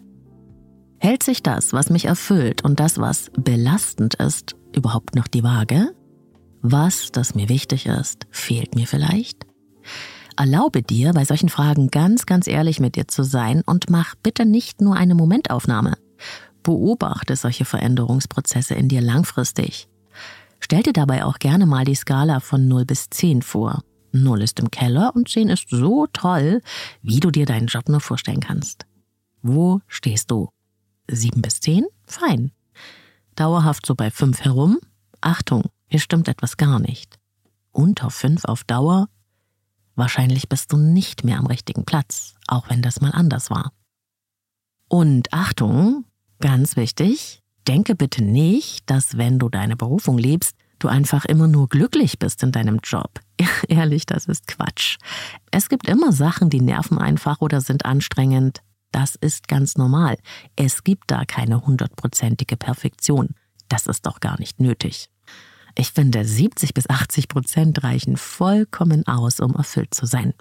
Hält 1.04 1.24
sich 1.24 1.42
das, 1.42 1.74
was 1.74 1.90
mich 1.90 2.06
erfüllt 2.06 2.64
und 2.64 2.80
das, 2.80 3.00
was 3.00 3.32
belastend 3.36 4.14
ist, 4.14 4.56
überhaupt 4.72 5.16
noch 5.16 5.28
die 5.28 5.44
Waage? 5.44 5.96
Was, 6.62 7.12
das 7.12 7.34
mir 7.34 7.50
wichtig 7.50 7.88
ist, 7.88 8.28
fehlt 8.30 8.76
mir 8.76 8.86
vielleicht? 8.86 9.48
Erlaube 10.38 10.84
dir, 10.84 11.14
bei 11.14 11.26
solchen 11.26 11.50
Fragen 11.50 11.90
ganz, 11.90 12.28
ganz 12.28 12.46
ehrlich 12.46 12.80
mit 12.80 12.96
dir 12.96 13.08
zu 13.08 13.24
sein 13.24 13.64
und 13.66 13.90
mach 13.90 14.14
bitte 14.22 14.46
nicht 14.46 14.80
nur 14.80 14.96
eine 14.96 15.16
Momentaufnahme. 15.16 15.98
Beobachte 16.62 17.36
solche 17.36 17.66
Veränderungsprozesse 17.66 18.76
in 18.76 18.88
dir 18.88 19.02
langfristig. 19.02 19.90
Stell 20.60 20.84
dir 20.84 20.94
dabei 20.94 21.26
auch 21.26 21.40
gerne 21.40 21.66
mal 21.66 21.84
die 21.84 21.96
Skala 21.96 22.42
von 22.42 22.68
0 22.68 22.86
bis 22.86 23.10
10 23.10 23.42
vor. 23.42 23.82
0 24.12 24.44
ist 24.44 24.60
im 24.60 24.70
Keller 24.70 25.16
und 25.16 25.30
10 25.30 25.50
ist 25.50 25.66
so 25.72 26.06
toll, 26.14 26.62
wie 27.02 27.20
du 27.20 27.32
dir 27.32 27.48
deinen 27.48 27.66
Job 27.66 27.90
nur 27.90 28.02
vorstellen 28.02 28.40
kannst. 28.40 28.86
Wo 29.42 29.82
stehst 29.88 30.30
du? 30.30 30.50
Sieben 31.12 31.42
bis 31.42 31.60
zehn? 31.60 31.86
Fein. 32.06 32.52
Dauerhaft 33.36 33.86
so 33.86 33.96
bei 33.96 34.12
fünf 34.12 34.42
herum? 34.42 34.80
Achtung, 35.20 35.66
hier 35.88 36.00
stimmt 36.00 36.28
etwas 36.28 36.58
gar 36.58 36.80
nicht. 36.80 37.20
Unter 37.72 38.10
fünf 38.10 38.46
auf 38.46 38.64
Dauer? 38.64 39.08
Wahrscheinlich 39.96 40.48
bist 40.48 40.72
du 40.72 40.78
nicht 40.78 41.24
mehr 41.24 41.38
am 41.38 41.46
richtigen 41.46 41.86
Platz, 41.86 42.36
auch 42.48 42.70
wenn 42.70 42.82
das 42.82 43.02
mal 43.02 43.12
anders 43.12 43.50
war. 43.50 43.72
Und 44.88 45.34
Achtung, 45.34 46.06
ganz 46.40 46.76
wichtig, 46.76 47.42
denke 47.68 47.96
bitte 47.96 48.24
nicht, 48.24 48.90
dass 48.90 49.18
wenn 49.18 49.38
du 49.38 49.50
deine 49.50 49.76
Berufung 49.76 50.18
lebst, 50.18 50.56
du 50.80 50.88
einfach 50.88 51.26
immer 51.26 51.48
nur 51.48 51.68
glücklich 51.68 52.20
bist 52.20 52.42
in 52.42 52.52
deinem 52.52 52.80
Job. 52.84 53.20
Ehrlich, 53.68 54.06
das 54.06 54.26
ist 54.26 54.48
Quatsch. 54.48 54.98
Es 55.52 55.70
gibt 55.70 55.88
immer 55.88 56.12
Sachen, 56.12 56.50
die 56.50 56.62
nerven 56.62 56.98
einfach 56.98 57.42
oder 57.42 57.62
sind 57.62 57.86
anstrengend. 57.86 58.62
Das 58.92 59.16
ist 59.16 59.48
ganz 59.48 59.78
normal. 59.78 60.18
Es 60.56 60.84
gibt 60.84 61.12
da 61.12 61.26
keine 61.26 61.66
hundertprozentige 61.66 62.58
Perfektion. 62.58 63.36
Das 63.70 63.88
ist 63.88 64.06
doch 64.06 64.20
gar 64.20 64.40
nicht 64.40 64.60
nötig. 64.60 65.10
Ich 65.78 65.92
finde, 65.92 66.26
70 66.26 66.74
bis 66.74 66.90
80 66.90 67.30
Prozent 67.30 67.84
reichen 67.84 68.18
vollkommen 68.18 69.08
aus, 69.08 69.40
um 69.40 69.56
erfüllt 69.56 69.94
zu 69.94 70.06
sein. 70.06 70.34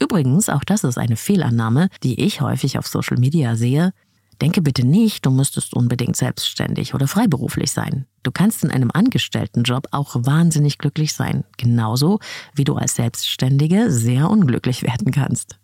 Übrigens, 0.00 0.48
auch 0.48 0.64
das 0.64 0.84
ist 0.84 0.98
eine 0.98 1.16
Fehlannahme, 1.16 1.88
die 2.02 2.20
ich 2.20 2.40
häufig 2.40 2.78
auf 2.78 2.86
Social 2.86 3.18
Media 3.18 3.56
sehe. 3.56 3.92
Denke 4.40 4.62
bitte 4.62 4.84
nicht, 4.84 5.26
du 5.26 5.30
müsstest 5.30 5.74
unbedingt 5.74 6.16
selbstständig 6.16 6.94
oder 6.94 7.06
freiberuflich 7.06 7.70
sein. 7.70 8.06
Du 8.22 8.32
kannst 8.32 8.64
in 8.64 8.70
einem 8.70 8.90
Angestelltenjob 8.92 9.88
auch 9.92 10.16
wahnsinnig 10.18 10.78
glücklich 10.78 11.12
sein, 11.12 11.44
genauso 11.56 12.18
wie 12.54 12.64
du 12.64 12.74
als 12.74 12.96
Selbstständige 12.96 13.90
sehr 13.90 14.30
unglücklich 14.30 14.82
werden 14.82 15.12
kannst. 15.12 15.58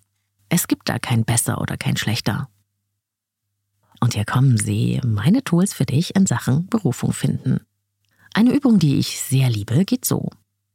Es 0.49 0.69
gibt 0.69 0.89
da 0.89 0.99
kein 0.99 1.25
besser 1.25 1.61
oder 1.61 1.77
kein 1.77 1.97
schlechter. 1.97 2.49
Und 4.01 4.15
hier 4.15 4.25
kommen 4.25 4.57
sie, 4.57 5.01
meine 5.05 5.43
Tools 5.43 5.75
für 5.75 5.85
dich 5.85 6.15
in 6.15 6.27
Sachen 6.27 6.69
Berufung 6.69 7.13
finden. 7.13 7.61
Eine 8.35 8.53
Übung, 8.53 8.79
die 8.79 8.99
ich 8.99 9.21
sehr 9.21 9.51
liebe, 9.51 9.85
geht 9.85 10.05
so. 10.05 10.31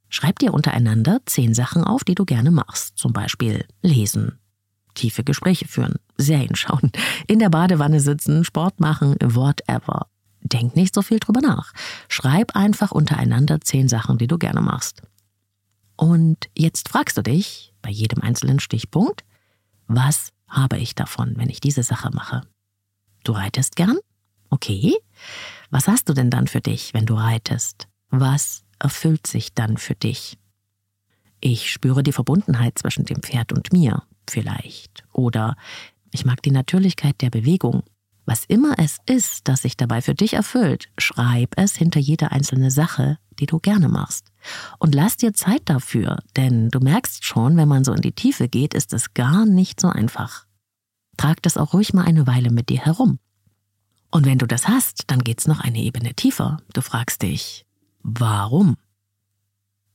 Schreib 0.09 0.39
dir 0.39 0.53
untereinander 0.53 1.21
zehn 1.25 1.53
Sachen 1.53 1.83
auf, 1.83 2.03
die 2.03 2.15
du 2.15 2.25
gerne 2.25 2.51
machst. 2.51 2.97
Zum 2.97 3.13
Beispiel 3.13 3.65
lesen, 3.81 4.37
tiefe 4.93 5.23
Gespräche 5.23 5.67
führen, 5.67 5.95
Serien 6.17 6.55
schauen, 6.55 6.91
in 7.27 7.39
der 7.39 7.49
Badewanne 7.49 7.99
sitzen, 7.99 8.43
Sport 8.43 8.79
machen, 8.79 9.15
whatever. 9.21 10.07
Denk 10.41 10.75
nicht 10.75 10.93
so 10.93 11.01
viel 11.01 11.19
drüber 11.19 11.41
nach. 11.41 11.73
Schreib 12.09 12.55
einfach 12.55 12.91
untereinander 12.91 13.61
zehn 13.61 13.87
Sachen, 13.87 14.17
die 14.17 14.27
du 14.27 14.37
gerne 14.37 14.61
machst. 14.61 15.01
Und 15.95 16.49
jetzt 16.57 16.89
fragst 16.89 17.17
du 17.17 17.21
dich 17.21 17.73
bei 17.81 17.89
jedem 17.89 18.21
einzelnen 18.21 18.59
Stichpunkt, 18.59 19.23
was 19.87 20.29
habe 20.47 20.77
ich 20.77 20.95
davon, 20.95 21.33
wenn 21.37 21.49
ich 21.49 21.59
diese 21.59 21.83
Sache 21.83 22.11
mache? 22.11 22.41
Du 23.23 23.31
reitest 23.33 23.75
gern? 23.75 23.97
Okay. 24.49 24.95
Was 25.71 25.87
hast 25.87 26.09
du 26.09 26.13
denn 26.13 26.29
dann 26.29 26.47
für 26.47 26.61
dich, 26.61 26.93
wenn 26.93 27.05
du 27.05 27.15
reitest? 27.15 27.87
Was 28.09 28.63
erfüllt 28.79 29.25
sich 29.25 29.53
dann 29.53 29.77
für 29.77 29.95
dich? 29.95 30.37
Ich 31.39 31.71
spüre 31.71 32.03
die 32.03 32.11
Verbundenheit 32.11 32.77
zwischen 32.77 33.05
dem 33.05 33.21
Pferd 33.21 33.51
und 33.51 33.73
mir, 33.73 34.03
vielleicht. 34.29 35.03
Oder 35.11 35.55
ich 36.11 36.25
mag 36.25 36.41
die 36.41 36.51
Natürlichkeit 36.51 37.21
der 37.21 37.31
Bewegung. 37.31 37.83
Was 38.25 38.45
immer 38.45 38.75
es 38.77 38.97
ist, 39.05 39.47
das 39.47 39.63
sich 39.63 39.75
dabei 39.75 40.01
für 40.01 40.15
dich 40.15 40.33
erfüllt, 40.33 40.89
schreib 40.97 41.57
es 41.57 41.75
hinter 41.75 41.99
jede 41.99 42.31
einzelne 42.31 42.71
Sache, 42.71 43.17
die 43.39 43.45
du 43.45 43.59
gerne 43.59 43.89
machst. 43.89 44.31
Und 44.79 44.95
lass 44.95 45.17
dir 45.17 45.33
Zeit 45.33 45.63
dafür, 45.65 46.19
denn 46.37 46.69
du 46.69 46.79
merkst 46.79 47.25
schon, 47.25 47.57
wenn 47.57 47.67
man 47.67 47.83
so 47.83 47.91
in 47.91 48.01
die 48.01 48.13
Tiefe 48.13 48.47
geht, 48.47 48.73
ist 48.73 48.93
es 48.93 49.13
gar 49.13 49.45
nicht 49.45 49.81
so 49.81 49.89
einfach. 49.89 50.45
Trag 51.17 51.41
das 51.41 51.57
auch 51.57 51.73
ruhig 51.73 51.93
mal 51.93 52.05
eine 52.05 52.25
Weile 52.25 52.49
mit 52.49 52.69
dir 52.69 52.79
herum. 52.79 53.19
Und 54.09 54.25
wenn 54.25 54.37
du 54.37 54.45
das 54.45 54.67
hast, 54.67 55.03
dann 55.07 55.23
geht's 55.23 55.47
noch 55.47 55.59
eine 55.59 55.79
Ebene 55.79 56.13
tiefer. 56.13 56.57
Du 56.73 56.81
fragst 56.81 57.23
dich, 57.23 57.65
warum? 58.03 58.77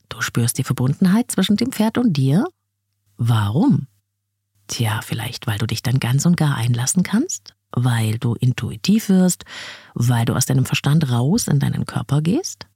Du 0.08 0.20
spürst 0.20 0.58
die 0.58 0.64
Verbundenheit 0.64 1.30
zwischen 1.30 1.56
dem 1.56 1.72
Pferd 1.72 1.98
und 1.98 2.14
dir? 2.14 2.46
Warum? 3.16 3.86
Tja, 4.66 5.00
vielleicht 5.02 5.46
weil 5.46 5.58
du 5.58 5.66
dich 5.66 5.82
dann 5.82 6.00
ganz 6.00 6.26
und 6.26 6.36
gar 6.36 6.56
einlassen 6.56 7.02
kannst? 7.02 7.54
Weil 7.72 8.18
du 8.18 8.34
intuitiv 8.34 9.08
wirst, 9.08 9.44
weil 9.94 10.24
du 10.24 10.34
aus 10.34 10.46
deinem 10.46 10.64
Verstand 10.64 11.10
raus 11.10 11.48
in 11.48 11.60
deinen 11.60 11.86
Körper 11.86 12.22
gehst? 12.22 12.66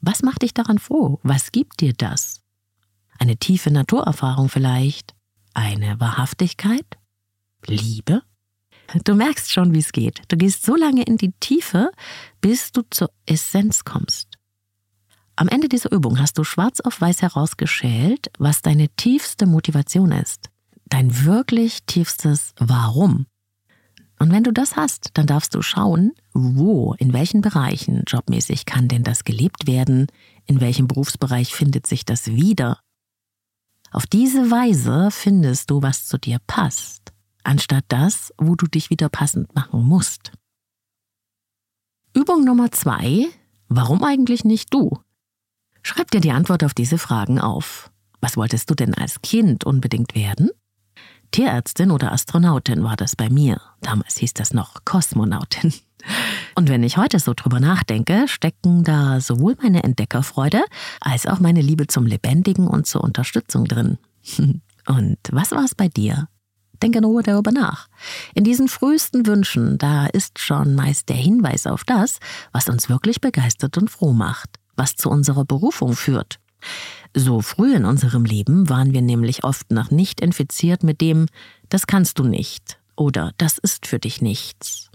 Was 0.00 0.22
macht 0.22 0.42
dich 0.42 0.54
daran 0.54 0.78
froh? 0.78 1.18
Was 1.22 1.52
gibt 1.52 1.80
dir 1.80 1.92
das? 1.92 2.40
Eine 3.18 3.36
tiefe 3.36 3.70
Naturerfahrung 3.70 4.48
vielleicht? 4.48 5.14
Eine 5.54 5.98
Wahrhaftigkeit? 5.98 6.86
Liebe? 7.66 8.22
Du 9.04 9.14
merkst 9.14 9.52
schon, 9.52 9.74
wie 9.74 9.80
es 9.80 9.92
geht. 9.92 10.22
Du 10.28 10.36
gehst 10.36 10.64
so 10.64 10.74
lange 10.76 11.02
in 11.02 11.16
die 11.16 11.32
Tiefe, 11.40 11.90
bis 12.40 12.72
du 12.72 12.82
zur 12.90 13.10
Essenz 13.26 13.84
kommst. 13.84 14.38
Am 15.36 15.48
Ende 15.48 15.68
dieser 15.68 15.92
Übung 15.92 16.18
hast 16.18 16.38
du 16.38 16.44
schwarz 16.44 16.80
auf 16.80 17.00
weiß 17.00 17.22
herausgeschält, 17.22 18.30
was 18.38 18.62
deine 18.62 18.88
tiefste 18.88 19.46
Motivation 19.46 20.10
ist. 20.10 20.50
Dein 20.86 21.24
wirklich 21.24 21.84
tiefstes 21.84 22.54
Warum. 22.58 23.26
Und 24.18 24.32
wenn 24.32 24.42
du 24.42 24.52
das 24.52 24.76
hast, 24.76 25.10
dann 25.14 25.26
darfst 25.26 25.54
du 25.54 25.62
schauen, 25.62 26.12
wo, 26.32 26.94
in 26.94 27.12
welchen 27.12 27.40
Bereichen 27.40 28.02
jobmäßig 28.06 28.66
kann 28.66 28.88
denn 28.88 29.04
das 29.04 29.24
gelebt 29.24 29.66
werden, 29.66 30.08
in 30.46 30.60
welchem 30.60 30.88
Berufsbereich 30.88 31.54
findet 31.54 31.86
sich 31.86 32.04
das 32.04 32.26
wieder. 32.26 32.80
Auf 33.90 34.06
diese 34.06 34.50
Weise 34.50 35.10
findest 35.10 35.70
du, 35.70 35.82
was 35.82 36.06
zu 36.06 36.18
dir 36.18 36.38
passt, 36.46 37.12
anstatt 37.44 37.84
das, 37.88 38.32
wo 38.36 38.54
du 38.54 38.66
dich 38.66 38.90
wieder 38.90 39.08
passend 39.08 39.54
machen 39.54 39.82
musst. 39.82 40.32
Übung 42.14 42.44
Nummer 42.44 42.72
zwei. 42.72 43.26
Warum 43.68 44.02
eigentlich 44.02 44.44
nicht 44.44 44.74
du? 44.74 44.98
Schreib 45.82 46.10
dir 46.10 46.20
die 46.20 46.32
Antwort 46.32 46.64
auf 46.64 46.74
diese 46.74 46.98
Fragen 46.98 47.38
auf. 47.38 47.90
Was 48.20 48.36
wolltest 48.36 48.68
du 48.68 48.74
denn 48.74 48.94
als 48.94 49.22
Kind 49.22 49.64
unbedingt 49.64 50.14
werden? 50.14 50.50
Tierärztin 51.30 51.90
oder 51.90 52.12
Astronautin 52.12 52.82
war 52.84 52.96
das 52.96 53.16
bei 53.16 53.28
mir. 53.28 53.60
Damals 53.80 54.16
hieß 54.18 54.34
das 54.34 54.52
noch 54.52 54.84
Kosmonautin. 54.84 55.72
Und 56.54 56.68
wenn 56.68 56.82
ich 56.82 56.96
heute 56.96 57.18
so 57.18 57.34
drüber 57.34 57.60
nachdenke, 57.60 58.28
stecken 58.28 58.84
da 58.84 59.20
sowohl 59.20 59.56
meine 59.62 59.84
Entdeckerfreude 59.84 60.64
als 61.00 61.26
auch 61.26 61.40
meine 61.40 61.60
Liebe 61.60 61.86
zum 61.86 62.06
Lebendigen 62.06 62.66
und 62.66 62.86
zur 62.86 63.04
Unterstützung 63.04 63.64
drin. 63.64 63.98
Und 64.86 65.18
was 65.30 65.50
war 65.50 65.64
es 65.64 65.74
bei 65.74 65.88
dir? 65.88 66.28
Denke 66.82 67.02
nur 67.02 67.22
darüber 67.22 67.52
nach. 67.52 67.88
In 68.34 68.44
diesen 68.44 68.68
frühesten 68.68 69.26
Wünschen, 69.26 69.76
da 69.76 70.06
ist 70.06 70.38
schon 70.38 70.74
meist 70.74 71.10
der 71.10 71.16
Hinweis 71.16 71.66
auf 71.66 71.84
das, 71.84 72.20
was 72.52 72.70
uns 72.70 72.88
wirklich 72.88 73.20
begeistert 73.20 73.76
und 73.76 73.90
froh 73.90 74.14
macht, 74.14 74.58
was 74.76 74.96
zu 74.96 75.10
unserer 75.10 75.44
Berufung 75.44 75.94
führt. 75.94 76.38
So 77.14 77.40
früh 77.40 77.74
in 77.74 77.84
unserem 77.84 78.24
Leben 78.24 78.68
waren 78.68 78.92
wir 78.92 79.02
nämlich 79.02 79.44
oft 79.44 79.70
noch 79.70 79.90
nicht 79.90 80.20
infiziert 80.20 80.82
mit 80.82 81.00
dem, 81.00 81.26
das 81.68 81.86
kannst 81.86 82.18
du 82.18 82.24
nicht 82.24 82.78
oder 82.96 83.32
das 83.38 83.58
ist 83.58 83.86
für 83.86 83.98
dich 83.98 84.20
nichts. 84.20 84.90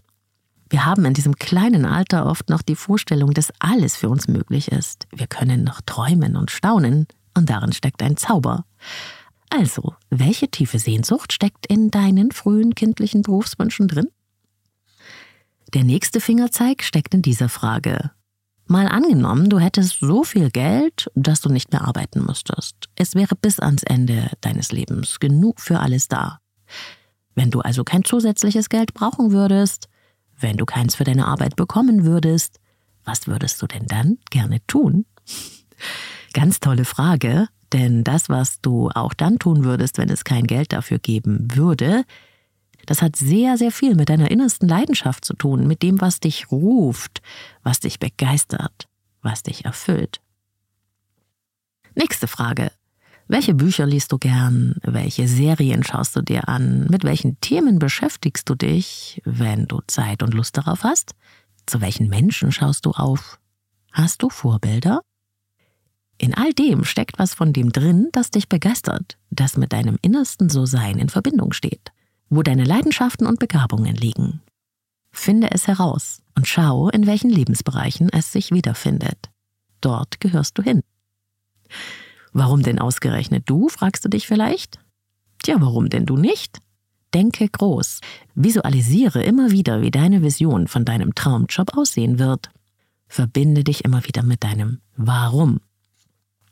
Wir 0.70 0.86
haben 0.86 1.06
in 1.06 1.14
diesem 1.14 1.36
kleinen 1.36 1.86
Alter 1.86 2.26
oft 2.26 2.50
noch 2.50 2.62
die 2.62 2.76
Vorstellung, 2.76 3.32
dass 3.32 3.54
alles 3.60 3.96
für 3.96 4.10
uns 4.10 4.28
möglich 4.28 4.72
ist. 4.72 5.08
Wir 5.12 5.28
können 5.28 5.64
noch 5.64 5.82
träumen 5.82 6.36
und 6.36 6.52
staunen, 6.52 7.08
und 7.36 7.50
darin 7.50 7.74
steckt 7.74 8.02
ein 8.04 8.18
Zauber. 8.18 8.66
Also, 9.50 9.94
welche 10.10 10.50
tiefe 10.50 10.80
Sehnsucht 10.80 11.32
steckt 11.32 11.68
in 11.68 11.92
deinen 11.92 12.32
frühen 12.32 12.74
kindlichen 12.74 13.22
Berufswünschen 13.22 13.88
drin? 13.88 14.08
Der 15.74 15.84
nächste 15.84 16.22
Fingerzeig 16.22 16.84
steckt 16.84 17.14
in 17.14 17.22
dieser 17.22 17.50
Frage. 17.50 18.12
Mal 18.66 18.88
angenommen, 18.88 19.50
du 19.50 19.60
hättest 19.60 20.00
so 20.00 20.24
viel 20.24 20.50
Geld, 20.50 21.12
dass 21.16 21.42
du 21.42 21.50
nicht 21.50 21.72
mehr 21.72 21.86
arbeiten 21.86 22.26
müsstest. 22.26 22.76
Es 22.96 23.14
wäre 23.14 23.36
bis 23.36 23.60
ans 23.60 23.84
Ende 23.84 24.32
deines 24.42 24.72
Lebens 24.72 25.20
genug 25.20 25.60
für 25.60 25.80
alles 25.80 26.08
da. 26.08 26.40
Wenn 27.36 27.52
du 27.52 27.60
also 27.60 27.84
kein 27.84 28.04
zusätzliches 28.04 28.70
Geld 28.70 28.94
brauchen 28.94 29.32
würdest, 29.32 29.90
wenn 30.40 30.58
du 30.58 30.66
keins 30.66 30.96
für 30.96 31.04
deine 31.04 31.28
Arbeit 31.28 31.56
bekommen 31.56 32.06
würdest, 32.06 32.60
was 33.04 33.28
würdest 33.28 33.62
du 33.62 33.68
denn 33.68 33.86
dann 33.88 34.18
gerne 34.30 34.66
tun? 34.68 35.06
Ganz 36.34 36.60
tolle 36.60 36.86
Frage, 36.86 37.48
denn 37.74 38.04
das, 38.04 38.30
was 38.30 38.62
du 38.62 38.90
auch 38.94 39.14
dann 39.14 39.40
tun 39.40 39.64
würdest, 39.64 39.98
wenn 39.98 40.10
es 40.10 40.24
kein 40.24 40.46
Geld 40.46 40.74
dafür 40.74 41.00
geben 41.00 41.48
würde, 41.54 42.06
das 42.86 43.02
hat 43.02 43.16
sehr, 43.16 43.58
sehr 43.58 43.72
viel 43.72 43.96
mit 43.96 44.10
deiner 44.10 44.32
innersten 44.32 44.68
Leidenschaft 44.68 45.26
zu 45.26 45.34
tun, 45.34 45.68
mit 45.68 45.82
dem, 45.82 46.02
was 46.02 46.20
dich 46.20 46.52
ruft, 46.52 47.22
was 47.64 47.80
dich 47.80 48.00
begeistert, 48.00 48.88
was 49.22 49.44
dich 49.44 49.66
erfüllt. 49.66 50.22
Nächste 51.96 52.28
Frage. 52.28 52.72
Welche 53.28 53.54
Bücher 53.54 53.86
liest 53.86 54.12
du 54.12 54.18
gern? 54.18 54.76
Welche 54.84 55.28
Serien 55.28 55.84
schaust 55.84 56.16
du 56.16 56.22
dir 56.22 56.50
an? 56.50 56.88
Mit 56.90 57.04
welchen 57.04 57.40
Themen 57.40 57.80
beschäftigst 57.80 58.50
du 58.50 58.56
dich, 58.56 59.22
wenn 59.24 59.68
du 59.68 59.82
Zeit 59.88 60.24
und 60.24 60.34
Lust 60.34 60.58
darauf 60.58 60.84
hast? 60.84 61.16
Zu 61.66 61.80
welchen 61.80 62.10
Menschen 62.10 62.52
schaust 62.52 62.86
du 62.86 62.92
auf? 62.92 63.40
Hast 63.94 64.22
du 64.22 64.30
Vorbilder? 64.30 65.02
In 66.18 66.34
all 66.34 66.54
dem 66.54 66.84
steckt 66.84 67.18
was 67.18 67.34
von 67.34 67.54
dem 67.54 67.72
drin, 67.72 68.10
das 68.12 68.30
dich 68.30 68.50
begeistert, 68.50 69.18
das 69.30 69.58
mit 69.58 69.72
deinem 69.72 69.98
innersten 70.02 70.50
So-Sein 70.50 71.00
in 71.00 71.10
Verbindung 71.10 71.54
steht, 71.54 71.92
wo 72.36 72.44
deine 72.44 72.64
Leidenschaften 72.64 73.28
und 73.28 73.40
Begabungen 73.40 73.96
liegen. 73.96 74.42
Finde 75.12 75.52
es 75.52 75.68
heraus 75.68 76.22
und 76.36 76.48
schau, 76.48 76.90
in 76.90 77.06
welchen 77.06 77.30
Lebensbereichen 77.30 78.10
es 78.10 78.32
sich 78.32 78.52
wiederfindet. 78.52 79.30
Dort 79.82 80.20
gehörst 80.20 80.58
du 80.58 80.64
hin. 80.64 80.82
Warum 82.32 82.64
denn 82.64 82.80
ausgerechnet 82.80 83.44
du, 83.46 83.70
fragst 83.70 84.04
du 84.04 84.10
dich 84.10 84.28
vielleicht? 84.28 84.80
Tja, 85.44 85.58
warum 85.60 85.90
denn 85.90 86.06
du 86.06 86.18
nicht? 86.18 86.60
Denke 87.14 87.48
groß. 87.48 88.00
Visualisiere 88.34 89.24
immer 89.24 89.52
wieder, 89.52 89.82
wie 89.82 89.92
deine 89.92 90.24
Vision 90.24 90.68
von 90.68 90.84
deinem 90.84 91.14
Traumjob 91.14 91.78
aussehen 91.78 92.18
wird. 92.18 92.50
Verbinde 93.08 93.64
dich 93.64 93.86
immer 93.86 94.04
wieder 94.06 94.24
mit 94.24 94.44
deinem 94.44 94.80
Warum. 94.96 95.60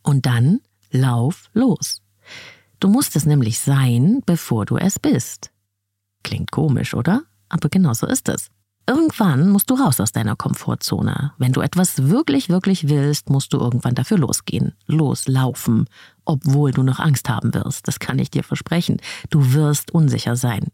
Und 0.03 0.27
dann 0.27 0.59
lauf 0.91 1.49
los. 1.53 2.03
Du 2.79 2.89
musst 2.89 3.15
es 3.15 3.25
nämlich 3.25 3.59
sein, 3.59 4.21
bevor 4.25 4.65
du 4.65 4.77
es 4.77 4.99
bist. 4.99 5.51
Klingt 6.23 6.51
komisch, 6.51 6.93
oder? 6.93 7.23
Aber 7.49 7.69
genau 7.69 7.93
so 7.93 8.07
ist 8.07 8.29
es. 8.29 8.49
Irgendwann 8.87 9.49
musst 9.49 9.69
du 9.69 9.75
raus 9.75 9.99
aus 9.99 10.11
deiner 10.11 10.35
Komfortzone. 10.35 11.33
Wenn 11.37 11.53
du 11.53 11.61
etwas 11.61 12.09
wirklich, 12.09 12.49
wirklich 12.49 12.89
willst, 12.89 13.29
musst 13.29 13.53
du 13.53 13.57
irgendwann 13.57 13.95
dafür 13.95 14.17
losgehen, 14.17 14.73
loslaufen, 14.87 15.87
obwohl 16.25 16.71
du 16.71 16.83
noch 16.83 16.99
Angst 16.99 17.29
haben 17.29 17.53
wirst. 17.53 17.87
Das 17.87 17.99
kann 17.99 18.19
ich 18.19 18.31
dir 18.31 18.43
versprechen. 18.43 18.97
Du 19.29 19.53
wirst 19.53 19.91
unsicher 19.91 20.35
sein. 20.35 20.67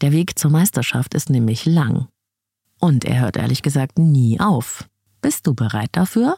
Der 0.00 0.12
Weg 0.12 0.38
zur 0.38 0.50
Meisterschaft 0.50 1.14
ist 1.14 1.30
nämlich 1.30 1.66
lang. 1.66 2.08
Und 2.78 3.04
er 3.04 3.20
hört 3.20 3.36
ehrlich 3.36 3.62
gesagt 3.62 3.98
nie 3.98 4.40
auf. 4.40 4.88
Bist 5.20 5.46
du 5.46 5.54
bereit 5.54 5.90
dafür? 5.92 6.36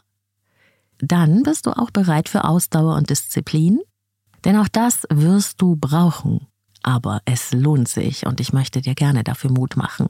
Dann 0.99 1.43
bist 1.43 1.65
du 1.65 1.71
auch 1.71 1.91
bereit 1.91 2.29
für 2.29 2.43
Ausdauer 2.45 2.95
und 2.95 3.09
Disziplin, 3.09 3.81
denn 4.43 4.57
auch 4.57 4.67
das 4.67 5.03
wirst 5.09 5.61
du 5.61 5.75
brauchen. 5.75 6.47
Aber 6.85 7.21
es 7.25 7.51
lohnt 7.51 7.87
sich 7.87 8.27
und 8.27 8.39
ich 8.39 8.53
möchte 8.53 8.79
dir 8.79 8.93
gerne 8.93 9.23
dafür 9.23 9.49
Mut 9.49 9.75
machen. 9.75 10.07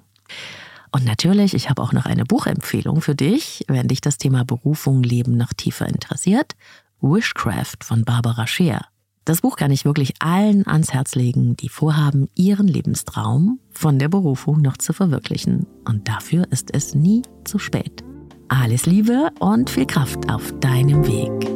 Und 0.91 1.05
natürlich, 1.05 1.53
ich 1.53 1.69
habe 1.69 1.82
auch 1.82 1.93
noch 1.93 2.05
eine 2.05 2.26
Buchempfehlung 2.26 2.99
für 2.99 3.15
dich, 3.15 3.63
wenn 3.69 3.88
dich 3.88 4.01
das 4.01 4.17
Thema 4.17 4.43
Berufung 4.43 5.01
Leben 5.01 5.38
noch 5.38 5.53
tiefer 5.53 5.88
interessiert. 5.88 6.51
Wishcraft 6.99 7.78
von 7.82 8.03
Barbara 8.03 8.45
Scheer. 8.45 8.82
Das 9.23 9.39
Buch 9.39 9.55
kann 9.55 9.71
ich 9.71 9.86
wirklich 9.86 10.15
allen 10.19 10.67
ans 10.67 10.91
Herz 10.91 11.15
legen, 11.15 11.55
die 11.55 11.69
vorhaben, 11.69 12.28
ihren 12.36 12.67
Lebenstraum 12.67 13.59
von 13.71 13.97
der 13.97 14.09
Berufung 14.09 14.61
noch 14.61 14.76
zu 14.76 14.91
verwirklichen. 14.91 15.67
Und 15.86 16.09
dafür 16.09 16.45
ist 16.51 16.73
es 16.73 16.93
nie 16.93 17.21
zu 17.45 17.57
spät. 17.57 18.03
Alles 18.49 18.86
Liebe 18.86 19.30
und 19.39 19.69
viel 19.69 19.86
Kraft 19.86 20.30
auf 20.30 20.53
deinem 20.59 21.07
Weg. 21.07 21.55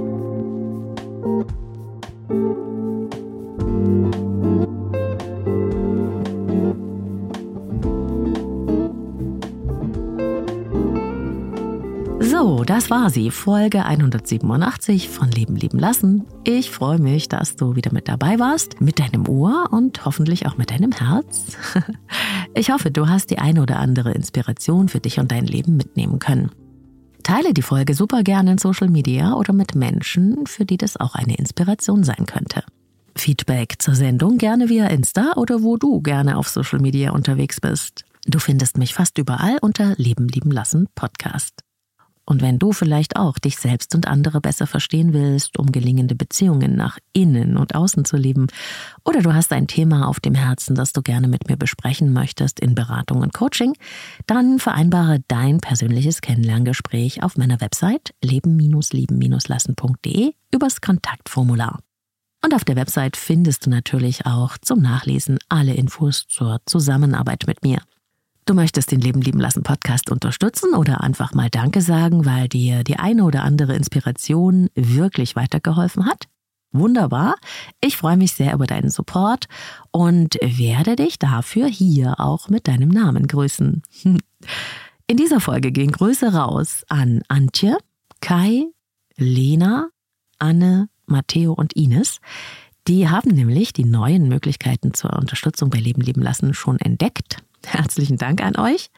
So, 12.41 12.63
das 12.63 12.89
war 12.89 13.09
sie, 13.09 13.31
Folge 13.31 13.83
187 13.83 15.09
von 15.09 15.29
Leben 15.29 15.57
lieben 15.57 15.77
lassen. 15.77 16.25
Ich 16.45 16.71
freue 16.71 16.97
mich, 16.97 17.27
dass 17.27 17.57
du 17.57 17.75
wieder 17.75 17.91
mit 17.91 18.07
dabei 18.07 18.39
warst, 18.39 18.79
mit 18.79 18.99
deinem 18.99 19.27
Ohr 19.27 19.67
und 19.71 20.05
hoffentlich 20.05 20.47
auch 20.47 20.55
mit 20.55 20.71
deinem 20.71 20.93
Herz. 20.93 21.57
Ich 22.55 22.71
hoffe, 22.71 22.91
du 22.91 23.09
hast 23.09 23.29
die 23.29 23.39
eine 23.39 23.61
oder 23.61 23.77
andere 23.77 24.13
Inspiration 24.13 24.87
für 24.87 25.01
dich 25.01 25.19
und 25.19 25.33
dein 25.33 25.45
Leben 25.45 25.75
mitnehmen 25.75 26.19
können. 26.19 26.49
Teile 27.23 27.53
die 27.53 27.61
Folge 27.61 27.93
super 27.93 28.23
gerne 28.23 28.53
in 28.53 28.57
Social 28.57 28.87
Media 28.87 29.33
oder 29.33 29.51
mit 29.51 29.75
Menschen, 29.75 30.47
für 30.47 30.65
die 30.65 30.77
das 30.77 30.95
auch 30.95 31.15
eine 31.15 31.35
Inspiration 31.35 32.05
sein 32.05 32.25
könnte. 32.25 32.63
Feedback 33.15 33.75
zur 33.79 33.95
Sendung 33.95 34.37
gerne 34.37 34.69
via 34.69 34.87
Insta 34.87 35.33
oder 35.35 35.61
wo 35.61 35.75
du 35.75 35.99
gerne 35.99 36.37
auf 36.37 36.47
Social 36.47 36.79
Media 36.79 37.11
unterwegs 37.11 37.59
bist. 37.59 38.05
Du 38.25 38.39
findest 38.39 38.77
mich 38.77 38.93
fast 38.93 39.17
überall 39.17 39.57
unter 39.61 39.93
Leben 39.97 40.29
lieben 40.29 40.51
lassen 40.51 40.87
Podcast. 40.95 41.68
Und 42.29 42.41
wenn 42.43 42.59
du 42.59 42.73
vielleicht 42.73 43.15
auch 43.15 43.39
dich 43.39 43.57
selbst 43.57 43.95
und 43.95 44.07
andere 44.07 44.39
besser 44.39 44.67
verstehen 44.67 45.13
willst, 45.13 45.57
um 45.57 45.71
gelingende 45.71 46.13
Beziehungen 46.13 46.75
nach 46.75 46.99
innen 47.11 47.57
und 47.57 47.73
außen 47.73 48.05
zu 48.05 48.17
leben, 48.17 48.45
oder 49.03 49.23
du 49.23 49.33
hast 49.33 49.51
ein 49.51 49.65
Thema 49.65 50.07
auf 50.07 50.19
dem 50.19 50.35
Herzen, 50.35 50.75
das 50.75 50.93
du 50.93 51.01
gerne 51.01 51.27
mit 51.27 51.49
mir 51.49 51.57
besprechen 51.57 52.13
möchtest 52.13 52.59
in 52.59 52.75
Beratung 52.75 53.21
und 53.21 53.33
Coaching, 53.33 53.73
dann 54.27 54.59
vereinbare 54.59 55.23
dein 55.27 55.59
persönliches 55.59 56.21
Kennenlerngespräch 56.21 57.23
auf 57.23 57.35
meiner 57.35 57.59
Website 57.61 58.13
leben-lieben-lassen.de 58.23 60.33
übers 60.53 60.81
Kontaktformular. 60.81 61.79
Und 62.45 62.53
auf 62.53 62.63
der 62.63 62.75
Website 62.75 63.17
findest 63.17 63.65
du 63.65 63.71
natürlich 63.71 64.27
auch 64.27 64.55
zum 64.59 64.83
Nachlesen 64.83 65.39
alle 65.49 65.73
Infos 65.73 66.27
zur 66.27 66.61
Zusammenarbeit 66.67 67.45
mit 67.47 67.63
mir. 67.63 67.81
Du 68.49 68.55
möchtest 68.55 68.91
den 68.91 68.99
Leben 68.99 69.21
lieben 69.21 69.39
lassen 69.39 69.61
Podcast 69.61 70.09
unterstützen 70.09 70.73
oder 70.73 71.01
einfach 71.01 71.35
mal 71.35 71.51
Danke 71.51 71.81
sagen, 71.81 72.25
weil 72.25 72.47
dir 72.47 72.83
die 72.83 72.97
eine 72.97 73.23
oder 73.23 73.43
andere 73.43 73.75
Inspiration 73.75 74.71
wirklich 74.73 75.35
weitergeholfen 75.35 76.07
hat? 76.07 76.27
Wunderbar. 76.71 77.35
Ich 77.79 77.95
freue 77.95 78.17
mich 78.17 78.31
sehr 78.31 78.55
über 78.55 78.65
deinen 78.65 78.89
Support 78.89 79.45
und 79.91 80.33
werde 80.41 80.95
dich 80.95 81.19
dafür 81.19 81.67
hier 81.67 82.19
auch 82.19 82.49
mit 82.49 82.67
deinem 82.67 82.89
Namen 82.89 83.27
grüßen. 83.27 83.83
In 85.05 85.17
dieser 85.17 85.41
Folge 85.41 85.71
gehen 85.71 85.91
Grüße 85.91 86.33
raus 86.33 86.85
an 86.89 87.21
Antje, 87.27 87.77
Kai, 88.19 88.65
Lena, 89.15 89.89
Anne, 90.39 90.89
Matteo 91.05 91.53
und 91.53 91.73
Ines. 91.73 92.19
Die 92.87 93.09
haben 93.09 93.29
nämlich 93.29 93.73
die 93.73 93.85
neuen 93.85 94.27
Möglichkeiten 94.27 94.95
zur 94.95 95.13
Unterstützung 95.13 95.69
bei 95.69 95.77
Leben 95.77 96.01
lieben 96.01 96.23
lassen 96.23 96.55
schon 96.55 96.79
entdeckt 96.79 97.43
Herzlichen 97.65 98.17
Dank 98.17 98.41
an 98.41 98.55
euch. 98.55 98.89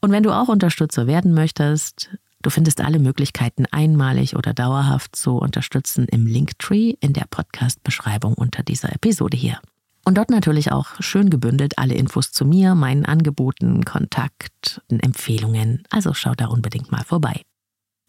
Und 0.00 0.10
wenn 0.10 0.22
du 0.22 0.32
auch 0.32 0.48
Unterstützer 0.48 1.06
werden 1.06 1.34
möchtest, 1.34 2.10
du 2.42 2.50
findest 2.50 2.80
alle 2.80 2.98
Möglichkeiten 2.98 3.66
einmalig 3.70 4.36
oder 4.36 4.54
dauerhaft 4.54 5.16
zu 5.16 5.36
unterstützen 5.36 6.06
im 6.10 6.26
Linktree 6.26 6.94
in 7.00 7.12
der 7.12 7.26
Podcast-Beschreibung 7.30 8.34
unter 8.34 8.62
dieser 8.62 8.92
Episode 8.94 9.36
hier. 9.36 9.60
Und 10.04 10.16
dort 10.16 10.30
natürlich 10.30 10.72
auch 10.72 11.00
schön 11.00 11.28
gebündelt 11.28 11.78
alle 11.78 11.94
Infos 11.94 12.32
zu 12.32 12.46
mir, 12.46 12.74
meinen 12.74 13.04
Angeboten, 13.04 13.84
Kontakt, 13.84 14.80
Empfehlungen. 14.88 15.82
Also 15.90 16.14
schau 16.14 16.32
da 16.34 16.46
unbedingt 16.46 16.90
mal 16.90 17.04
vorbei. 17.04 17.42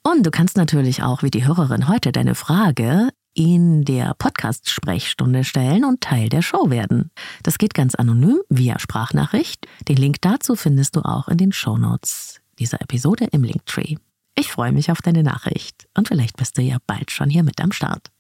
Und 0.02 0.26
du 0.26 0.32
kannst 0.32 0.56
natürlich 0.56 1.04
auch, 1.04 1.24
wie 1.24 1.32
die 1.32 1.46
Hörerin 1.46 1.90
heute, 1.90 2.12
deine 2.12 2.36
Frage 2.36 3.10
in 3.34 3.86
der 3.86 4.14
Podcast-Sprechstunde 4.18 5.44
stellen 5.44 5.86
und 5.86 6.02
Teil 6.02 6.30
der 6.30 6.42
Show 6.42 6.70
werden. 6.70 7.12
Das 7.44 7.58
geht 7.58 7.74
ganz 7.74 7.96
anonym 7.96 8.40
via 8.50 8.80
Sprachnachricht. 8.80 9.68
Den 9.88 9.98
Link 9.98 10.18
dazu 10.22 10.56
findest 10.56 10.96
du 10.96 11.02
auch 11.02 11.28
in 11.28 11.38
den 11.38 11.52
Shownotes 11.52 12.42
dieser 12.60 12.82
Episode 12.82 13.28
im 13.32 13.44
Linktree. 13.44 13.96
Ich 14.36 14.52
freue 14.52 14.72
mich 14.72 14.92
auf 14.92 15.02
deine 15.02 15.24
Nachricht 15.24 15.88
und 15.98 16.08
vielleicht 16.08 16.38
bist 16.38 16.58
du 16.58 16.62
ja 16.62 16.78
bald 16.88 17.12
schon 17.12 17.30
hier 17.30 17.44
mit 17.44 17.62
am 17.62 17.72
Start. 17.72 18.12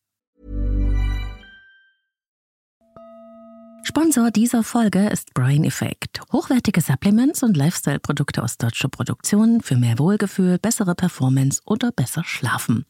Sponsor 3.83 4.29
dieser 4.29 4.63
Folge 4.63 5.07
ist 5.07 5.33
Brain 5.33 5.63
Effect. 5.63 6.21
Hochwertige 6.31 6.81
Supplements 6.81 7.41
und 7.41 7.57
Lifestyle-Produkte 7.57 8.43
aus 8.43 8.57
deutscher 8.57 8.89
Produktion 8.89 9.61
für 9.61 9.77
mehr 9.77 9.97
Wohlgefühl, 9.97 10.59
bessere 10.59 10.93
Performance 10.93 11.61
oder 11.65 11.91
besser 11.91 12.23
Schlafen. 12.23 12.85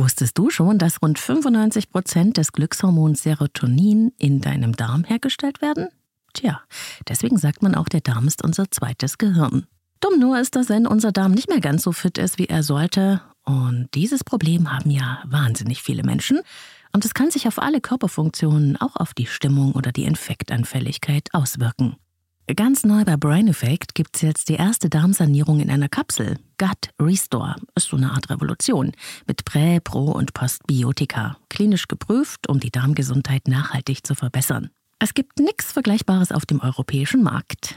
Wusstest 0.00 0.38
du 0.38 0.48
schon, 0.48 0.78
dass 0.78 1.02
rund 1.02 1.18
95 1.18 1.90
Prozent 1.90 2.38
des 2.38 2.52
Glückshormons 2.52 3.22
Serotonin 3.22 4.14
in 4.16 4.40
deinem 4.40 4.74
Darm 4.74 5.04
hergestellt 5.04 5.60
werden? 5.60 5.88
Tja, 6.32 6.62
deswegen 7.06 7.36
sagt 7.36 7.62
man 7.62 7.74
auch, 7.74 7.86
der 7.86 8.00
Darm 8.00 8.26
ist 8.26 8.42
unser 8.42 8.70
zweites 8.70 9.18
Gehirn. 9.18 9.66
Dumm 10.00 10.18
nur 10.18 10.40
ist, 10.40 10.56
dass 10.56 10.70
wenn 10.70 10.86
unser 10.86 11.12
Darm 11.12 11.32
nicht 11.32 11.50
mehr 11.50 11.60
ganz 11.60 11.82
so 11.82 11.92
fit 11.92 12.16
ist, 12.16 12.38
wie 12.38 12.46
er 12.46 12.62
sollte. 12.62 13.20
Und 13.44 13.90
dieses 13.92 14.24
Problem 14.24 14.72
haben 14.72 14.90
ja 14.90 15.18
wahnsinnig 15.26 15.82
viele 15.82 16.02
Menschen. 16.02 16.40
Und 16.92 17.04
es 17.04 17.12
kann 17.12 17.30
sich 17.30 17.46
auf 17.46 17.58
alle 17.58 17.82
Körperfunktionen, 17.82 18.78
auch 18.80 18.96
auf 18.96 19.12
die 19.12 19.26
Stimmung 19.26 19.72
oder 19.72 19.92
die 19.92 20.04
Infektanfälligkeit 20.04 21.28
auswirken. 21.34 21.96
Ganz 22.56 22.84
neu 22.84 23.04
bei 23.04 23.16
Brain 23.16 23.46
Effect 23.46 23.94
gibt 23.94 24.16
es 24.16 24.22
jetzt 24.22 24.48
die 24.48 24.54
erste 24.54 24.88
Darmsanierung 24.88 25.60
in 25.60 25.70
einer 25.70 25.88
Kapsel. 25.88 26.36
Gut 26.58 26.90
Restore 27.00 27.54
ist 27.76 27.88
so 27.88 27.96
eine 27.96 28.10
Art 28.10 28.28
Revolution 28.28 28.92
mit 29.26 29.44
Prä-, 29.44 29.78
Pro- 29.78 30.12
und 30.12 30.34
Postbiotika. 30.34 31.36
Klinisch 31.48 31.86
geprüft, 31.86 32.48
um 32.48 32.58
die 32.58 32.70
Darmgesundheit 32.70 33.46
nachhaltig 33.46 34.04
zu 34.04 34.14
verbessern. 34.14 34.70
Es 34.98 35.14
gibt 35.14 35.38
nichts 35.38 35.70
Vergleichbares 35.70 36.32
auf 36.32 36.44
dem 36.44 36.60
europäischen 36.60 37.22
Markt. 37.22 37.76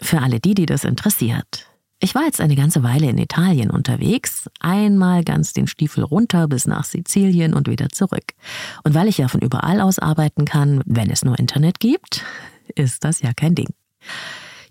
Für 0.00 0.20
alle 0.20 0.40
die, 0.40 0.54
die 0.54 0.66
das 0.66 0.84
interessiert. 0.84 1.66
Ich 2.04 2.16
war 2.16 2.24
jetzt 2.24 2.40
eine 2.40 2.56
ganze 2.56 2.82
Weile 2.82 3.08
in 3.08 3.16
Italien 3.16 3.70
unterwegs, 3.70 4.50
einmal 4.58 5.22
ganz 5.22 5.52
den 5.52 5.68
Stiefel 5.68 6.02
runter 6.02 6.48
bis 6.48 6.66
nach 6.66 6.82
Sizilien 6.82 7.54
und 7.54 7.68
wieder 7.68 7.90
zurück. 7.90 8.32
Und 8.82 8.94
weil 8.94 9.06
ich 9.06 9.18
ja 9.18 9.28
von 9.28 9.40
überall 9.40 9.80
aus 9.80 10.00
arbeiten 10.00 10.44
kann, 10.44 10.82
wenn 10.84 11.10
es 11.10 11.24
nur 11.24 11.38
Internet 11.38 11.78
gibt, 11.78 12.24
ist 12.74 13.04
das 13.04 13.20
ja 13.22 13.32
kein 13.32 13.54
Ding. 13.54 13.68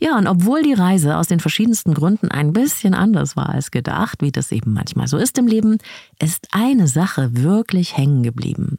Ja, 0.02 0.18
und 0.18 0.28
obwohl 0.28 0.64
die 0.64 0.74
Reise 0.74 1.16
aus 1.16 1.28
den 1.28 1.40
verschiedensten 1.40 1.94
Gründen 1.94 2.30
ein 2.30 2.54
bisschen 2.54 2.96
anders 2.96 3.38
war 3.38 3.50
als 3.50 3.72
gedacht, 3.72 4.22
wie 4.22 4.32
das 4.32 4.52
eben 4.52 4.74
manchmal 4.74 5.08
so 5.08 5.18
ist 5.18 5.38
im 5.38 5.48
Leben, 5.48 5.78
ist 6.20 6.50
eine 6.52 6.88
Sache 6.88 7.30
wirklich 7.38 7.96
hängen 7.96 8.24
geblieben. 8.24 8.78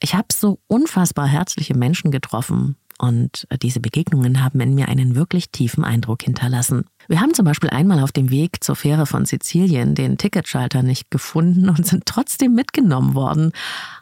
Ich 0.00 0.14
habe 0.14 0.28
so 0.32 0.60
unfassbar 0.68 1.26
herzliche 1.26 1.74
Menschen 1.74 2.10
getroffen, 2.10 2.76
und 3.00 3.46
diese 3.62 3.80
Begegnungen 3.80 4.42
haben 4.42 4.60
in 4.60 4.74
mir 4.74 4.88
einen 4.88 5.14
wirklich 5.14 5.50
tiefen 5.50 5.84
Eindruck 5.84 6.22
hinterlassen. 6.22 6.84
Wir 7.08 7.20
haben 7.20 7.32
zum 7.32 7.46
Beispiel 7.46 7.70
einmal 7.70 8.00
auf 8.00 8.12
dem 8.12 8.30
Weg 8.30 8.62
zur 8.62 8.76
Fähre 8.76 9.06
von 9.06 9.24
Sizilien 9.24 9.94
den 9.94 10.18
Ticketschalter 10.18 10.82
nicht 10.82 11.10
gefunden 11.10 11.70
und 11.70 11.86
sind 11.86 12.04
trotzdem 12.04 12.54
mitgenommen 12.54 13.14
worden, 13.14 13.52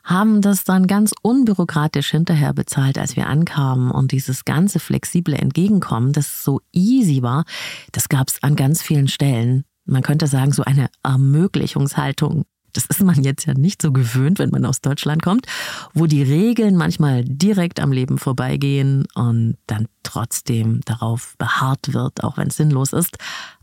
haben 0.02 0.42
das 0.42 0.64
dann 0.64 0.88
ganz 0.88 1.12
unbürokratisch 1.22 2.10
hinterher 2.10 2.52
bezahlt, 2.52 2.98
als 2.98 3.14
wir 3.14 3.28
ankamen 3.28 3.92
und 3.92 4.10
dieses 4.10 4.44
ganze 4.44 4.80
flexible 4.80 5.34
Entgegenkommen, 5.34 6.12
das 6.12 6.42
so 6.42 6.60
easy 6.72 7.22
war, 7.22 7.44
das 7.92 8.08
gab 8.08 8.28
es 8.28 8.42
an 8.42 8.56
ganz 8.56 8.82
vielen 8.82 9.06
Stellen. 9.06 9.64
Man 9.84 10.02
könnte 10.02 10.26
sagen, 10.26 10.52
so 10.52 10.64
eine 10.64 10.88
Ermöglichungshaltung 11.04 12.44
das 12.78 12.86
ist 12.86 13.02
man 13.02 13.22
jetzt 13.24 13.46
ja 13.46 13.54
nicht 13.54 13.82
so 13.82 13.90
gewöhnt, 13.92 14.38
wenn 14.38 14.50
man 14.50 14.64
aus 14.64 14.80
Deutschland 14.80 15.22
kommt, 15.22 15.46
wo 15.94 16.06
die 16.06 16.22
Regeln 16.22 16.76
manchmal 16.76 17.24
direkt 17.24 17.80
am 17.80 17.90
Leben 17.90 18.18
vorbeigehen 18.18 19.06
und 19.14 19.56
dann 19.66 19.88
trotzdem 20.04 20.80
darauf 20.84 21.34
beharrt 21.38 21.92
wird, 21.92 22.22
auch 22.22 22.36
wenn 22.36 22.48
es 22.48 22.56
sinnlos 22.56 22.92
ist. 22.92 23.16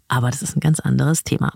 Aber 0.09 0.29
das 0.29 0.41
ist 0.41 0.57
ein 0.57 0.59
ganz 0.59 0.79
anderes 0.79 1.23
Thema. 1.23 1.53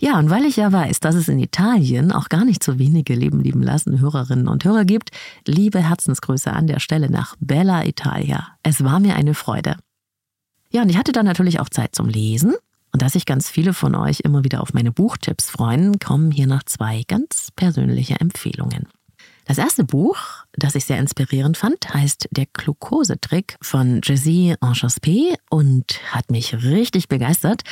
Ja, 0.00 0.18
und 0.18 0.30
weil 0.30 0.44
ich 0.46 0.56
ja 0.56 0.72
weiß, 0.72 0.98
dass 0.98 1.14
es 1.14 1.28
in 1.28 1.38
Italien 1.38 2.10
auch 2.10 2.28
gar 2.28 2.44
nicht 2.44 2.64
so 2.64 2.78
wenige 2.78 3.14
Leben 3.14 3.40
lieben 3.40 3.62
lassen 3.62 4.00
Hörerinnen 4.00 4.48
und 4.48 4.64
Hörer 4.64 4.84
gibt, 4.84 5.10
liebe 5.46 5.78
Herzensgrüße 5.78 6.52
an 6.52 6.66
der 6.66 6.80
Stelle 6.80 7.08
nach 7.08 7.36
Bella 7.38 7.84
Italia. 7.84 8.48
Es 8.64 8.82
war 8.82 8.98
mir 8.98 9.14
eine 9.14 9.34
Freude. 9.34 9.76
Ja, 10.72 10.82
und 10.82 10.88
ich 10.88 10.96
hatte 10.96 11.12
dann 11.12 11.26
natürlich 11.26 11.60
auch 11.60 11.68
Zeit 11.68 11.94
zum 11.94 12.08
Lesen 12.08 12.54
und 12.92 13.02
da 13.02 13.08
sich 13.08 13.26
ganz 13.26 13.48
viele 13.48 13.74
von 13.74 13.94
euch 13.94 14.20
immer 14.20 14.44
wieder 14.44 14.60
auf 14.62 14.72
meine 14.72 14.92
Buchtipps 14.92 15.50
freuen, 15.50 15.98
kommen 15.98 16.30
hier 16.30 16.46
noch 16.46 16.62
zwei 16.64 17.02
ganz 17.06 17.50
persönliche 17.54 18.20
Empfehlungen. 18.20 18.88
Das 19.46 19.58
erste 19.58 19.82
Buch, 19.82 20.16
das 20.52 20.76
ich 20.76 20.84
sehr 20.84 20.98
inspirierend 20.98 21.56
fand, 21.56 21.92
heißt 21.92 22.28
Der 22.30 22.46
Glukosetrick 22.52 23.56
von 23.60 24.00
Jessie 24.04 24.54
Enchaspé 24.60 25.34
und 25.50 26.00
hat 26.12 26.30
mich 26.30 26.62
richtig 26.62 27.08
begeistert, 27.08 27.62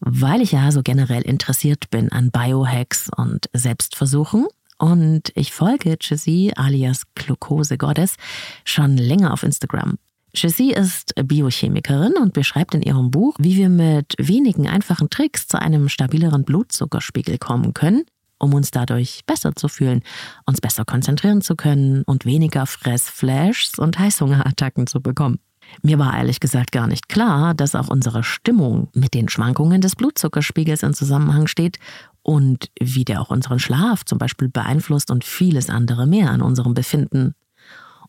weil 0.00 0.40
ich 0.40 0.52
ja 0.52 0.72
so 0.72 0.82
generell 0.82 1.22
interessiert 1.22 1.90
bin 1.90 2.10
an 2.10 2.30
Biohacks 2.30 3.10
und 3.14 3.50
Selbstversuchen. 3.52 4.46
Und 4.78 5.32
ich 5.34 5.52
folge 5.52 5.96
Jessie 6.00 6.52
alias 6.56 7.02
Glukose 7.14 7.76
Goddess 7.76 8.16
schon 8.64 8.96
länger 8.96 9.32
auf 9.32 9.42
Instagram. 9.42 9.98
Jessie 10.36 10.72
ist 10.72 11.14
Biochemikerin 11.16 12.12
und 12.20 12.34
beschreibt 12.34 12.74
in 12.74 12.82
ihrem 12.82 13.10
Buch, 13.10 13.36
wie 13.38 13.56
wir 13.56 13.70
mit 13.70 14.14
wenigen 14.18 14.68
einfachen 14.68 15.08
Tricks 15.08 15.48
zu 15.48 15.58
einem 15.58 15.88
stabileren 15.88 16.44
Blutzuckerspiegel 16.44 17.38
kommen 17.38 17.72
können, 17.72 18.04
um 18.38 18.52
uns 18.52 18.70
dadurch 18.70 19.22
besser 19.26 19.56
zu 19.56 19.68
fühlen, 19.68 20.02
uns 20.44 20.60
besser 20.60 20.84
konzentrieren 20.84 21.40
zu 21.40 21.56
können 21.56 22.02
und 22.02 22.26
weniger 22.26 22.66
Fressflashs 22.66 23.78
und 23.78 23.98
Heißhungerattacken 23.98 24.86
zu 24.86 25.00
bekommen. 25.00 25.38
Mir 25.82 25.98
war 25.98 26.16
ehrlich 26.16 26.38
gesagt 26.38 26.70
gar 26.70 26.86
nicht 26.86 27.08
klar, 27.08 27.54
dass 27.54 27.74
auch 27.74 27.88
unsere 27.88 28.22
Stimmung 28.22 28.88
mit 28.92 29.14
den 29.14 29.30
Schwankungen 29.30 29.80
des 29.80 29.96
Blutzuckerspiegels 29.96 30.82
in 30.82 30.92
Zusammenhang 30.92 31.46
steht 31.46 31.78
und 32.22 32.70
wie 32.78 33.06
der 33.06 33.22
auch 33.22 33.30
unseren 33.30 33.58
Schlaf 33.58 34.04
zum 34.04 34.18
Beispiel 34.18 34.48
beeinflusst 34.48 35.10
und 35.10 35.24
vieles 35.24 35.70
andere 35.70 36.06
mehr 36.06 36.30
an 36.30 36.42
unserem 36.42 36.74
Befinden. 36.74 37.34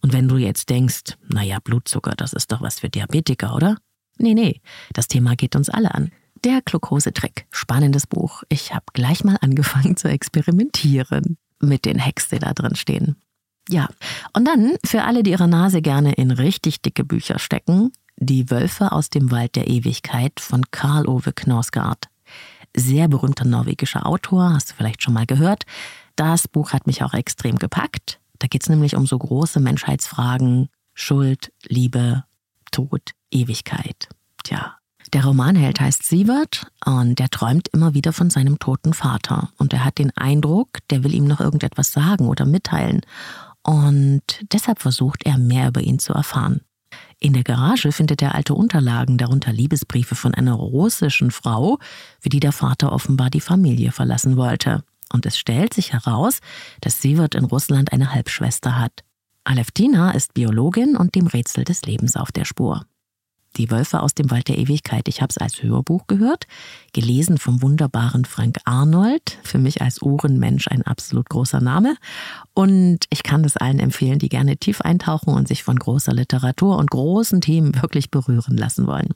Und 0.01 0.13
wenn 0.13 0.27
du 0.27 0.37
jetzt 0.37 0.69
denkst, 0.69 1.17
naja, 1.27 1.59
Blutzucker, 1.63 2.13
das 2.15 2.33
ist 2.33 2.51
doch 2.51 2.61
was 2.61 2.79
für 2.79 2.89
Diabetiker, 2.89 3.55
oder? 3.55 3.77
Nee, 4.17 4.33
nee, 4.33 4.61
das 4.93 5.07
Thema 5.07 5.35
geht 5.35 5.55
uns 5.55 5.69
alle 5.69 5.93
an. 5.93 6.11
Der 6.43 6.61
Glukosetrick. 6.61 7.47
Spannendes 7.51 8.07
Buch. 8.07 8.43
Ich 8.49 8.73
habe 8.73 8.85
gleich 8.93 9.23
mal 9.23 9.37
angefangen 9.41 9.97
zu 9.97 10.07
experimentieren 10.07 11.37
mit 11.59 11.85
den 11.85 12.03
Hacks, 12.03 12.29
die 12.29 12.39
da 12.39 12.53
drin 12.53 12.75
stehen. 12.75 13.15
Ja, 13.69 13.89
und 14.33 14.45
dann 14.45 14.77
für 14.85 15.03
alle, 15.03 15.23
die 15.23 15.31
ihre 15.31 15.47
Nase 15.47 15.81
gerne 15.81 16.13
in 16.13 16.31
richtig 16.31 16.81
dicke 16.81 17.03
Bücher 17.03 17.39
stecken, 17.39 17.91
Die 18.19 18.49
Wölfe 18.49 18.93
aus 18.93 19.09
dem 19.11 19.29
Wald 19.29 19.55
der 19.55 19.67
Ewigkeit 19.67 20.39
von 20.39 20.63
Karl 20.71 21.07
Ove 21.07 21.33
Knausgaard. 21.33 22.05
Sehr 22.75 23.07
berühmter 23.07 23.45
norwegischer 23.45 24.07
Autor, 24.07 24.53
hast 24.53 24.71
du 24.71 24.75
vielleicht 24.75 25.03
schon 25.03 25.13
mal 25.13 25.27
gehört. 25.27 25.65
Das 26.15 26.47
Buch 26.47 26.73
hat 26.73 26.87
mich 26.87 27.03
auch 27.03 27.13
extrem 27.13 27.57
gepackt. 27.57 28.19
Da 28.39 28.47
geht 28.47 28.63
es 28.63 28.69
nämlich 28.69 28.95
um 28.95 29.05
so 29.05 29.17
große 29.17 29.59
Menschheitsfragen, 29.59 30.69
Schuld, 30.93 31.51
Liebe, 31.67 32.23
Tod, 32.71 33.11
Ewigkeit. 33.31 34.09
Tja. 34.43 34.77
Der 35.13 35.23
Romanheld 35.23 35.79
heißt 35.79 36.03
Sievert 36.03 36.67
und 36.83 37.17
der 37.19 37.29
träumt 37.29 37.69
immer 37.69 37.93
wieder 37.93 38.11
von 38.11 38.29
seinem 38.29 38.59
toten 38.59 38.93
Vater. 38.93 39.49
Und 39.57 39.71
er 39.71 39.85
hat 39.85 39.99
den 39.99 40.11
Eindruck, 40.17 40.79
der 40.89 41.03
will 41.03 41.13
ihm 41.13 41.25
noch 41.25 41.39
irgendetwas 41.39 41.93
sagen 41.93 42.27
oder 42.27 42.45
mitteilen. 42.45 43.01
und 43.63 44.21
deshalb 44.53 44.81
versucht 44.81 45.25
er 45.25 45.37
mehr 45.37 45.67
über 45.67 45.81
ihn 45.81 45.99
zu 45.99 46.13
erfahren. 46.13 46.61
In 47.19 47.33
der 47.33 47.43
Garage 47.43 47.91
findet 47.91 48.21
er 48.21 48.35
alte 48.35 48.53
Unterlagen, 48.53 49.17
darunter 49.17 49.51
Liebesbriefe 49.51 50.15
von 50.15 50.33
einer 50.33 50.53
russischen 50.53 51.31
Frau, 51.31 51.79
für 52.19 52.29
die 52.29 52.39
der 52.39 52.51
Vater 52.51 52.91
offenbar 52.91 53.29
die 53.29 53.41
Familie 53.41 53.91
verlassen 53.91 54.37
wollte. 54.37 54.83
Und 55.11 55.25
es 55.25 55.37
stellt 55.37 55.73
sich 55.73 55.93
heraus, 55.93 56.39
dass 56.81 57.01
Sievert 57.01 57.35
in 57.35 57.45
Russland 57.45 57.91
eine 57.93 58.13
Halbschwester 58.13 58.77
hat. 58.77 59.03
Aleftina 59.43 60.11
ist 60.11 60.33
Biologin 60.33 60.97
und 60.97 61.15
dem 61.15 61.27
Rätsel 61.27 61.63
des 61.63 61.83
Lebens 61.83 62.17
auf 62.17 62.31
der 62.31 62.43
Spur. 62.43 62.85
Die 63.55 63.71
Wölfe 63.71 64.01
aus 64.01 64.13
dem 64.13 64.29
Wald 64.29 64.49
der 64.49 64.57
Ewigkeit. 64.57 65.07
Ich 65.07 65.21
habe 65.21 65.31
es 65.31 65.37
als 65.37 65.63
Hörbuch 65.63 66.05
gehört, 66.07 66.45
gelesen 66.93 67.37
vom 67.37 67.61
wunderbaren 67.61 68.25
Frank 68.25 68.57
Arnold. 68.65 69.39
Für 69.43 69.57
mich 69.57 69.81
als 69.81 70.01
Ohrenmensch 70.01 70.67
ein 70.67 70.83
absolut 70.83 71.29
großer 71.29 71.61
Name. 71.61 71.95
Und 72.53 73.05
ich 73.09 73.23
kann 73.23 73.43
es 73.45 73.57
allen 73.57 73.79
empfehlen, 73.79 74.19
die 74.19 74.29
gerne 74.29 74.57
tief 74.57 74.81
eintauchen 74.81 75.33
und 75.33 75.47
sich 75.47 75.63
von 75.63 75.79
großer 75.79 76.13
Literatur 76.13 76.77
und 76.77 76.91
großen 76.91 77.41
Themen 77.41 77.81
wirklich 77.81 78.11
berühren 78.11 78.57
lassen 78.57 78.85
wollen. 78.85 79.13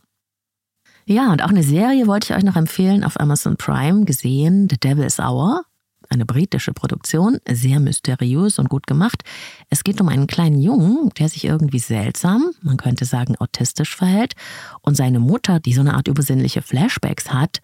Ja, 1.05 1.31
und 1.31 1.43
auch 1.43 1.49
eine 1.49 1.63
Serie 1.63 2.07
wollte 2.07 2.31
ich 2.31 2.37
euch 2.37 2.43
noch 2.43 2.55
empfehlen 2.55 3.03
auf 3.03 3.19
Amazon 3.19 3.57
Prime 3.57 4.05
gesehen, 4.05 4.67
The 4.69 4.77
Devil 4.77 5.03
is 5.03 5.19
Hour 5.19 5.65
eine 6.12 6.26
britische 6.26 6.74
Produktion, 6.74 7.39
sehr 7.49 7.80
mysteriös 7.80 8.59
und 8.59 8.70
gut 8.70 8.86
gemacht. 8.86 9.24
Es 9.70 9.84
geht 9.84 10.01
um 10.01 10.09
einen 10.09 10.28
kleinen 10.28 10.62
Jungen, 10.62 11.09
der 11.18 11.30
sich 11.30 11.45
irgendwie 11.45 11.80
seltsam, 11.80 12.51
man 12.62 12.78
könnte 12.78 13.05
sagen 13.05 13.36
autistisch 13.38 13.95
verhält, 13.95 14.34
und 14.82 14.95
seine 14.95 15.20
Mutter, 15.20 15.59
die 15.59 15.74
so 15.74 15.82
eine 15.82 15.93
Art 15.93 16.07
übersinnliche 16.07 16.62
Flashbacks 16.62 17.32
hat 17.34 17.62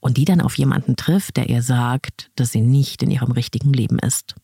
und 0.00 0.16
die 0.16 0.24
dann 0.24 0.40
auf 0.40 0.56
jemanden 0.56 0.96
trifft, 0.96 1.36
der 1.36 1.48
ihr 1.48 1.62
sagt, 1.62 2.30
dass 2.36 2.52
sie 2.52 2.60
nicht 2.60 3.02
in 3.02 3.10
ihrem 3.10 3.32
richtigen 3.32 3.72
Leben 3.72 3.98
ist. 3.98 4.34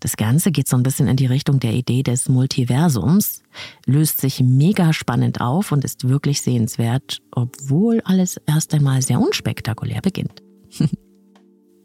Das 0.00 0.16
Ganze 0.16 0.50
geht 0.50 0.68
so 0.68 0.76
ein 0.76 0.82
bisschen 0.82 1.08
in 1.08 1.16
die 1.16 1.26
Richtung 1.26 1.60
der 1.60 1.72
Idee 1.72 2.02
des 2.02 2.28
Multiversums, 2.28 3.42
löst 3.86 4.20
sich 4.20 4.40
mega 4.40 4.92
spannend 4.92 5.40
auf 5.40 5.72
und 5.72 5.84
ist 5.84 6.08
wirklich 6.08 6.42
sehenswert, 6.42 7.20
obwohl 7.30 8.02
alles 8.04 8.38
erst 8.46 8.74
einmal 8.74 9.00
sehr 9.02 9.20
unspektakulär 9.20 10.02
beginnt. 10.02 10.42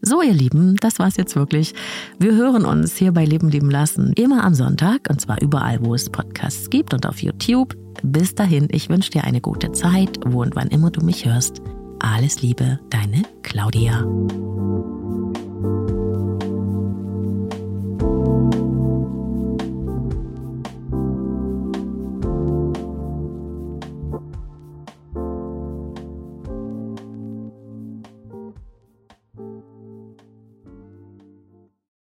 So, 0.01 0.21
ihr 0.21 0.33
Lieben, 0.33 0.75
das 0.77 0.97
war's 0.97 1.17
jetzt 1.17 1.35
wirklich. 1.35 1.73
Wir 2.19 2.33
hören 2.33 2.63
uns 2.63 2.95
hier 2.95 3.11
bei 3.11 3.25
Leben 3.25 3.49
lieben 3.49 3.69
lassen 3.69 4.13
immer 4.13 4.45
am 4.45 4.53
Sonntag 4.53 5.09
und 5.09 5.19
zwar 5.19 5.41
überall, 5.41 5.79
wo 5.81 5.93
es 5.93 6.09
Podcasts 6.09 6.69
gibt 6.69 6.93
und 6.93 7.05
auf 7.05 7.21
YouTube. 7.21 7.75
Bis 8.01 8.33
dahin, 8.33 8.69
ich 8.71 8.87
wünsche 8.87 9.11
dir 9.11 9.25
eine 9.25 9.41
gute 9.41 9.73
Zeit, 9.73 10.19
wo 10.25 10.41
und 10.41 10.55
wann 10.55 10.69
immer 10.69 10.89
du 10.89 11.01
mich 11.01 11.25
hörst. 11.25 11.61
Alles 11.99 12.41
Liebe, 12.41 12.79
deine 12.89 13.23
Claudia. 13.43 14.05